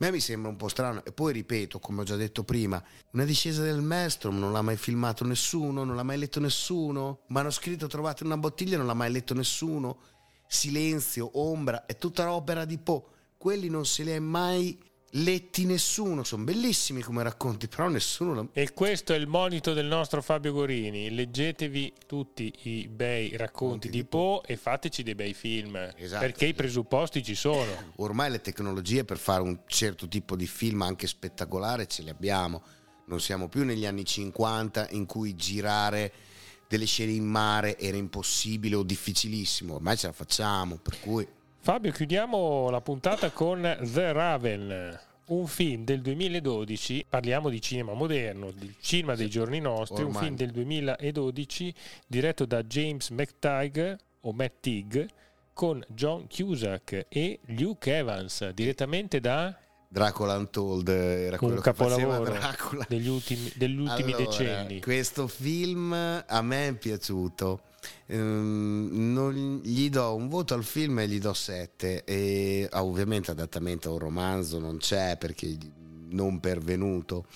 a 0.00 0.04
me 0.04 0.12
mi 0.12 0.20
sembra 0.20 0.50
un 0.50 0.56
po' 0.56 0.68
strano. 0.68 1.04
E 1.04 1.12
poi 1.12 1.32
ripeto, 1.32 1.80
come 1.80 2.00
ho 2.00 2.04
già 2.04 2.14
detto 2.14 2.44
prima, 2.44 2.82
una 3.12 3.24
discesa 3.24 3.62
del 3.62 3.80
maestro 3.80 4.30
non 4.30 4.52
l'ha 4.52 4.62
mai 4.62 4.76
filmato 4.76 5.24
nessuno, 5.24 5.82
non 5.82 5.96
l'ha 5.96 6.04
mai 6.04 6.18
letto 6.18 6.38
nessuno, 6.38 7.22
manoscritto 7.28 7.88
trovato 7.88 8.22
in 8.22 8.30
una 8.30 8.38
bottiglia 8.38 8.76
non 8.76 8.86
l'ha 8.86 8.94
mai 8.94 9.10
letto 9.10 9.34
nessuno, 9.34 9.98
silenzio, 10.46 11.30
ombra, 11.40 11.84
è 11.84 11.96
tutta 11.98 12.32
opera 12.32 12.64
di 12.64 12.78
Poe, 12.78 13.02
quelli 13.36 13.68
non 13.68 13.84
se 13.86 14.04
li 14.04 14.12
è 14.12 14.20
mai 14.20 14.78
letti 15.12 15.64
nessuno, 15.64 16.22
sono 16.22 16.44
bellissimi 16.44 17.00
come 17.00 17.22
racconti, 17.22 17.68
però 17.68 17.88
nessuno 17.88 18.34
lo... 18.34 18.48
E 18.52 18.72
questo 18.74 19.14
è 19.14 19.16
il 19.16 19.26
monito 19.26 19.72
del 19.72 19.86
nostro 19.86 20.20
Fabio 20.20 20.52
Gorini, 20.52 21.10
leggetevi 21.10 21.94
tutti 22.06 22.52
i 22.64 22.88
bei 22.88 23.36
racconti 23.36 23.88
di, 23.88 24.04
Poe 24.04 24.42
e 24.44 24.56
fateci 24.56 25.02
dei 25.02 25.14
bei 25.14 25.32
film, 25.32 25.76
esatto. 25.96 26.20
perché 26.20 26.46
i 26.46 26.54
presupposti 26.54 27.22
ci 27.22 27.34
sono. 27.34 27.92
Ormai 27.96 28.30
le 28.30 28.40
tecnologie 28.40 29.04
per 29.04 29.18
fare 29.18 29.42
un 29.42 29.60
certo 29.66 30.08
tipo 30.08 30.36
di 30.36 30.46
film 30.46 30.82
anche 30.82 31.06
spettacolare 31.06 31.86
ce 31.86 32.02
le 32.02 32.10
abbiamo, 32.10 32.62
non 33.06 33.20
siamo 33.20 33.48
più 33.48 33.64
negli 33.64 33.86
anni 33.86 34.04
50 34.04 34.88
in 34.90 35.06
cui 35.06 35.34
girare 35.34 36.12
delle 36.68 36.84
scene 36.84 37.12
in 37.12 37.24
mare 37.24 37.78
era 37.78 37.96
impossibile 37.96 38.76
o 38.76 38.82
difficilissimo, 38.82 39.76
ormai 39.76 39.96
ce 39.96 40.08
la 40.08 40.12
facciamo, 40.12 40.76
per 40.76 41.00
cui... 41.00 41.26
Fabio, 41.60 41.92
chiudiamo 41.92 42.70
la 42.70 42.80
puntata 42.80 43.30
con 43.30 43.60
The 43.92 44.12
Raven, 44.12 44.98
un 45.26 45.46
film 45.46 45.84
del 45.84 46.00
2012, 46.00 47.04
parliamo 47.08 47.50
di 47.50 47.60
cinema 47.60 47.92
moderno, 47.92 48.50
del 48.52 48.74
cinema 48.80 49.14
dei 49.14 49.28
giorni 49.28 49.60
nostri, 49.60 50.02
Ormai. 50.02 50.14
un 50.16 50.22
film 50.22 50.36
del 50.36 50.50
2012 50.50 51.74
diretto 52.06 52.46
da 52.46 52.62
James 52.62 53.10
McTighe 53.10 53.98
o 54.20 54.32
Matt 54.32 54.54
Tig 54.60 55.06
con 55.52 55.84
John 55.88 56.26
Cusack 56.26 57.06
e 57.08 57.40
Luke 57.46 57.94
Evans, 57.94 58.48
direttamente 58.50 59.20
da 59.20 59.54
Dracula 59.90 60.36
Untold 60.36 60.88
era 60.88 61.38
quello 61.38 61.54
un 61.54 61.60
capolavoro 61.60 62.36
degli 62.88 63.08
ultimi, 63.08 63.50
degli 63.56 63.78
ultimi 63.78 64.12
allora, 64.12 64.30
decenni. 64.30 64.80
Questo 64.80 65.26
film 65.28 65.92
a 65.92 66.42
me 66.42 66.68
è 66.68 66.74
piaciuto 66.74 67.60
Ehm, 68.06 69.12
non 69.12 69.60
gli 69.62 69.90
do 69.90 70.14
un 70.14 70.28
voto 70.28 70.54
al 70.54 70.64
film 70.64 71.00
e 71.00 71.08
gli 71.08 71.18
do 71.18 71.34
7 71.34 72.04
e 72.04 72.68
ah, 72.70 72.84
ovviamente 72.84 73.30
adattamento 73.30 73.90
a 73.90 73.92
un 73.92 73.98
romanzo 73.98 74.58
non 74.58 74.78
c'è 74.78 75.16
perché 75.18 75.56
non 76.10 76.40
pervenuto. 76.40 77.26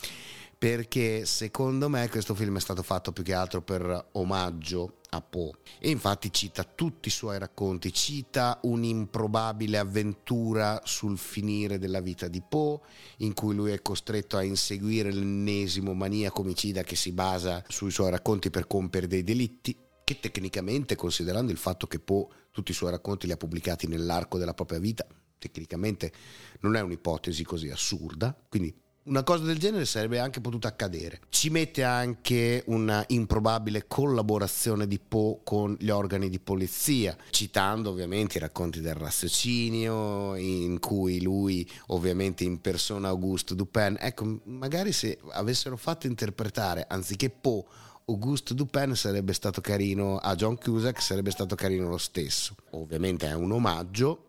Perché 0.57 1.27
secondo 1.27 1.89
me 1.89 2.09
questo 2.09 2.37
film 2.37 2.57
è 2.57 2.61
stato 2.61 2.85
fatto 2.85 3.11
più 3.11 3.25
che 3.25 3.35
altro 3.35 3.63
per 3.63 4.11
omaggio 4.13 4.99
a 5.11 5.21
Poe 5.21 5.51
e 5.81 5.91
infatti 5.91 6.33
cita 6.33 6.63
tutti 6.63 7.09
i 7.09 7.11
suoi 7.11 7.39
racconti, 7.39 7.93
cita 7.93 8.61
un'improbabile 8.63 9.77
avventura 9.77 10.81
sul 10.85 11.19
finire 11.19 11.79
della 11.79 12.01
vita 12.01 12.29
di 12.29 12.41
Poe 12.49 12.79
in 13.19 13.35
cui 13.35 13.57
lui 13.57 13.73
è 13.73 13.83
costretto 13.83 14.37
a 14.37 14.45
inseguire 14.45 15.13
l'ennesimo 15.13 15.95
maniaco 15.95 16.43
omicida 16.43 16.83
che 16.83 16.95
si 16.95 17.11
basa 17.11 17.65
sui 17.67 17.91
suoi 17.91 18.11
racconti 18.11 18.49
per 18.49 18.69
compiere 18.69 19.09
dei 19.09 19.25
delitti 19.25 19.77
che 20.15 20.21
tecnicamente 20.21 20.97
considerando 20.97 21.53
il 21.53 21.59
fatto 21.59 21.87
che 21.87 21.99
Poe 21.99 22.27
tutti 22.51 22.71
i 22.71 22.75
suoi 22.75 22.91
racconti 22.91 23.27
li 23.27 23.33
ha 23.33 23.37
pubblicati 23.37 23.87
nell'arco 23.87 24.39
della 24.39 24.55
propria 24.55 24.79
vita 24.79 25.07
tecnicamente 25.39 26.13
non 26.61 26.77
è 26.77 26.81
un'ipotesi 26.81 27.45
così 27.45 27.69
assurda 27.71 28.37
quindi 28.49 28.75
una 29.05 29.25
cosa 29.25 29.43
del 29.43 29.59
genere 29.59 29.85
sarebbe 29.85 30.21
anche 30.21 30.41
potuta 30.41 30.69
accadere. 30.69 31.23
Ci 31.29 31.51
mette 31.51 31.83
anche 31.83 32.63
una 32.67 33.05
improbabile 33.09 33.89
collaborazione 33.89 34.87
di 34.87 35.01
Poe 35.01 35.41
con 35.43 35.77
gli 35.81 35.91
organi 35.91 36.29
di 36.29 36.39
polizia, 36.39 37.17
citando 37.31 37.91
ovviamente 37.91 38.37
i 38.37 38.41
racconti 38.41 38.81
del 38.81 38.95
raziocinio, 38.95 40.37
in 40.37 40.79
cui 40.79 41.21
lui 41.21 41.69
ovviamente 41.89 42.45
impersona 42.45 43.09
Auguste 43.09 43.57
Dupin. 43.57 43.97
Ecco, 43.99 44.41
magari 44.45 44.93
se 44.93 45.19
avessero 45.31 45.77
fatto 45.77 46.07
interpretare, 46.07 46.87
anziché 46.89 47.29
Poe, 47.29 47.65
Auguste 48.13 48.55
Dupin 48.55 48.95
sarebbe 48.95 49.33
stato 49.33 49.61
carino 49.61 50.19
a 50.19 50.35
John 50.35 50.59
Cusack, 50.59 51.01
sarebbe 51.01 51.31
stato 51.31 51.55
carino 51.55 51.89
lo 51.89 51.99
stesso. 51.99 52.55
Ovviamente 52.71 53.27
è 53.27 53.35
un 53.35 53.53
omaggio, 53.53 54.27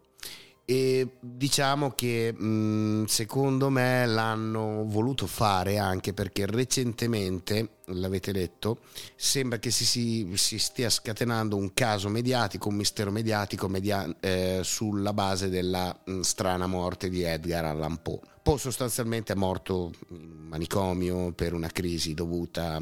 e 0.65 1.17
diciamo 1.19 1.91
che 1.91 2.31
mh, 2.31 3.03
secondo 3.05 3.69
me 3.69 4.05
l'hanno 4.05 4.85
voluto 4.85 5.27
fare 5.27 5.77
anche 5.77 6.13
perché 6.13 6.45
recentemente, 6.45 7.79
l'avete 7.87 8.31
letto, 8.31 8.79
sembra 9.15 9.59
che 9.59 9.71
si, 9.71 9.83
si, 9.83 10.31
si 10.35 10.57
stia 10.57 10.89
scatenando 10.89 11.57
un 11.57 11.73
caso 11.73 12.07
mediatico, 12.07 12.69
un 12.69 12.75
mistero 12.75 13.11
mediatico 13.11 13.67
media, 13.67 14.07
eh, 14.21 14.61
sulla 14.63 15.11
base 15.11 15.49
della 15.49 15.93
mh, 16.05 16.21
strana 16.21 16.65
morte 16.65 17.09
di 17.09 17.23
Edgar 17.23 17.65
Allan 17.65 18.01
Poe. 18.01 18.21
Poe 18.41 18.57
sostanzialmente 18.57 19.33
è 19.33 19.35
morto 19.35 19.91
in 20.11 20.45
manicomio 20.47 21.33
per 21.33 21.53
una 21.53 21.69
crisi 21.69 22.13
dovuta 22.13 22.81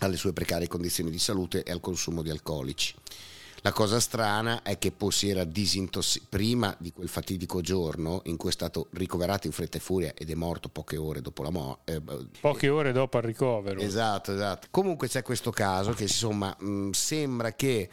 alle 0.00 0.16
sue 0.16 0.32
precarie 0.32 0.68
condizioni 0.68 1.10
di 1.10 1.18
salute 1.18 1.62
e 1.62 1.70
al 1.70 1.80
consumo 1.80 2.22
di 2.22 2.30
alcolici. 2.30 2.94
La 3.62 3.72
cosa 3.72 4.00
strana 4.00 4.62
è 4.62 4.78
che 4.78 4.90
poi 4.90 5.12
si 5.12 5.28
era 5.28 5.44
disintossicato 5.44 6.28
prima 6.30 6.74
di 6.78 6.92
quel 6.92 7.08
fatidico 7.08 7.60
giorno 7.60 8.22
in 8.24 8.38
cui 8.38 8.48
è 8.48 8.52
stato 8.52 8.88
ricoverato 8.92 9.46
in 9.46 9.52
fretta 9.52 9.76
e 9.76 9.80
furia 9.80 10.14
ed 10.14 10.30
è 10.30 10.34
morto 10.34 10.70
poche 10.70 10.96
ore 10.96 11.20
dopo 11.20 11.42
la 11.42 11.50
morte. 11.50 11.94
Eh, 11.96 12.02
poche 12.40 12.70
ore 12.70 12.92
dopo 12.92 13.18
il 13.18 13.24
ricovero. 13.24 13.78
Esatto, 13.80 14.32
esatto. 14.32 14.68
Comunque 14.70 15.08
c'è 15.08 15.22
questo 15.22 15.50
caso 15.50 15.92
che 15.92 16.04
insomma 16.04 16.56
mh, 16.58 16.90
sembra 16.92 17.52
che 17.52 17.90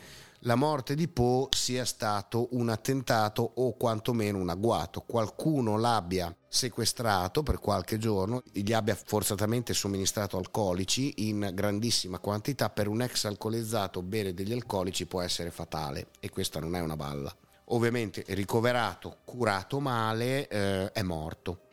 la 0.47 0.55
morte 0.55 0.95
di 0.95 1.09
Poe 1.09 1.49
sia 1.51 1.83
stato 1.83 2.47
un 2.51 2.69
attentato 2.69 3.51
o 3.55 3.75
quantomeno 3.75 4.37
un 4.37 4.47
agguato. 4.47 5.01
Qualcuno 5.01 5.77
l'abbia 5.77 6.33
sequestrato 6.47 7.43
per 7.43 7.59
qualche 7.59 7.97
giorno, 7.97 8.41
gli 8.53 8.71
abbia 8.71 8.95
forzatamente 8.95 9.73
somministrato 9.73 10.37
alcolici 10.37 11.27
in 11.27 11.51
grandissima 11.53 12.19
quantità. 12.19 12.69
Per 12.69 12.87
un 12.87 13.01
ex 13.01 13.25
alcolizzato 13.25 14.01
bere 14.01 14.33
degli 14.33 14.53
alcolici 14.53 15.05
può 15.05 15.19
essere 15.19 15.51
fatale 15.51 16.11
e 16.21 16.29
questa 16.29 16.61
non 16.61 16.77
è 16.77 16.79
una 16.79 16.95
balla. 16.95 17.35
Ovviamente 17.71 18.23
ricoverato, 18.29 19.17
curato 19.25 19.81
male, 19.81 20.47
eh, 20.47 20.91
è 20.93 21.01
morto 21.01 21.63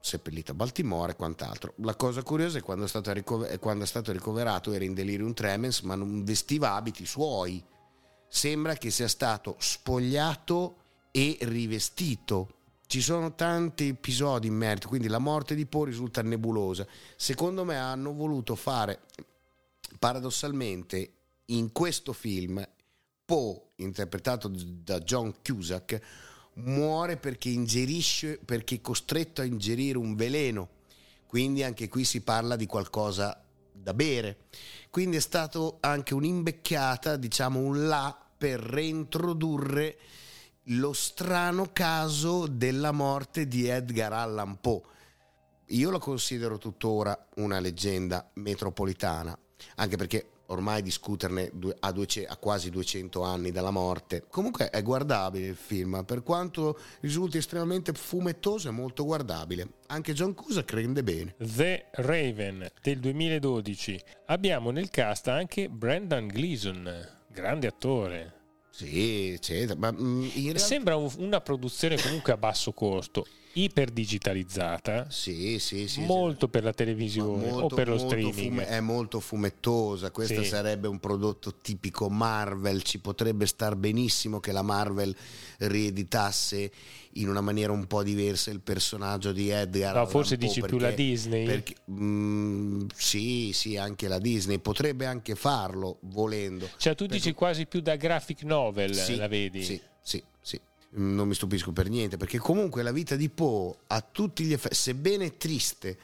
seppellito 0.00 0.52
a 0.52 0.54
Baltimora 0.54 1.12
e 1.12 1.16
quant'altro. 1.16 1.74
La 1.82 1.94
cosa 1.94 2.22
curiosa 2.22 2.56
è 2.56 2.62
quando 2.62 2.86
è 2.86 2.88
stato, 2.88 3.12
ricover- 3.12 3.58
quando 3.58 3.84
è 3.84 3.86
stato 3.86 4.12
ricoverato 4.12 4.72
era 4.72 4.84
in 4.84 4.94
delirium 4.94 5.34
tremens 5.34 5.80
ma 5.80 5.94
non 5.94 6.24
vestiva 6.24 6.72
abiti 6.72 7.04
suoi 7.04 7.62
sembra 8.28 8.74
che 8.74 8.90
sia 8.90 9.08
stato 9.08 9.56
spogliato 9.58 10.76
e 11.10 11.38
rivestito. 11.40 12.54
Ci 12.86 13.00
sono 13.00 13.34
tanti 13.34 13.88
episodi 13.88 14.46
in 14.46 14.54
merito, 14.54 14.88
quindi 14.88 15.08
la 15.08 15.18
morte 15.18 15.54
di 15.54 15.66
Poe 15.66 15.86
risulta 15.86 16.22
nebulosa. 16.22 16.86
Secondo 17.16 17.64
me 17.64 17.76
hanno 17.76 18.12
voluto 18.14 18.54
fare, 18.54 19.00
paradossalmente, 19.98 21.12
in 21.46 21.72
questo 21.72 22.12
film, 22.12 22.66
Poe, 23.24 23.60
interpretato 23.76 24.48
da 24.48 25.00
John 25.00 25.34
Cusack, 25.42 26.00
muore 26.54 27.16
perché 27.16 27.50
ingerisce, 27.50 28.38
perché 28.42 28.76
è 28.76 28.80
costretto 28.80 29.42
a 29.42 29.44
ingerire 29.44 29.98
un 29.98 30.14
veleno. 30.14 30.68
Quindi 31.26 31.62
anche 31.62 31.88
qui 31.88 32.04
si 32.04 32.22
parla 32.22 32.56
di 32.56 32.64
qualcosa 32.66 33.44
da 33.70 33.92
bere. 33.92 34.46
Quindi 34.90 35.16
è 35.16 35.20
stato 35.20 35.78
anche 35.80 36.14
un'imbecchiata, 36.14 37.16
diciamo 37.16 37.60
un 37.60 37.86
là 37.86 38.16
per 38.36 38.60
reintrodurre 38.60 39.98
lo 40.70 40.92
strano 40.92 41.70
caso 41.72 42.46
della 42.46 42.92
morte 42.92 43.48
di 43.48 43.66
Edgar 43.66 44.12
Allan 44.12 44.60
Poe. 44.60 44.82
Io 45.66 45.90
lo 45.90 45.98
considero 45.98 46.58
tuttora 46.58 47.26
una 47.36 47.58
leggenda 47.58 48.30
metropolitana, 48.34 49.38
anche 49.76 49.96
perché 49.96 50.30
ormai 50.48 50.82
discuterne 50.82 51.50
a, 51.80 51.94
a, 52.26 52.36
quasi 52.36 52.70
200 52.70 53.22
anni 53.22 53.50
dalla 53.50 53.70
morte. 53.70 54.24
Comunque 54.28 54.70
è 54.70 54.82
guardabile 54.82 55.46
il 55.46 55.56
film, 55.56 56.04
per 56.04 56.22
quanto 56.22 56.78
risulti 57.00 57.38
estremamente 57.38 57.92
fumettoso 57.92 58.68
è 58.68 58.72
molto 58.72 59.04
guardabile. 59.04 59.68
Anche 59.86 60.12
John 60.12 60.34
Cusack 60.34 60.72
rende 60.72 61.02
bene. 61.02 61.34
The 61.38 61.86
Raven 61.92 62.68
del 62.82 62.98
2012. 62.98 64.02
Abbiamo 64.26 64.70
nel 64.70 64.90
cast 64.90 65.28
anche 65.28 65.68
Brendan 65.68 66.26
Gleeson, 66.26 67.08
grande 67.28 67.66
attore. 67.66 68.34
Sì, 68.70 69.30
eccetera. 69.32 69.78
Ma, 69.78 69.90
mm, 69.90 70.28
realtà... 70.34 70.58
Sembra 70.60 70.96
una 70.96 71.40
produzione 71.40 72.00
comunque 72.00 72.32
a 72.32 72.36
basso 72.36 72.72
costo 72.72 73.26
iperdigitalizzata, 73.54 75.10
sì, 75.10 75.58
sì, 75.58 75.88
sì, 75.88 76.02
molto 76.02 76.46
sì. 76.46 76.50
per 76.50 76.64
la 76.64 76.72
televisione 76.72 77.50
molto, 77.50 77.74
o 77.74 77.76
per 77.76 77.88
lo 77.88 77.98
streaming. 77.98 78.34
Fume, 78.34 78.66
è 78.66 78.80
molto 78.80 79.20
fumettosa, 79.20 80.10
questo 80.10 80.42
sì. 80.42 80.48
sarebbe 80.48 80.88
un 80.88 80.98
prodotto 80.98 81.54
tipico 81.60 82.08
Marvel, 82.08 82.82
ci 82.82 82.98
potrebbe 83.00 83.46
star 83.46 83.76
benissimo 83.76 84.40
che 84.40 84.52
la 84.52 84.62
Marvel 84.62 85.14
rieditasse 85.58 86.70
in 87.14 87.28
una 87.28 87.40
maniera 87.40 87.72
un 87.72 87.86
po' 87.86 88.02
diversa 88.02 88.50
il 88.50 88.60
personaggio 88.60 89.32
di 89.32 89.48
Edgar. 89.48 89.94
No, 89.94 90.06
forse 90.06 90.36
dici 90.36 90.60
perché, 90.60 90.76
più 90.76 90.84
la 90.84 90.92
Disney. 90.92 91.44
Perché, 91.46 91.74
mm, 91.90 92.86
sì, 92.94 93.50
sì, 93.52 93.76
anche 93.76 94.08
la 94.08 94.18
Disney 94.18 94.58
potrebbe 94.58 95.06
anche 95.06 95.34
farlo 95.34 95.98
volendo. 96.02 96.68
Cioè 96.76 96.94
tu 96.94 97.06
dici 97.06 97.32
quasi 97.32 97.66
più 97.66 97.80
da 97.80 97.96
graphic 97.96 98.42
novel, 98.42 98.94
sì, 98.94 99.16
la 99.16 99.26
vedi? 99.26 99.64
Sì, 99.64 99.80
sì, 100.00 100.22
sì 100.40 100.60
non 100.90 101.28
mi 101.28 101.34
stupisco 101.34 101.72
per 101.72 101.88
niente, 101.88 102.16
perché 102.16 102.38
comunque 102.38 102.82
la 102.82 102.92
vita 102.92 103.16
di 103.16 103.28
Poe 103.28 103.74
ha 103.88 104.00
tutti 104.00 104.44
gli 104.44 104.52
effetti, 104.52 104.74
sebbene 104.74 105.36
triste, 105.36 105.98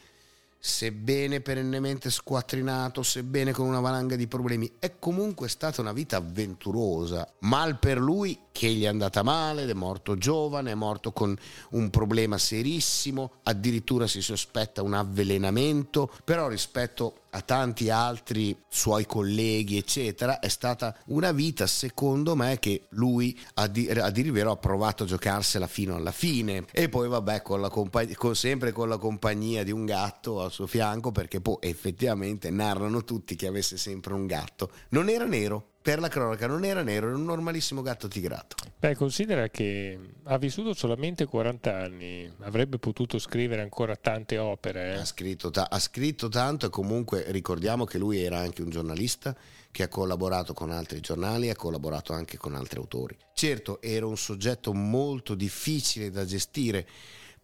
sebbene 0.59 1.41
perennemente 1.41 2.11
squattrinato, 2.11 3.03
sebbene 3.03 3.53
con 3.53 3.67
una 3.67 3.81
valanga 3.81 4.17
di 4.17 4.27
problemi, 4.27 4.71
è 4.79 4.99
comunque 4.99 5.49
stata 5.49 5.83
una 5.83 5.93
vita 5.93 6.17
avventurosa. 6.17 7.31
Mal 7.41 7.79
per 7.79 7.99
lui 7.99 8.39
che 8.51 8.69
gli 8.71 8.85
è 8.85 8.87
andata 8.87 9.23
male, 9.23 9.67
è 9.67 9.73
morto 9.75 10.17
giovane, 10.17 10.71
è 10.71 10.75
morto 10.75 11.13
con 11.13 11.37
un 11.73 11.91
problema 11.91 12.39
serissimo, 12.39 13.33
addirittura 13.43 14.07
si 14.07 14.23
sospetta 14.23 14.83
un 14.83 14.95
avvelenamento, 14.95 16.11
però 16.25 16.49
rispetto 16.49 17.24
a 17.35 17.41
tanti 17.41 17.91
altri 17.91 18.57
suoi 18.69 19.07
colleghi, 19.07 19.77
eccetera, 19.77 20.39
è 20.39 20.49
stata 20.49 20.97
una 21.07 21.33
vita, 21.33 21.67
secondo 21.67 22.37
me, 22.37 22.59
che 22.61 22.87
lui 22.91 23.39
a, 23.55 23.67
di- 23.67 23.89
a 23.89 24.11
dire 24.11 24.29
il 24.29 24.33
vero 24.33 24.53
ha 24.53 24.57
provato 24.57 25.03
a 25.03 25.07
giocarsela 25.07 25.67
fino 25.67 25.97
alla 25.97 26.13
fine. 26.13 26.65
E 26.71 26.89
poi, 26.89 27.09
vabbè, 27.09 27.43
con 27.43 27.61
la 27.61 27.69
compagn- 27.69 28.15
con, 28.15 28.37
sempre 28.37 28.71
con 28.71 28.89
la 28.89 28.99
compagnia 28.99 29.65
di 29.65 29.73
un 29.73 29.85
gatto 29.85 30.41
al 30.43 30.53
suo 30.53 30.69
fianco, 30.69 31.11
perché 31.11 31.41
poi 31.41 31.57
effettivamente 31.61 32.51
narrano 32.51 33.03
tutti 33.03 33.35
che 33.35 33.49
avesse 33.49 33.77
sempre 33.77 34.15
un 34.15 34.27
gatto. 34.27 34.71
Non 34.91 35.09
era 35.09 35.25
nero, 35.25 35.74
per 35.85 36.01
la 36.01 36.09
cronaca 36.09 36.47
non 36.47 36.65
era 36.65 36.83
nero, 36.83 37.09
era 37.09 37.17
un 37.17 37.27
normalissimo 37.27 37.83
gatto 37.83 38.09
tigrato. 38.09 38.57
Beh, 38.79 38.95
considera 38.95 39.51
che 39.51 39.99
ha 40.23 40.39
vissuto 40.39 40.73
solamente 40.73 41.27
40 41.27 41.77
anni, 41.77 42.33
avrebbe 42.41 42.79
potuto 42.79 43.19
scrivere 43.19 43.61
ancora 43.61 43.95
tante 43.95 44.39
opere. 44.39 44.95
Eh? 44.95 44.97
Ha, 45.01 45.05
scritto 45.05 45.51
ta- 45.51 45.69
ha 45.71 45.79
scritto 45.79 46.31
tanto 46.31 46.65
e 46.65 46.71
comunque 46.71 47.31
ricordiamo 47.33 47.85
che 47.85 47.99
lui 47.99 48.23
era 48.23 48.39
anche 48.39 48.63
un 48.63 48.71
giornalista 48.71 49.37
che 49.71 49.83
ha 49.83 49.89
collaborato 49.89 50.55
con 50.55 50.71
altri 50.71 51.01
giornali 51.01 51.49
e 51.49 51.51
ha 51.51 51.57
collaborato 51.57 52.15
anche 52.15 52.39
con 52.39 52.55
altri 52.55 52.79
autori. 52.79 53.15
Certo, 53.35 53.83
era 53.83 54.07
un 54.07 54.17
soggetto 54.17 54.73
molto 54.73 55.35
difficile 55.35 56.09
da 56.11 56.25
gestire 56.25 56.89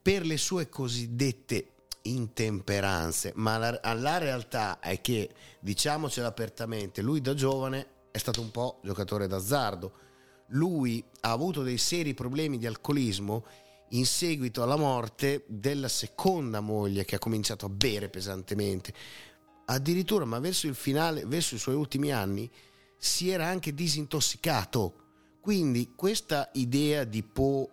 per 0.01 0.25
le 0.25 0.39
sue 0.39 0.71
cosiddette 0.71 1.73
intemperanze, 2.05 3.33
ma 3.35 3.59
la, 3.59 3.79
la 3.97 4.17
realtà 4.17 4.79
è 4.81 5.03
che, 5.03 5.29
diciamocelo 5.61 6.27
apertamente, 6.27 7.03
lui 7.03 7.21
da 7.21 7.35
giovane 7.35 7.99
è 8.11 8.19
stato 8.19 8.41
un 8.41 8.51
po' 8.51 8.81
giocatore 8.83 9.27
d'azzardo. 9.27 9.93
Lui 10.49 11.05
ha 11.21 11.31
avuto 11.31 11.63
dei 11.63 11.79
seri 11.79 12.15
problemi 12.15 12.59
di 12.59 12.67
alcolismo 12.67 13.45
in 13.91 14.07
seguito 14.07 14.63
alla 14.63 14.77
morte 14.77 15.45
della 15.47 15.89
seconda 15.89 16.61
moglie 16.61 17.05
che 17.05 17.17
ha 17.17 17.21
cominciato 17.21 17.67
a 17.67 17.71
bere 17.71 18.09
pesantemente. 18.09 18.93
Addirittura, 19.67 20.25
ma 20.25 20.39
verso 20.39 20.67
il 20.67 20.75
finale, 20.75 21.25
verso 21.27 21.55
i 21.55 21.59
suoi 21.59 21.75
ultimi 21.75 22.13
anni, 22.13 22.51
si 22.97 23.31
era 23.31 23.47
anche 23.47 23.73
disintossicato. 23.73 24.95
Quindi 25.41 25.93
questa 25.95 26.51
idea 26.55 27.05
di 27.05 27.23
Poe 27.23 27.69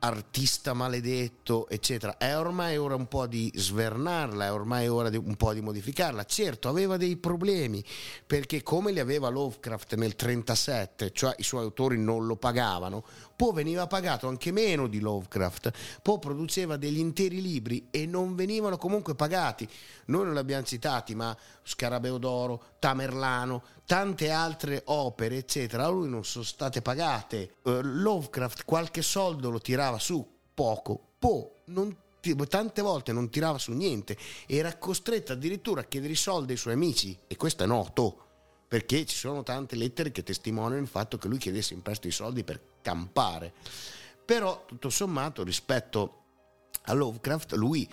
artista 0.00 0.74
maledetto, 0.74 1.68
eccetera. 1.68 2.16
È 2.16 2.36
ormai 2.36 2.76
ora 2.76 2.94
un 2.94 3.06
po' 3.08 3.26
di 3.26 3.50
svernarla, 3.54 4.46
è 4.46 4.52
ormai 4.52 4.88
ora 4.88 5.08
di, 5.08 5.16
un 5.16 5.36
po' 5.36 5.52
di 5.52 5.60
modificarla. 5.60 6.24
Certo, 6.24 6.68
aveva 6.68 6.96
dei 6.96 7.16
problemi, 7.16 7.84
perché 8.26 8.62
come 8.62 8.92
li 8.92 9.00
aveva 9.00 9.28
Lovecraft 9.28 9.94
nel 9.94 10.14
1937, 10.16 11.12
cioè 11.12 11.34
i 11.38 11.42
suoi 11.42 11.62
autori 11.62 11.98
non 11.98 12.26
lo 12.26 12.36
pagavano, 12.36 13.04
Poe 13.36 13.52
veniva 13.52 13.86
pagato 13.86 14.28
anche 14.28 14.50
meno 14.50 14.86
di 14.86 14.98
Lovecraft. 14.98 15.70
Poe 16.00 16.18
produceva 16.18 16.78
degli 16.78 16.98
interi 16.98 17.42
libri 17.42 17.88
e 17.90 18.06
non 18.06 18.34
venivano 18.34 18.78
comunque 18.78 19.14
pagati. 19.14 19.68
Noi 20.06 20.24
non 20.24 20.32
li 20.32 20.38
abbiamo 20.38 20.64
citati, 20.64 21.14
ma 21.14 21.36
Scarabeo 21.62 22.16
d'Oro, 22.16 22.62
Tamerlano, 22.78 23.62
tante 23.84 24.30
altre 24.30 24.80
opere, 24.86 25.36
eccetera, 25.36 25.84
a 25.84 25.88
lui 25.88 26.08
non 26.08 26.24
sono 26.24 26.44
state 26.44 26.80
pagate. 26.80 27.56
Uh, 27.64 27.80
Lovecraft 27.82 28.64
qualche 28.64 29.02
soldo 29.02 29.50
lo 29.50 29.60
tirava 29.60 29.98
su, 29.98 30.26
poco. 30.54 31.10
Poe 31.18 31.50
non 31.66 31.94
tante 32.48 32.82
volte 32.82 33.12
non 33.12 33.30
tirava 33.30 33.58
su 33.58 33.72
niente, 33.72 34.16
era 34.46 34.76
costretto 34.78 35.32
addirittura 35.32 35.82
a 35.82 35.84
chiedere 35.84 36.14
i 36.14 36.16
soldi 36.16 36.52
ai 36.52 36.58
suoi 36.58 36.74
amici 36.74 37.16
e 37.28 37.36
questo 37.36 37.62
è 37.62 37.66
noto 37.66 38.25
perché 38.68 39.04
ci 39.06 39.16
sono 39.16 39.42
tante 39.42 39.76
lettere 39.76 40.10
che 40.10 40.22
testimoniano 40.22 40.82
il 40.82 40.88
fatto 40.88 41.18
che 41.18 41.28
lui 41.28 41.38
chiedesse 41.38 41.74
in 41.74 41.82
prestito 41.82 42.08
i 42.08 42.12
soldi 42.12 42.44
per 42.44 42.60
campare. 42.82 43.52
Però 44.24 44.64
tutto 44.66 44.90
sommato 44.90 45.44
rispetto 45.44 46.24
a 46.84 46.92
Lovecraft 46.92 47.52
lui 47.52 47.88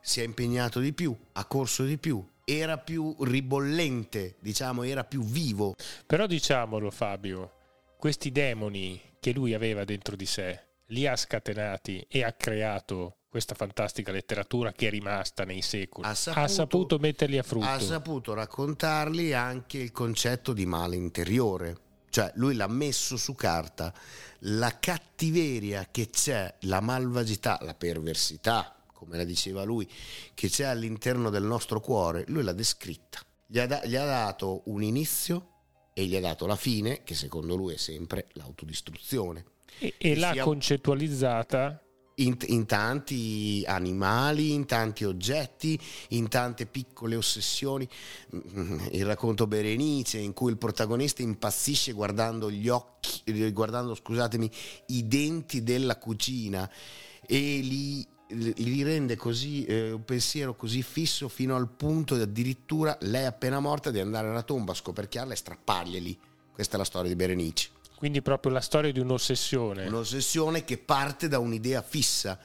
si 0.00 0.20
è 0.20 0.24
impegnato 0.24 0.80
di 0.80 0.92
più, 0.92 1.16
ha 1.32 1.44
corso 1.46 1.84
di 1.84 1.98
più, 1.98 2.26
era 2.44 2.78
più 2.78 3.14
ribollente, 3.20 4.36
diciamo, 4.40 4.82
era 4.82 5.04
più 5.04 5.22
vivo. 5.22 5.74
Però 6.06 6.26
diciamolo 6.26 6.90
Fabio, 6.90 7.52
questi 7.98 8.30
demoni 8.30 9.00
che 9.20 9.32
lui 9.32 9.54
aveva 9.54 9.84
dentro 9.84 10.16
di 10.16 10.26
sé, 10.26 10.66
li 10.86 11.06
ha 11.06 11.16
scatenati 11.16 12.06
e 12.08 12.22
ha 12.22 12.32
creato 12.32 13.17
questa 13.28 13.54
fantastica 13.54 14.10
letteratura 14.10 14.72
che 14.72 14.86
è 14.86 14.90
rimasta 14.90 15.44
nei 15.44 15.60
secoli. 15.60 16.06
Ha 16.06 16.14
saputo, 16.14 16.40
ha 16.40 16.48
saputo 16.48 16.98
metterli 16.98 17.38
a 17.38 17.42
frutto. 17.42 17.66
Ha 17.66 17.78
saputo 17.78 18.34
raccontarli 18.34 19.34
anche 19.34 19.78
il 19.78 19.92
concetto 19.92 20.52
di 20.52 20.64
male 20.64 20.96
interiore. 20.96 21.86
Cioè 22.10 22.32
lui 22.36 22.54
l'ha 22.54 22.68
messo 22.68 23.18
su 23.18 23.34
carta 23.34 23.92
la 24.40 24.78
cattiveria 24.78 25.88
che 25.90 26.08
c'è, 26.08 26.54
la 26.60 26.80
malvagità, 26.80 27.58
la 27.62 27.74
perversità, 27.74 28.74
come 28.94 29.18
la 29.18 29.24
diceva 29.24 29.62
lui, 29.62 29.86
che 30.32 30.48
c'è 30.48 30.64
all'interno 30.64 31.28
del 31.28 31.44
nostro 31.44 31.80
cuore, 31.80 32.24
lui 32.28 32.42
l'ha 32.42 32.52
descritta. 32.52 33.20
Gli 33.46 33.58
ha, 33.58 33.66
da, 33.66 33.84
gli 33.84 33.94
ha 33.94 34.06
dato 34.06 34.62
un 34.66 34.82
inizio 34.82 35.56
e 35.92 36.06
gli 36.06 36.16
ha 36.16 36.20
dato 36.20 36.46
la 36.46 36.56
fine, 36.56 37.02
che 37.04 37.14
secondo 37.14 37.56
lui 37.56 37.74
è 37.74 37.78
sempre 37.78 38.28
l'autodistruzione. 38.32 39.44
E, 39.78 39.94
e 39.98 40.16
l'ha 40.16 40.32
sia... 40.32 40.44
concettualizzata 40.44 41.82
in, 42.18 42.36
in, 42.46 42.66
tanti 42.66 43.62
animali, 43.66 44.52
in 44.52 44.66
tanti 44.66 45.04
oggetti, 45.04 45.78
in 46.08 46.28
tante 46.28 46.66
piccole 46.66 47.16
ossessioni. 47.16 47.88
Mm, 48.34 48.78
il 48.92 49.04
racconto 49.04 49.46
Berenice 49.46 50.18
in 50.18 50.32
cui 50.32 50.50
il 50.50 50.58
protagonista 50.58 51.22
impazzisce 51.22 51.92
guardando 51.92 52.50
gli 52.50 52.68
occhi, 52.68 53.52
guardando, 53.52 53.94
scusatemi, 53.94 54.50
i 54.86 55.06
denti 55.06 55.62
della 55.62 55.96
cucina 55.96 56.70
e 57.26 57.60
li, 57.60 58.06
li 58.28 58.82
rende 58.82 59.16
così 59.16 59.64
eh, 59.64 59.92
un 59.92 60.04
pensiero 60.04 60.54
così 60.54 60.82
fisso 60.82 61.28
fino 61.28 61.56
al 61.56 61.68
punto 61.68 62.16
di 62.16 62.22
addirittura 62.22 62.96
lei 63.02 63.26
appena 63.26 63.60
morta 63.60 63.90
di 63.90 64.00
andare 64.00 64.28
alla 64.28 64.42
tomba 64.42 64.72
a 64.72 64.76
scoperchiarla 64.76 65.32
e 65.32 65.36
strapparglieli. 65.36 66.18
Questa 66.52 66.74
è 66.74 66.78
la 66.78 66.84
storia 66.84 67.08
di 67.08 67.16
Berenice. 67.16 67.76
Quindi 67.98 68.22
proprio 68.22 68.52
la 68.52 68.60
storia 68.60 68.92
di 68.92 69.00
un'ossessione. 69.00 69.88
Un'ossessione 69.88 70.64
che 70.64 70.78
parte 70.78 71.26
da 71.26 71.40
un'idea 71.40 71.82
fissa. 71.82 72.38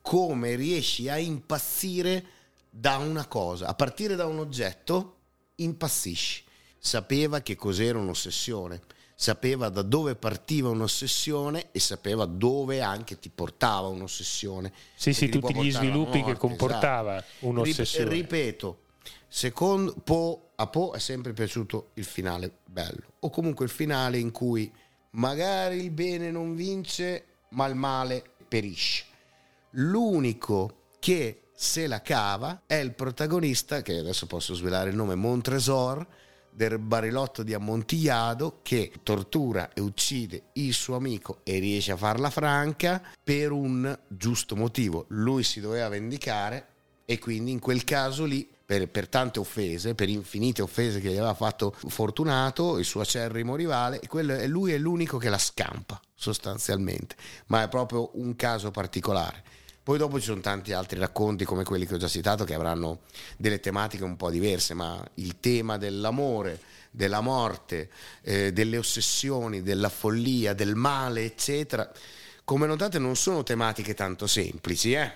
Come 0.00 0.54
riesci 0.54 1.08
a 1.08 1.18
impazzire 1.18 2.24
da 2.70 2.98
una 2.98 3.26
cosa, 3.26 3.66
a 3.66 3.74
partire 3.74 4.14
da 4.14 4.26
un 4.26 4.38
oggetto, 4.38 5.16
impazzisci. 5.56 6.44
Sapeva 6.78 7.40
che 7.40 7.56
cos'era 7.56 7.98
un'ossessione, 7.98 8.82
sapeva 9.16 9.68
da 9.68 9.82
dove 9.82 10.14
partiva 10.14 10.68
un'ossessione 10.68 11.72
e 11.72 11.80
sapeva 11.80 12.24
dove 12.24 12.80
anche 12.80 13.18
ti 13.18 13.30
portava 13.30 13.88
un'ossessione. 13.88 14.72
Sì, 14.94 15.12
sì, 15.12 15.28
tutti 15.28 15.56
gli 15.56 15.72
sviluppi 15.72 16.18
morte, 16.18 16.34
che 16.34 16.38
comportava 16.38 17.16
esatto. 17.16 17.48
un'ossessione. 17.48 18.10
Ripeto, 18.10 18.78
secondo 19.26 19.92
Po, 20.04 20.50
a 20.54 20.68
Po 20.68 20.92
è 20.92 21.00
sempre 21.00 21.32
piaciuto 21.32 21.90
il 21.94 22.04
finale 22.04 22.58
bello, 22.64 23.14
o 23.18 23.30
comunque 23.30 23.64
il 23.64 23.72
finale 23.72 24.18
in 24.18 24.30
cui 24.30 24.70
magari 25.14 25.76
il 25.76 25.90
bene 25.90 26.30
non 26.30 26.54
vince, 26.54 27.24
ma 27.50 27.66
il 27.66 27.74
male 27.74 28.22
perisce. 28.46 29.04
L'unico 29.70 30.82
che 30.98 31.48
se 31.54 31.86
la 31.86 32.00
cava 32.00 32.62
è 32.66 32.74
il 32.74 32.94
protagonista, 32.94 33.82
che 33.82 33.98
adesso 33.98 34.26
posso 34.26 34.54
svelare 34.54 34.90
il 34.90 34.96
nome, 34.96 35.14
Montresor, 35.14 36.06
del 36.50 36.78
barilotto 36.78 37.42
di 37.42 37.52
Ammontillado 37.52 38.60
che 38.62 38.92
tortura 39.02 39.72
e 39.72 39.80
uccide 39.80 40.44
il 40.54 40.72
suo 40.72 40.94
amico 40.94 41.40
e 41.42 41.58
riesce 41.58 41.92
a 41.92 41.96
farla 41.96 42.30
franca 42.30 43.02
per 43.22 43.50
un 43.50 43.98
giusto 44.06 44.54
motivo. 44.54 45.06
Lui 45.08 45.42
si 45.42 45.60
doveva 45.60 45.88
vendicare 45.88 46.68
e 47.04 47.18
quindi 47.18 47.50
in 47.50 47.58
quel 47.58 47.82
caso 47.82 48.24
lì 48.24 48.48
per, 48.78 48.88
per, 48.88 49.08
tante 49.08 49.38
offese, 49.38 49.94
per 49.94 50.08
infinite 50.08 50.62
offese 50.62 51.00
che 51.00 51.08
gli 51.08 51.16
aveva 51.16 51.34
fatto 51.34 51.74
Fortunato, 51.86 52.78
il 52.78 52.84
suo 52.84 53.02
acerrimo 53.02 53.54
rivale, 53.54 54.00
e 54.00 54.08
quello, 54.08 54.44
lui 54.46 54.72
è 54.72 54.78
l'unico 54.78 55.18
che 55.18 55.28
la 55.28 55.38
scampa 55.38 56.00
sostanzialmente, 56.14 57.14
ma 57.46 57.62
è 57.62 57.68
proprio 57.68 58.10
un 58.14 58.34
caso 58.34 58.70
particolare. 58.70 59.42
Poi 59.82 59.98
dopo 59.98 60.18
ci 60.18 60.24
sono 60.24 60.40
tanti 60.40 60.72
altri 60.72 60.98
racconti 60.98 61.44
come 61.44 61.62
quelli 61.62 61.86
che 61.86 61.94
ho 61.94 61.98
già 61.98 62.08
citato 62.08 62.44
che 62.44 62.54
avranno 62.54 63.00
delle 63.36 63.60
tematiche 63.60 64.02
un 64.02 64.16
po' 64.16 64.30
diverse, 64.30 64.72
ma 64.74 65.02
il 65.14 65.38
tema 65.40 65.76
dell'amore, 65.76 66.58
della 66.90 67.20
morte, 67.20 67.90
eh, 68.22 68.52
delle 68.52 68.78
ossessioni, 68.78 69.62
della 69.62 69.90
follia, 69.90 70.54
del 70.54 70.74
male, 70.74 71.24
eccetera, 71.24 71.90
come 72.44 72.66
notate 72.66 72.98
non 72.98 73.14
sono 73.14 73.42
tematiche 73.42 73.94
tanto 73.94 74.26
semplici. 74.26 74.94
Eh? 74.94 75.12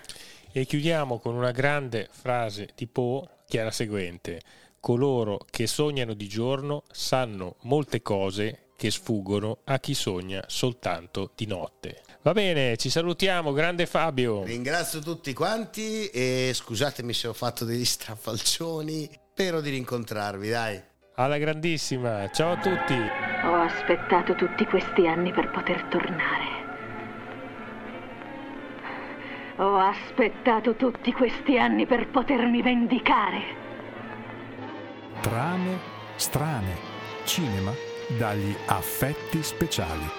E 0.51 0.65
chiudiamo 0.65 1.19
con 1.19 1.33
una 1.35 1.51
grande 1.51 2.07
frase 2.11 2.69
di 2.75 2.85
Poe 2.85 3.37
che 3.49 3.59
è 3.59 3.63
la 3.63 3.71
seguente. 3.71 4.39
Coloro 4.79 5.39
che 5.49 5.67
sognano 5.67 6.13
di 6.13 6.27
giorno 6.29 6.83
sanno 6.91 7.55
molte 7.63 8.01
cose 8.01 8.67
che 8.77 8.91
sfuggono 8.91 9.57
a 9.65 9.79
chi 9.79 9.93
sogna 9.93 10.41
soltanto 10.47 11.31
di 11.35 11.47
notte. 11.47 12.03
Va 12.21 12.31
bene, 12.31 12.77
ci 12.77 12.89
salutiamo, 12.89 13.51
grande 13.51 13.85
Fabio. 13.85 14.43
Ringrazio 14.43 14.99
tutti 14.99 15.33
quanti 15.33 16.07
e 16.07 16.51
scusatemi 16.53 17.11
se 17.11 17.27
ho 17.27 17.33
fatto 17.33 17.65
degli 17.65 17.83
strafalcioni. 17.83 19.09
Spero 19.31 19.59
di 19.59 19.71
rincontrarvi, 19.71 20.49
dai. 20.49 20.81
Alla 21.15 21.37
grandissima, 21.37 22.29
ciao 22.29 22.51
a 22.51 22.57
tutti. 22.57 22.93
Ho 22.93 23.55
aspettato 23.55 24.35
tutti 24.35 24.63
questi 24.65 25.07
anni 25.07 25.33
per 25.33 25.49
poter 25.51 25.83
tornare. 25.89 26.48
Ho 29.59 29.77
aspettato 29.77 30.75
tutti 30.75 31.11
questi 31.11 31.57
anni 31.57 31.85
per 31.85 32.07
potermi 32.07 32.61
vendicare. 32.61 33.41
Trame 35.19 35.77
strane. 36.15 36.77
Cinema 37.25 37.73
dagli 38.17 38.55
affetti 38.67 39.43
speciali. 39.43 40.18